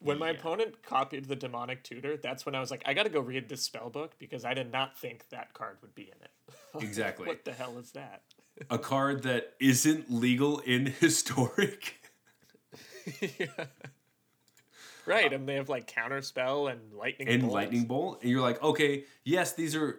[0.00, 0.38] When my Yeah.
[0.38, 3.48] opponent copied the demonic tutor, that's when I was like, I got to go read
[3.48, 6.30] this spell book because I did not think that card would be in it.
[6.82, 7.26] Exactly.
[7.28, 8.22] what the hell is that?
[8.68, 11.98] a card that isn't legal in historic.
[15.06, 17.54] Right, and they have like counterspell and lightning and bolts.
[17.54, 19.98] lightning bolt and you're like okay yes these are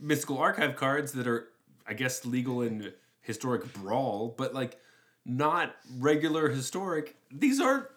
[0.00, 1.48] mystical archive cards that are
[1.86, 2.92] i guess legal in
[3.22, 4.78] historic brawl but like
[5.24, 7.90] not regular historic these are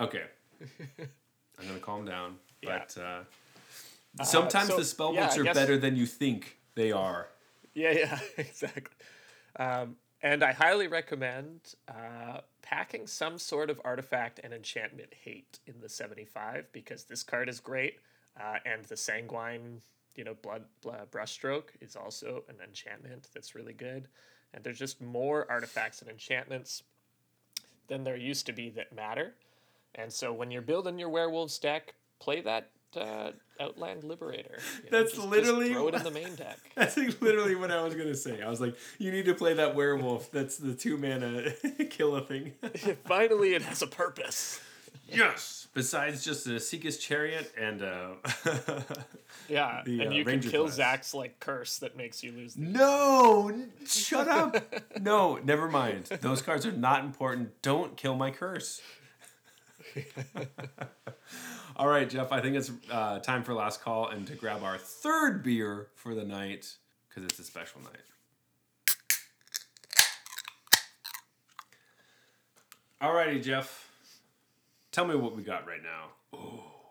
[0.00, 0.24] okay
[1.00, 2.78] i'm gonna calm down Yeah.
[2.96, 6.58] but uh, sometimes so, the spell yeah, books I are guess- better than you think
[6.74, 7.28] they are
[7.74, 8.94] Yeah, yeah, exactly.
[9.56, 15.74] Um, and I highly recommend uh, packing some sort of artifact and enchantment hate in
[15.80, 17.98] the 75 because this card is great.
[18.38, 19.80] Uh, and the Sanguine,
[20.16, 24.08] you know, blood, blood brushstroke is also an enchantment that's really good.
[24.52, 26.82] And there's just more artifacts and enchantments
[27.86, 29.34] than there used to be that matter.
[29.94, 34.58] And so when you're building your werewolves deck, play that uh, Outland Liberator.
[34.84, 36.58] you know, That's just- just literally throw it in what- the main deck.
[36.74, 39.54] that's like literally what i was gonna say i was like you need to play
[39.54, 41.50] that werewolf that's the two mana
[41.90, 42.52] kill a thing
[43.06, 44.60] Finally, it has a purpose.
[45.08, 45.68] Yes.
[45.74, 48.08] Besides just Esika's Chariot and uh
[49.48, 50.74] Yeah, The, and uh, you can kill class.
[50.76, 52.54] Zach's like curse that makes you lose.
[52.54, 54.56] The- No, n- shut up.
[55.00, 56.04] No, never mind.
[56.20, 57.60] Those cards are not important.
[57.62, 58.80] Don't kill my curse.
[61.78, 62.32] All right, Jeff.
[62.32, 66.14] I think it's uh, time for last call and to grab our third beer for
[66.14, 66.74] the night
[67.08, 67.92] because it's a special night.
[73.00, 73.88] Alrighty, Jeff.
[74.90, 76.38] Tell me what we got right now.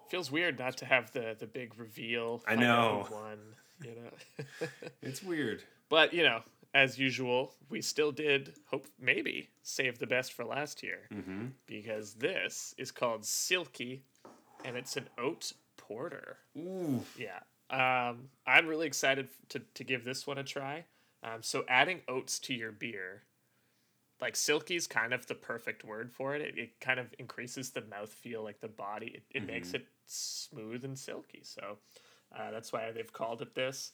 [0.09, 2.41] Feels weird not to have the the big reveal.
[2.47, 3.05] I know.
[3.11, 3.37] won,
[3.83, 4.67] you know.
[5.01, 5.63] It's weird.
[5.89, 6.41] but you know,
[6.73, 11.47] as usual, we still did hope maybe save the best for last year Mm-hmm.
[11.65, 14.03] because this is called Silky,
[14.65, 16.37] and it's an oat porter.
[16.57, 17.03] Ooh.
[17.17, 17.39] Yeah.
[17.69, 20.85] Um, I'm really excited to, to give this one a try.
[21.23, 23.23] Um, so adding oats to your beer,
[24.21, 26.41] like silky's kind of the perfect word for it.
[26.41, 29.07] It, it kind of increases the mouthfeel, like the body.
[29.15, 31.41] It, it makes it smooth and silky.
[31.43, 31.77] So
[32.35, 33.91] uh, that's why they've called it this.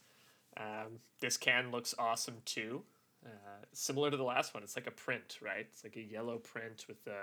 [0.57, 2.83] Um, this can looks awesome too.
[3.25, 5.65] Uh, similar to the last one, it's like a print, right?
[5.71, 7.17] It's like a yellow print with the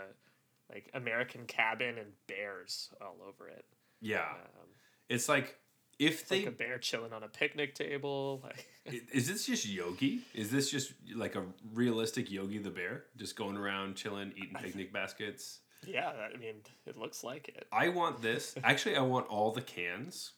[0.72, 3.64] like American cabin and bears all over it.
[4.01, 4.20] Yeah.
[4.20, 4.68] Um,
[5.09, 5.56] It's like
[5.98, 8.44] if they like a bear chilling on a picnic table.
[9.12, 10.22] Is this just Yogi?
[10.34, 11.44] Is this just like a
[11.74, 15.60] realistic Yogi the bear, just going around chilling, eating picnic baskets?
[15.86, 16.56] yeah, I mean,
[16.86, 17.66] it looks like it.
[17.72, 18.55] I want this.
[18.64, 20.32] Actually, I want all the cans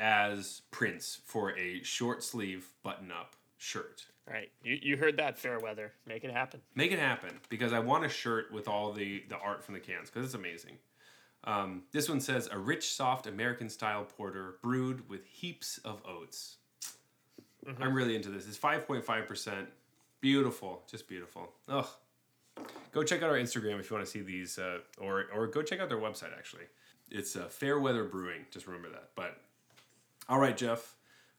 [0.00, 4.06] as prints for a short sleeve button up shirt.
[4.28, 5.92] Right, you you heard that, Fairweather.
[6.06, 6.60] Make it happen.
[6.74, 9.80] Make it happen because I want a shirt with all the the art from the
[9.80, 10.78] cans because it's amazing.
[11.44, 16.56] Um, this one says a rich, soft American style porter brewed with heaps of oats.
[17.80, 18.46] I'm really into this.
[18.46, 19.66] It's 5.5%.
[20.20, 21.50] Beautiful, just beautiful.
[21.68, 21.86] Ugh.
[22.92, 25.60] Go check out our Instagram if you want to see these, uh, or or go
[25.60, 26.32] check out their website.
[26.36, 26.64] Actually,
[27.10, 28.46] it's uh, Fairweather Brewing.
[28.50, 29.10] Just remember that.
[29.16, 29.36] But
[30.28, 30.94] all right, Jeff.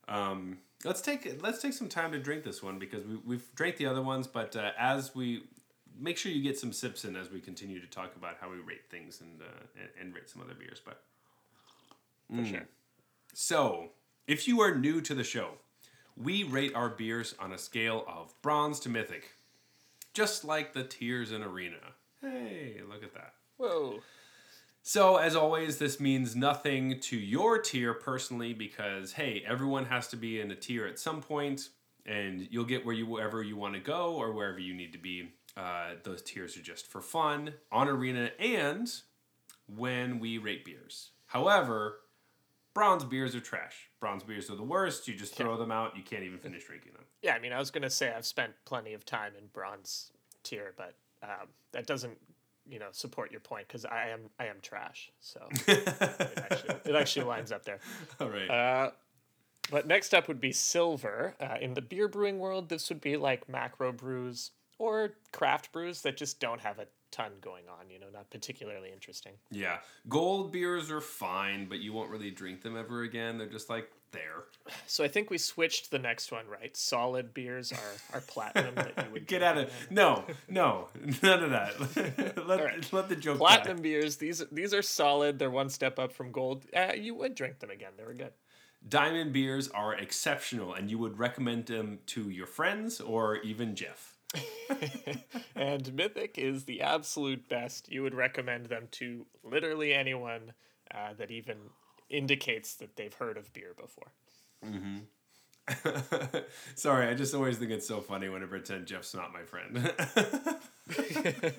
[0.07, 3.77] Um, let's take let's take some time to drink this one because we, we've drank
[3.77, 5.43] the other ones, but uh, as we
[5.99, 8.57] make sure you get some sips in as we continue to talk about how we
[8.57, 9.45] rate things and uh,
[9.79, 10.81] and, and rate some other beers.
[10.83, 11.01] But
[12.33, 12.67] For sure.
[13.33, 13.89] so,
[14.27, 15.55] if you are new to the show,
[16.15, 19.31] we rate our beers on a scale of bronze to mythic,
[20.13, 21.93] just like the tiers in Arena.
[22.21, 23.33] Hey, look at that.
[23.57, 23.99] Whoa.
[24.87, 30.15] So, as always, this means nothing to your tier personally because, hey, everyone has to
[30.15, 31.69] be in a tier at some point,
[32.05, 34.99] and you'll get where you wherever you want to go or wherever you need to
[34.99, 35.31] be.
[35.57, 38.93] Uh, those tiers are just for fun on Arena and
[39.65, 41.09] when we rate beers.
[41.25, 42.01] However,
[42.75, 43.89] bronze beers are trash.
[43.99, 45.07] Bronze beers are the worst.
[45.07, 45.97] You just throw them out.
[45.97, 47.05] You can't even finish drinking them.
[47.23, 50.11] Yeah, I mean, I was gonna say I've spent plenty of time in bronze
[50.43, 50.93] tier, but
[51.23, 52.19] um, that doesn't,
[52.67, 55.11] you know, support your point because I am I am trash.
[55.19, 55.87] So it
[56.51, 57.79] actually, it actually lines up there.
[58.19, 58.49] All right.
[58.49, 58.91] Uh,
[59.71, 61.35] but next up would be silver.
[61.39, 66.01] Uh, in the beer brewing world, this would be like macro brews or craft brews
[66.03, 67.89] that just don't have a ton going on.
[67.89, 69.33] You know, not particularly interesting.
[69.51, 69.77] yeah.
[70.09, 73.37] Gold beers are fine, but you won't really drink them ever again.
[73.37, 74.45] They're just like there.
[74.87, 76.75] So I think we switched the next one, right?
[76.75, 80.87] Solid beers are, are platinum that you would Get out of no, no,
[81.21, 82.37] none of that.
[82.47, 82.93] let, right.
[82.93, 83.83] let the joke Platinum die.
[83.83, 85.37] beers, these these are solid.
[85.37, 86.65] They're one step up from gold.
[86.75, 87.91] Uh, you would drink them again.
[87.97, 88.33] They were good.
[88.87, 94.15] Diamond beers are exceptional, and you would recommend them to your friends or even Jeff.
[95.55, 97.91] and Mythic is the absolute best.
[97.91, 100.53] You would recommend them to literally anyone
[100.93, 101.57] uh, that even
[102.09, 104.11] indicates that they've heard of beer before.
[104.65, 104.97] Mm-hmm.
[106.75, 109.91] Sorry, I just always think it's so funny when I pretend Jeff's not my friend.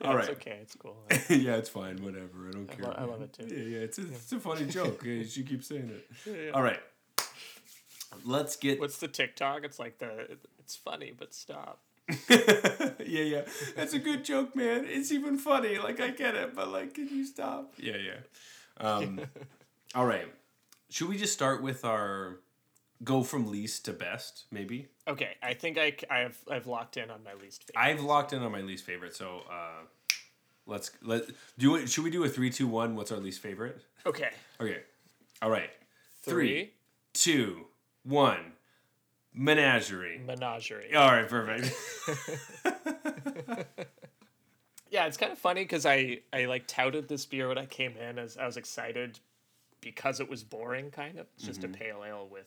[0.00, 0.58] Yeah, All it's okay.
[0.60, 0.96] It's cool.
[1.30, 2.02] yeah, it's fine.
[2.04, 2.48] Whatever.
[2.48, 2.84] I don't care.
[2.84, 3.46] lo- I love it too.
[3.48, 3.84] Yeah, yeah.
[3.84, 5.02] It's a, it's a funny joke.
[5.04, 6.06] Yeah, You keep saying it.
[6.26, 6.50] yeah.
[6.50, 6.80] All right.
[8.24, 8.78] Let's get.
[8.78, 9.64] What's the TikTok?
[9.64, 11.80] It's like the it's funny, but stop.
[12.28, 13.42] yeah, yeah.
[13.74, 14.84] That's a good joke, man.
[14.86, 15.78] It's even funny.
[15.78, 17.72] Like I get it, but like, can you stop?
[17.78, 18.18] Yeah, yeah.
[18.80, 19.20] Um,
[19.94, 20.26] all right.
[20.90, 22.40] Should we just start with our
[23.04, 24.44] go from least to best?
[24.50, 24.88] Maybe.
[25.08, 27.82] Okay, I think I I've I've locked in on my least favorite.
[27.82, 29.14] I've locked in on my least favorite.
[29.14, 29.84] So uh,
[30.66, 31.24] let's let
[31.58, 31.88] do it.
[31.88, 32.94] Should we do a three, two, one?
[32.96, 33.82] What's our least favorite?
[34.04, 34.30] Okay,
[34.60, 34.80] Okay.
[35.42, 35.70] All right.
[36.22, 36.72] three,
[37.12, 37.66] two,
[38.04, 38.52] one.
[39.38, 40.18] Menagerie.
[40.24, 40.94] menagerie.
[40.94, 41.28] All right.
[41.28, 41.74] Perfect.
[44.96, 47.98] Yeah, it's kind of funny because I I like touted this beer when I came
[47.98, 49.20] in as I was excited
[49.82, 51.26] because it was boring, kind of.
[51.36, 51.72] It's just Mm-hmm.
[51.74, 52.46] a pale ale with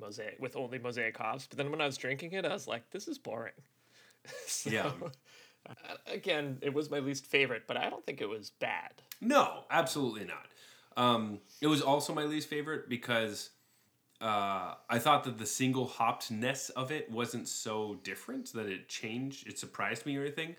[0.00, 1.46] mosaic with only mosaic hops.
[1.46, 3.52] But then when I was drinking it, I was like, this is boring.
[4.46, 4.92] So, Yeah.
[6.06, 9.02] Again, it was my least favorite, but I don't think it was bad.
[9.20, 10.46] No, absolutely not.
[10.96, 13.50] Um, it was also my least favorite because
[14.20, 19.46] uh, I thought that the single hoppedness of it wasn't so different that it changed.
[19.48, 20.56] It surprised me or anything.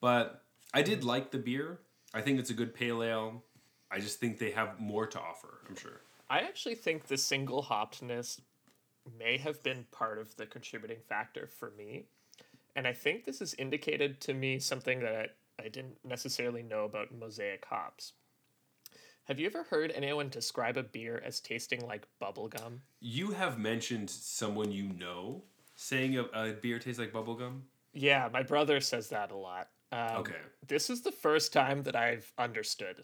[0.00, 0.43] But
[0.74, 1.78] I did like the beer.
[2.12, 3.44] I think it's a good pale ale.
[3.92, 5.60] I just think they have more to offer.
[5.68, 6.00] I'm sure.
[6.28, 8.40] I actually think the single hoppedness
[9.16, 12.06] may have been part of the contributing factor for me.
[12.74, 16.84] And I think this has indicated to me something that I, I didn't necessarily know
[16.84, 18.14] about mosaic hops.
[19.24, 22.80] Have you ever heard anyone describe a beer as tasting like bubblegum?
[23.00, 25.44] You have mentioned someone you know
[25.76, 27.60] saying a, a beer tastes like bubblegum.
[27.92, 29.68] Yeah, my brother says that a lot.
[29.94, 30.36] Um, Okay.
[30.66, 33.02] This is the first time that I've understood.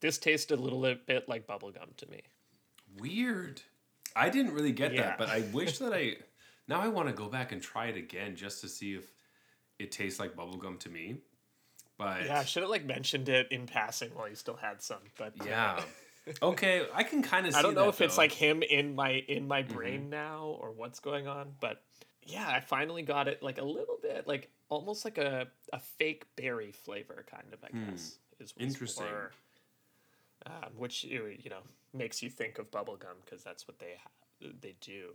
[0.00, 2.22] This tasted a little bit like bubblegum to me.
[2.98, 3.60] Weird.
[4.16, 5.02] I didn't really get Yeah.
[5.02, 6.16] that, but I wish that I.
[6.68, 9.10] Now I want to go back and try it again just to see if
[9.78, 11.16] it tastes like bubblegum to me.
[11.96, 14.98] But Yeah, I should have like mentioned it in passing while you still had some,
[15.16, 15.80] but uh, yeah.
[16.42, 17.54] Okay, I can kind of.
[17.56, 19.72] I don't know that, if it's like him in my in my Mm-hmm.
[19.72, 21.82] brain now or what's going on, but
[22.26, 26.24] yeah, I finally got it like a little bit like almost like a a fake
[26.36, 28.62] berry flavor kind of I guess is what's Hmm.
[28.64, 29.04] Interesting.
[29.06, 29.32] more,
[30.46, 31.60] um, which you know
[31.92, 35.12] makes you think of bubblegum because that's what they ha- they do.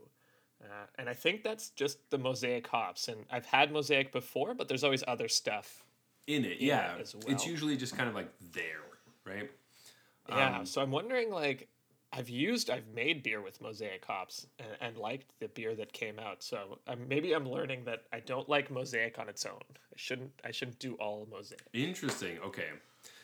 [0.63, 3.07] Uh, and I think that's just the mosaic hops.
[3.09, 5.83] And I've had mosaic before, but there's always other stuff.
[6.25, 6.59] in it.
[6.59, 8.79] in Yeah, it as it's usually just kind of like there,
[9.25, 9.51] right?
[10.29, 10.59] Yeah.
[10.59, 11.67] Um, so I'm wondering, like,
[12.15, 16.19] I've used, I've made beer with mosaic hops and, and liked the beer that came
[16.19, 16.43] out.
[16.43, 19.61] So um, maybe I'm learning that I don't like mosaic on its own.
[19.71, 21.63] I shouldn't, I shouldn't do all mosaic.
[21.73, 22.37] Interesting.
[22.45, 22.67] Okay,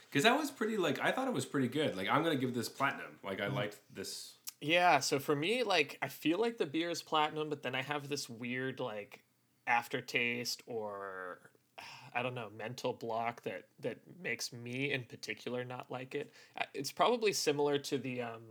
[0.09, 0.77] because that was pretty.
[0.77, 1.95] Like I thought it was pretty good.
[1.95, 3.19] Like I'm gonna give this platinum.
[3.23, 3.55] Like I Mm-hmm.
[3.55, 4.33] liked this.
[4.61, 4.99] Yeah.
[4.99, 8.09] So for me, like, I feel like the beer is platinum, but then I have
[8.09, 9.21] this weird, like,
[9.67, 11.39] aftertaste or
[12.15, 16.33] I don't know, mental block that that makes me in particular not like it.
[16.59, 18.41] Uh, It's probably similar to the um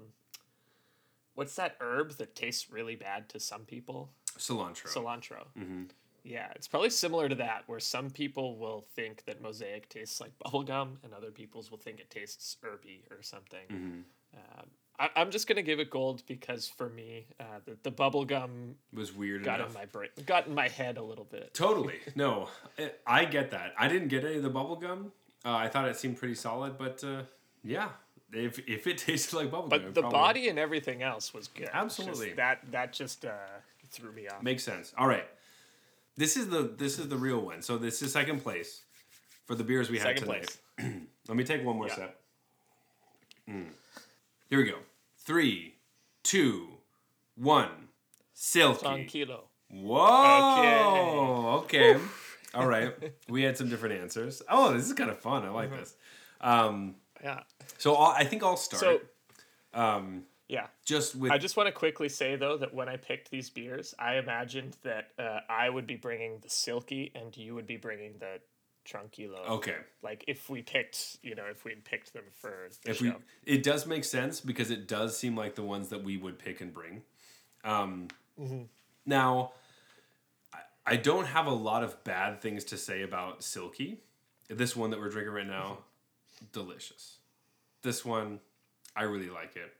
[1.38, 4.10] what's that herb that tastes really bad to some people?
[4.36, 4.86] Cilantro.
[4.92, 5.42] Cilantro.
[5.56, 5.84] hmm
[6.24, 10.32] Yeah, it's probably similar to that where some people will think that mosaic tastes like
[10.40, 13.66] bubblegum and other people's will think it tastes herby or something.
[13.70, 14.00] hmm
[14.34, 14.66] Um,
[15.00, 19.12] I, I'm just gonna give it gold because for me, uh, the, the bubblegum Was
[19.14, 19.68] weird got enough.
[19.68, 21.54] in my brain, got in my head a little bit.
[21.54, 21.98] Totally.
[22.16, 22.48] No,
[22.78, 23.74] I- I get that.
[23.78, 25.12] I didn't get any of the bubble gum.
[25.44, 27.22] Uh, I thought it seemed pretty solid, but uh,
[27.62, 27.90] yeah,
[28.32, 31.48] if if it tasted like bubble gum, But the probably body and everything else was
[31.48, 31.64] good.
[31.64, 32.32] It's just Absolutely.
[32.34, 33.30] that that just uh,
[33.90, 34.42] threw me off.
[34.42, 34.92] makes sense.
[34.98, 35.26] All right,
[36.16, 37.62] this is the this is the real one.
[37.62, 38.82] So this is second place
[39.46, 40.58] for the beers we had Second tonight.
[40.76, 40.92] place.
[41.28, 41.94] Let me take one more Yeah.
[41.94, 42.20] sip.
[43.48, 43.66] Mm.
[44.50, 44.76] Here we go.
[45.18, 45.74] Three,
[46.22, 46.68] two,
[47.34, 47.70] one.
[48.34, 49.04] Silky.
[49.04, 51.60] kilo Whoa.
[51.64, 51.96] Okay.
[52.54, 52.94] All right.
[53.28, 54.42] We had some different answers.
[54.48, 55.44] Oh, this is kind of fun.
[55.44, 55.80] I like Mm-hmm.
[55.80, 55.96] this.
[56.40, 57.40] Um, Yeah.
[57.78, 58.80] so I'll, I think I'll start.
[58.80, 59.00] So
[59.80, 60.66] um, yeah.
[60.84, 63.94] just with I just want to quickly say though that when I picked these beers,
[63.98, 68.14] I imagined that uh, I would be bringing the silky and you would be bringing
[68.18, 68.40] the
[68.88, 69.46] tranquilo.
[69.48, 69.76] okay.
[70.02, 73.04] Like if we picked, you know, if we picked them for the If show.
[73.04, 73.12] we,
[73.44, 76.60] it does make sense because it does seem like the ones that we would pick
[76.60, 77.02] and bring.
[77.64, 78.08] Um,
[78.40, 78.62] Mm-hmm.
[79.04, 79.52] Now,
[80.52, 83.98] I, I don't have a lot of bad things to say about Silky.
[84.48, 85.78] This one that we're drinking right now,
[86.52, 87.18] delicious.
[87.82, 88.40] This one,
[88.96, 89.74] I really like it.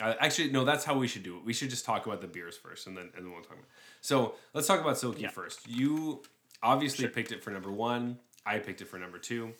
[0.00, 1.44] Uh, actually, no, that's how we should do it.
[1.44, 3.66] We should just talk about the beers first, and then and then we'll talk about.
[4.00, 5.28] So let's talk about Silky Yeah.
[5.30, 5.66] first.
[5.68, 6.22] You
[6.62, 7.10] obviously Sure.
[7.12, 8.18] picked it for number one.
[8.44, 9.54] I picked it for number two.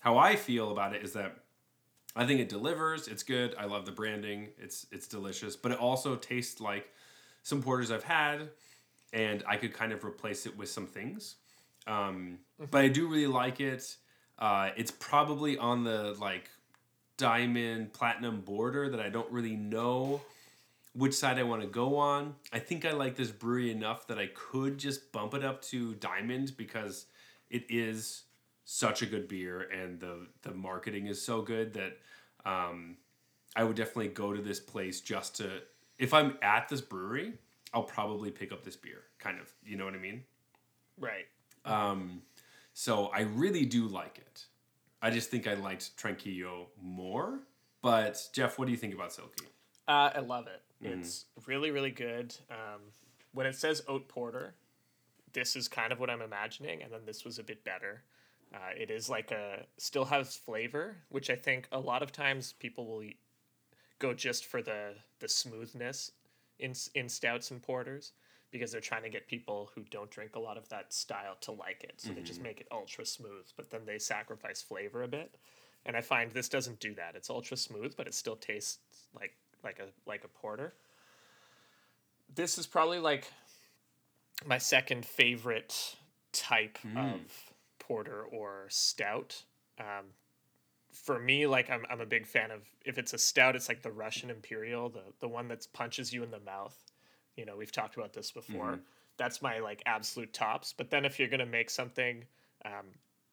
[0.00, 1.40] How I feel about it is that
[2.14, 3.08] I think it delivers.
[3.08, 3.56] It's good.
[3.56, 4.52] I love the branding.
[4.58, 6.92] It's it's delicious, but it also tastes like
[7.42, 8.50] some porters I've had,
[9.12, 11.36] and I could kind of replace it with some things.
[11.88, 12.38] Um,
[12.70, 13.96] but I do really like it.
[14.38, 16.50] Uh, it's probably on the like
[17.16, 20.20] diamond platinum border that I don't really know
[20.94, 22.34] which side I want to go on.
[22.52, 25.94] I think I like this brewery enough that I could just bump it up to
[25.94, 27.06] diamond because
[27.50, 28.22] it is
[28.64, 31.98] such a good beer and the the marketing is so good that
[32.44, 32.96] um,
[33.54, 35.62] I would definitely go to this place just to
[35.98, 37.34] if I'm at this brewery,
[37.72, 39.02] I'll probably pick up this beer.
[39.18, 40.22] Kind of, you know what I mean?
[40.98, 41.26] right.
[41.64, 42.22] Um,
[42.74, 44.44] so I really do like it.
[45.00, 47.40] I just think I liked Tranquillo more.
[47.82, 49.46] But Jeff, what do you think about Silky?
[49.86, 50.62] Uh, I love it.
[50.82, 51.00] Mm-hmm.
[51.00, 52.34] It's really, really good.
[52.50, 52.80] Um,
[53.32, 54.54] when it says oat porter,
[55.32, 58.02] this is kind of what I'm imagining, and then this was a bit better.
[58.54, 62.54] Uh, it is like a still has flavor, which I think a lot of times
[62.54, 63.04] people will
[63.98, 66.12] go just for the the smoothness
[66.58, 68.12] in in stouts and porters
[68.54, 71.50] because they're trying to get people who don't drink a lot of that style to
[71.50, 71.94] like it.
[71.96, 75.34] So they just make it ultra smooth, but then they sacrifice flavor a bit.
[75.84, 77.16] And I find this doesn't do that.
[77.16, 78.78] It's ultra smooth, but it still tastes
[79.12, 80.72] like like a like a porter.
[82.32, 83.26] This is probably like
[84.46, 85.96] my second favorite
[86.32, 86.78] type
[87.16, 87.20] of
[87.80, 89.42] porter or stout.
[89.80, 90.12] Um,
[90.92, 93.82] for me, like I'm, I'm a big fan of if it's a stout, it's like
[93.82, 96.83] the Russian Imperial, the the one that punches you in the mouth.
[97.36, 98.78] You know, we've talked about this before.
[99.16, 100.72] That's my like absolute tops.
[100.76, 102.24] But then if you're gonna make something
[102.64, 102.86] um,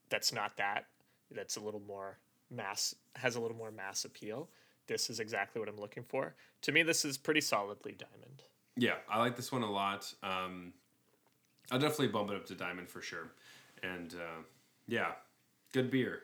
[0.10, 0.86] that's not that,
[1.32, 2.18] that's a little more
[2.50, 4.50] mass has a little more mass appeal.
[4.88, 6.36] This is exactly what I'm looking for.
[6.64, 8.44] To me, this is pretty solidly diamond.
[8.76, 10.14] Yeah, I like this one a lot.
[10.22, 10.74] Um,
[11.72, 13.32] I'll definitely bump it up to diamond for sure.
[13.84, 14.44] And uh,
[14.88, 15.14] yeah,
[15.74, 16.24] good beer.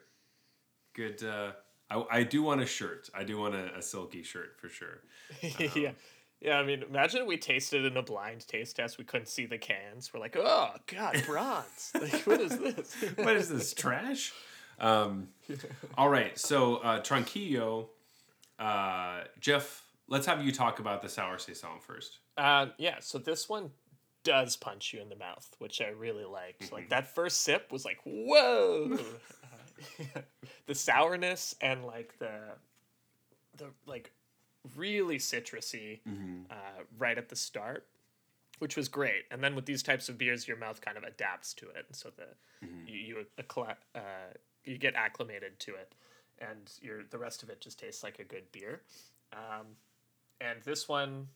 [0.93, 1.23] Good.
[1.23, 1.51] Uh,
[1.89, 3.09] I, I do want a shirt.
[3.13, 4.99] I do want a, a silky shirt for sure.
[5.75, 5.91] yeah.
[6.39, 8.97] Yeah, I mean, imagine we tasted in a blind taste test.
[8.97, 10.11] We couldn't see the cans.
[10.13, 11.91] We're like, oh god, bronze.
[11.99, 12.95] like, what is this?
[13.15, 14.33] what is this trash?
[14.79, 15.29] Um,
[15.97, 17.87] all right, so uh, Tranquillo,
[18.59, 19.83] uh, Jeff.
[20.09, 22.19] Let's have you talk about the sour saison first.
[22.37, 23.71] Um, yeah, so this one
[24.23, 26.63] does punch you in the mouth, which I really liked.
[26.63, 26.75] Mm-hmm.
[26.75, 28.97] Like that first sip was like, whoa.
[29.99, 30.21] uh,
[30.65, 32.39] the sourness and like the
[33.57, 34.11] the like
[34.75, 36.51] really citrusy Mm-hmm.
[36.51, 37.87] uh, right at the start,
[38.59, 39.23] which was great.
[39.31, 41.95] And then with these types of beers, your mouth kind of adapts to it, and
[41.95, 42.27] so the
[42.65, 42.87] Mm-hmm.
[42.87, 44.33] you you accla- uh,
[44.65, 45.93] you get acclimated to it,
[46.39, 48.81] and your the rest of it just tastes like a good beer.
[49.33, 49.67] Um,
[50.41, 51.27] and this one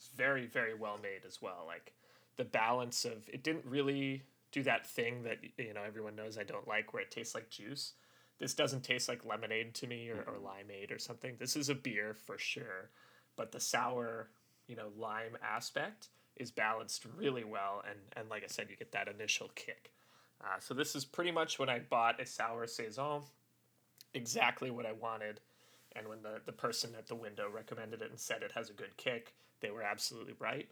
[0.00, 1.64] is very very well made as well.
[1.66, 1.92] Like
[2.36, 6.44] the balance of it didn't really do that thing that you know everyone knows I
[6.44, 7.94] don't like, where it tastes like juice.
[8.38, 11.36] This doesn't taste like lemonade to me or, or limeade or something.
[11.38, 12.90] This is a beer for sure,
[13.36, 14.28] but the sour,
[14.66, 18.92] you know, lime aspect is balanced really well, and and like I said, you get
[18.92, 19.92] that initial kick.
[20.40, 23.22] Uh, so this is pretty much when I bought a sour saison,
[24.14, 25.40] exactly what I wanted.
[25.96, 28.74] And when the, the person at the window recommended it and said it has a
[28.74, 30.68] good kick, they were absolutely right.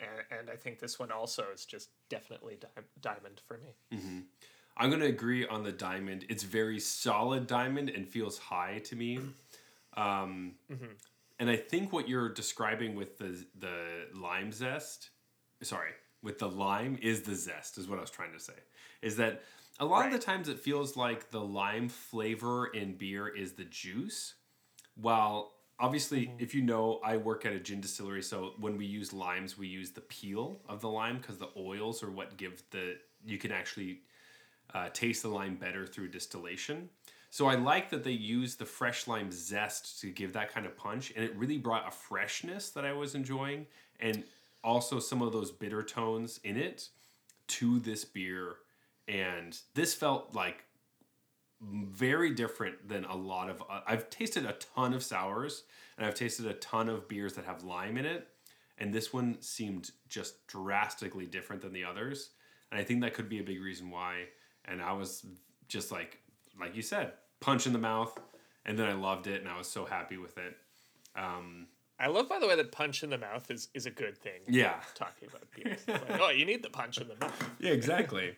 [0.00, 3.96] And, and I think this one also is just definitely di- diamond for me.
[4.76, 6.26] I'm gonna agree on the diamond.
[6.28, 9.20] It's very solid diamond and feels high to me.
[9.96, 10.56] Um,
[11.38, 15.10] And I think what you're describing with the the lime zest,
[15.62, 15.92] sorry,
[16.22, 18.54] with the lime is the zest is what I was trying to say.
[19.02, 19.42] Is that
[19.78, 23.64] a lot of the times it feels like the lime flavor in beer is the
[23.64, 24.34] juice,
[24.94, 29.12] while obviously if you know I work at a gin distillery, so when we use
[29.12, 32.96] limes, we use the peel of the lime because the oils are what give the
[33.24, 34.00] you can actually
[34.74, 36.88] uh, taste the lime better through distillation.
[37.30, 40.76] So I like that they used the fresh lime zest to give that kind of
[40.76, 43.66] punch, and it really brought a freshness that I was enjoying,
[44.00, 44.24] and
[44.64, 46.88] also some of those bitter tones in it
[47.48, 48.56] to this beer.
[49.08, 50.64] And this felt like
[51.60, 53.62] very different than a lot of.
[53.68, 55.64] Uh, I've tasted a ton of sours,
[55.96, 58.28] and I've tasted a ton of beers that have lime in it,
[58.78, 62.30] and this one seemed just drastically different than the others.
[62.70, 64.24] And I think that could be a big reason why.
[64.68, 65.24] And I was
[65.68, 66.18] just like,
[66.60, 68.18] like you said, punch in the mouth,
[68.64, 70.56] and then I loved it, and I was so happy with it.
[71.14, 71.66] Um,
[71.98, 74.40] I love, by the way, that punch in the mouth is, is a good thing.
[74.48, 75.80] yeah, Talking about beers.
[75.88, 77.50] like, oh, you need the punch in the mouth.
[77.60, 78.34] yeah, exactly.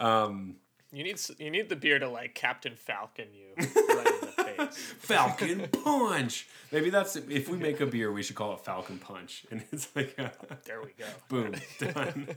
[0.00, 0.56] Um,
[0.92, 3.66] You need s- you need the beer to like Captain Falcon you right
[4.06, 4.76] in the face.
[4.98, 6.48] Falcon Punch.
[6.72, 9.88] Maybe that's if we make a beer, we should call it Falcon Punch, and it's
[9.96, 10.14] like.
[10.18, 10.30] A,
[10.64, 11.06] There we go.
[11.28, 12.28] Boom, done.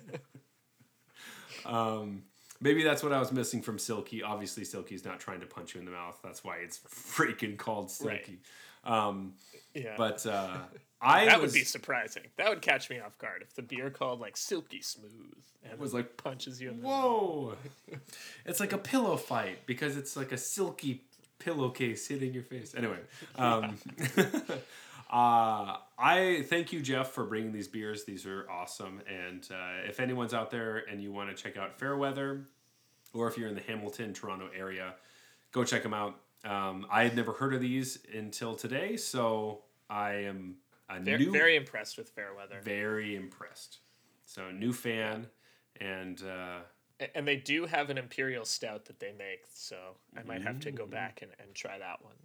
[1.65, 2.23] um,
[2.61, 4.23] maybe that's what I was missing from Silky.
[4.23, 6.17] Obviously, Silky's not trying to punch you in the mouth.
[6.23, 8.39] That's why it's freaking called Silky.
[8.83, 9.33] Um,
[9.73, 9.95] Yeah.
[9.97, 10.57] but uh,
[11.01, 12.23] I that was, would be surprising.
[12.37, 15.33] That would catch me off guard if the beer called like silky smooth
[15.69, 17.55] and was like, punches you in the whoa.
[18.45, 21.03] it's like a pillow fight because it's like a silky
[21.39, 22.75] pillowcase hitting your face.
[22.75, 22.99] Anyway,
[23.35, 23.77] um,
[25.11, 28.05] uh, I thank you, Jeff, for bringing these beers.
[28.05, 29.01] These are awesome.
[29.07, 32.47] And uh, if anyone's out there and you want to check out Fairweather,
[33.13, 34.95] or if you're in the Hamilton, Toronto area,
[35.51, 36.15] go check them out.
[36.45, 40.55] Um, I had never heard of these until today, so I am
[40.89, 42.61] a Very, new, very impressed with Fairweather.
[42.63, 43.79] very impressed.
[44.25, 45.27] So new fan,
[45.79, 46.59] and uh,
[47.13, 49.75] And they do have an imperial stout that they make, so
[50.17, 52.15] I might have to go back and, and try that one.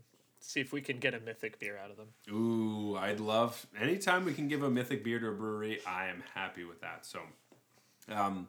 [0.46, 2.06] See if we can get a mythic beer out of them.
[2.30, 5.80] Ooh, I'd love anytime we can give a mythic beer to a brewery.
[5.84, 7.04] I am happy with that.
[7.04, 7.18] So,
[8.08, 8.46] um,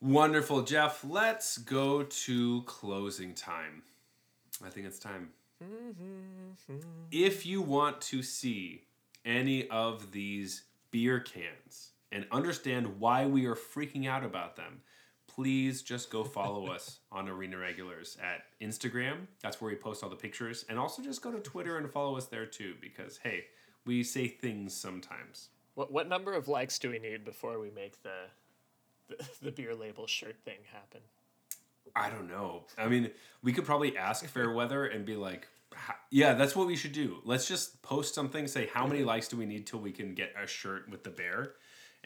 [0.00, 1.02] wonderful, Jeff.
[1.02, 3.82] Let's go to closing time.
[4.64, 5.30] I think it's time.
[7.10, 8.84] If you want to see
[9.24, 14.82] any of these beer cans and understand why we are freaking out about them,
[15.36, 19.26] please just go follow us on Arena Regulars at Instagram.
[19.42, 20.64] That's where we post all the pictures.
[20.68, 23.44] And also just go to Twitter and follow us there too, because hey,
[23.84, 25.50] we say things sometimes.
[25.74, 28.28] What what number of likes do we need before we make the
[29.08, 31.00] the, the beer label shirt thing happen?
[31.94, 32.64] I don't know.
[32.76, 33.10] I mean,
[33.42, 35.46] we could probably ask Fairweather and be like,
[36.10, 37.18] yeah, that's what we should do.
[37.24, 40.32] Let's just post something, say how many likes do we need till we can get
[40.40, 41.52] a shirt with the bear,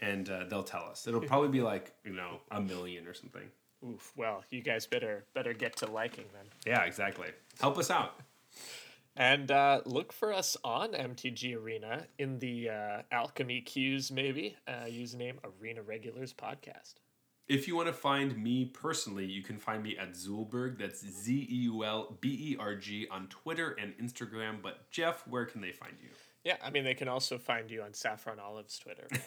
[0.01, 1.07] and uh, they'll tell us.
[1.07, 3.49] It'll probably be like you know a million or something.
[3.87, 4.13] Oof.
[4.17, 6.47] Well, you guys better better get to liking then.
[6.67, 7.29] Yeah, exactly.
[7.61, 8.21] Help us out.
[9.17, 14.57] And uh, look for us on MTG Arena in the uh, Alchemy Qs, maybe.
[14.67, 16.95] Uh, username Arena Regulars Podcast.
[17.49, 20.79] If you want to find me personally, you can find me at Zeulberg.
[20.79, 24.63] That's Z E U L B E R G on Twitter and Instagram.
[24.63, 26.11] But Jeff, where can they find you?
[26.45, 29.07] Yeah, I mean, they can also find you on Saffron Olive's Twitter.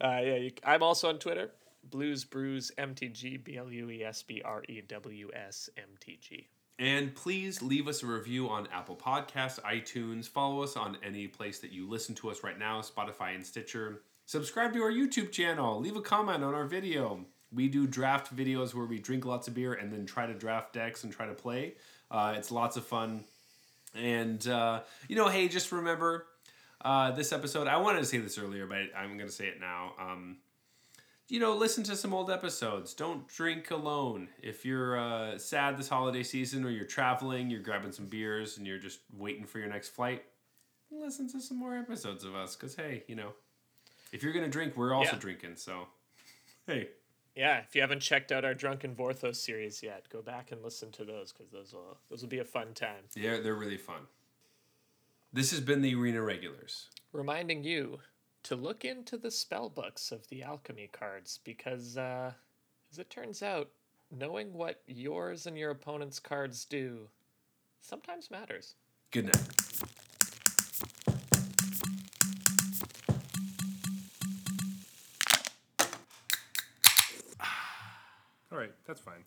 [0.00, 1.50] uh, yeah, you, I'm also on Twitter.
[1.84, 6.18] Blues Brews MTG, B L U E S B R E W S M T
[6.20, 6.48] G.
[6.78, 10.26] And please leave us a review on Apple Podcasts, iTunes.
[10.26, 14.00] Follow us on any place that you listen to us right now, Spotify and Stitcher.
[14.24, 15.78] Subscribe to our YouTube channel.
[15.78, 17.26] Leave a comment on our video.
[17.52, 20.72] We do draft videos where we drink lots of beer and then try to draft
[20.72, 21.74] decks and try to play.
[22.10, 23.24] Uh, it's lots of fun.
[23.94, 26.26] And, uh, you know, hey, just remember
[26.84, 27.66] uh, this episode.
[27.66, 29.92] I wanted to say this earlier, but I'm going to say it now.
[29.98, 30.38] Um,
[31.28, 32.92] you know, listen to some old episodes.
[32.94, 34.28] Don't drink alone.
[34.42, 38.66] If you're uh, sad this holiday season or you're traveling, you're grabbing some beers and
[38.66, 40.24] you're just waiting for your next flight,
[40.90, 42.56] listen to some more episodes of us.
[42.56, 43.32] Because, hey, you know,
[44.12, 45.18] if you're going to drink, we're also Yeah.
[45.20, 45.56] drinking.
[45.56, 45.86] So,
[46.66, 46.88] hey.
[47.36, 50.90] Yeah, if you haven't checked out our Drunken Vorthos series yet, go back and listen
[50.92, 53.04] to those because those will those will be a fun time.
[53.14, 54.02] Yeah, they're really fun.
[55.32, 56.86] This has been the Arena Regulars.
[57.12, 58.00] Reminding you
[58.42, 62.32] to look into the spell books of the alchemy cards because, uh,
[62.90, 63.70] as it turns out,
[64.10, 67.08] knowing what yours and your opponent's cards do
[67.80, 68.74] sometimes matters.
[69.12, 69.99] Good night.
[78.60, 79.24] Right, that's fine.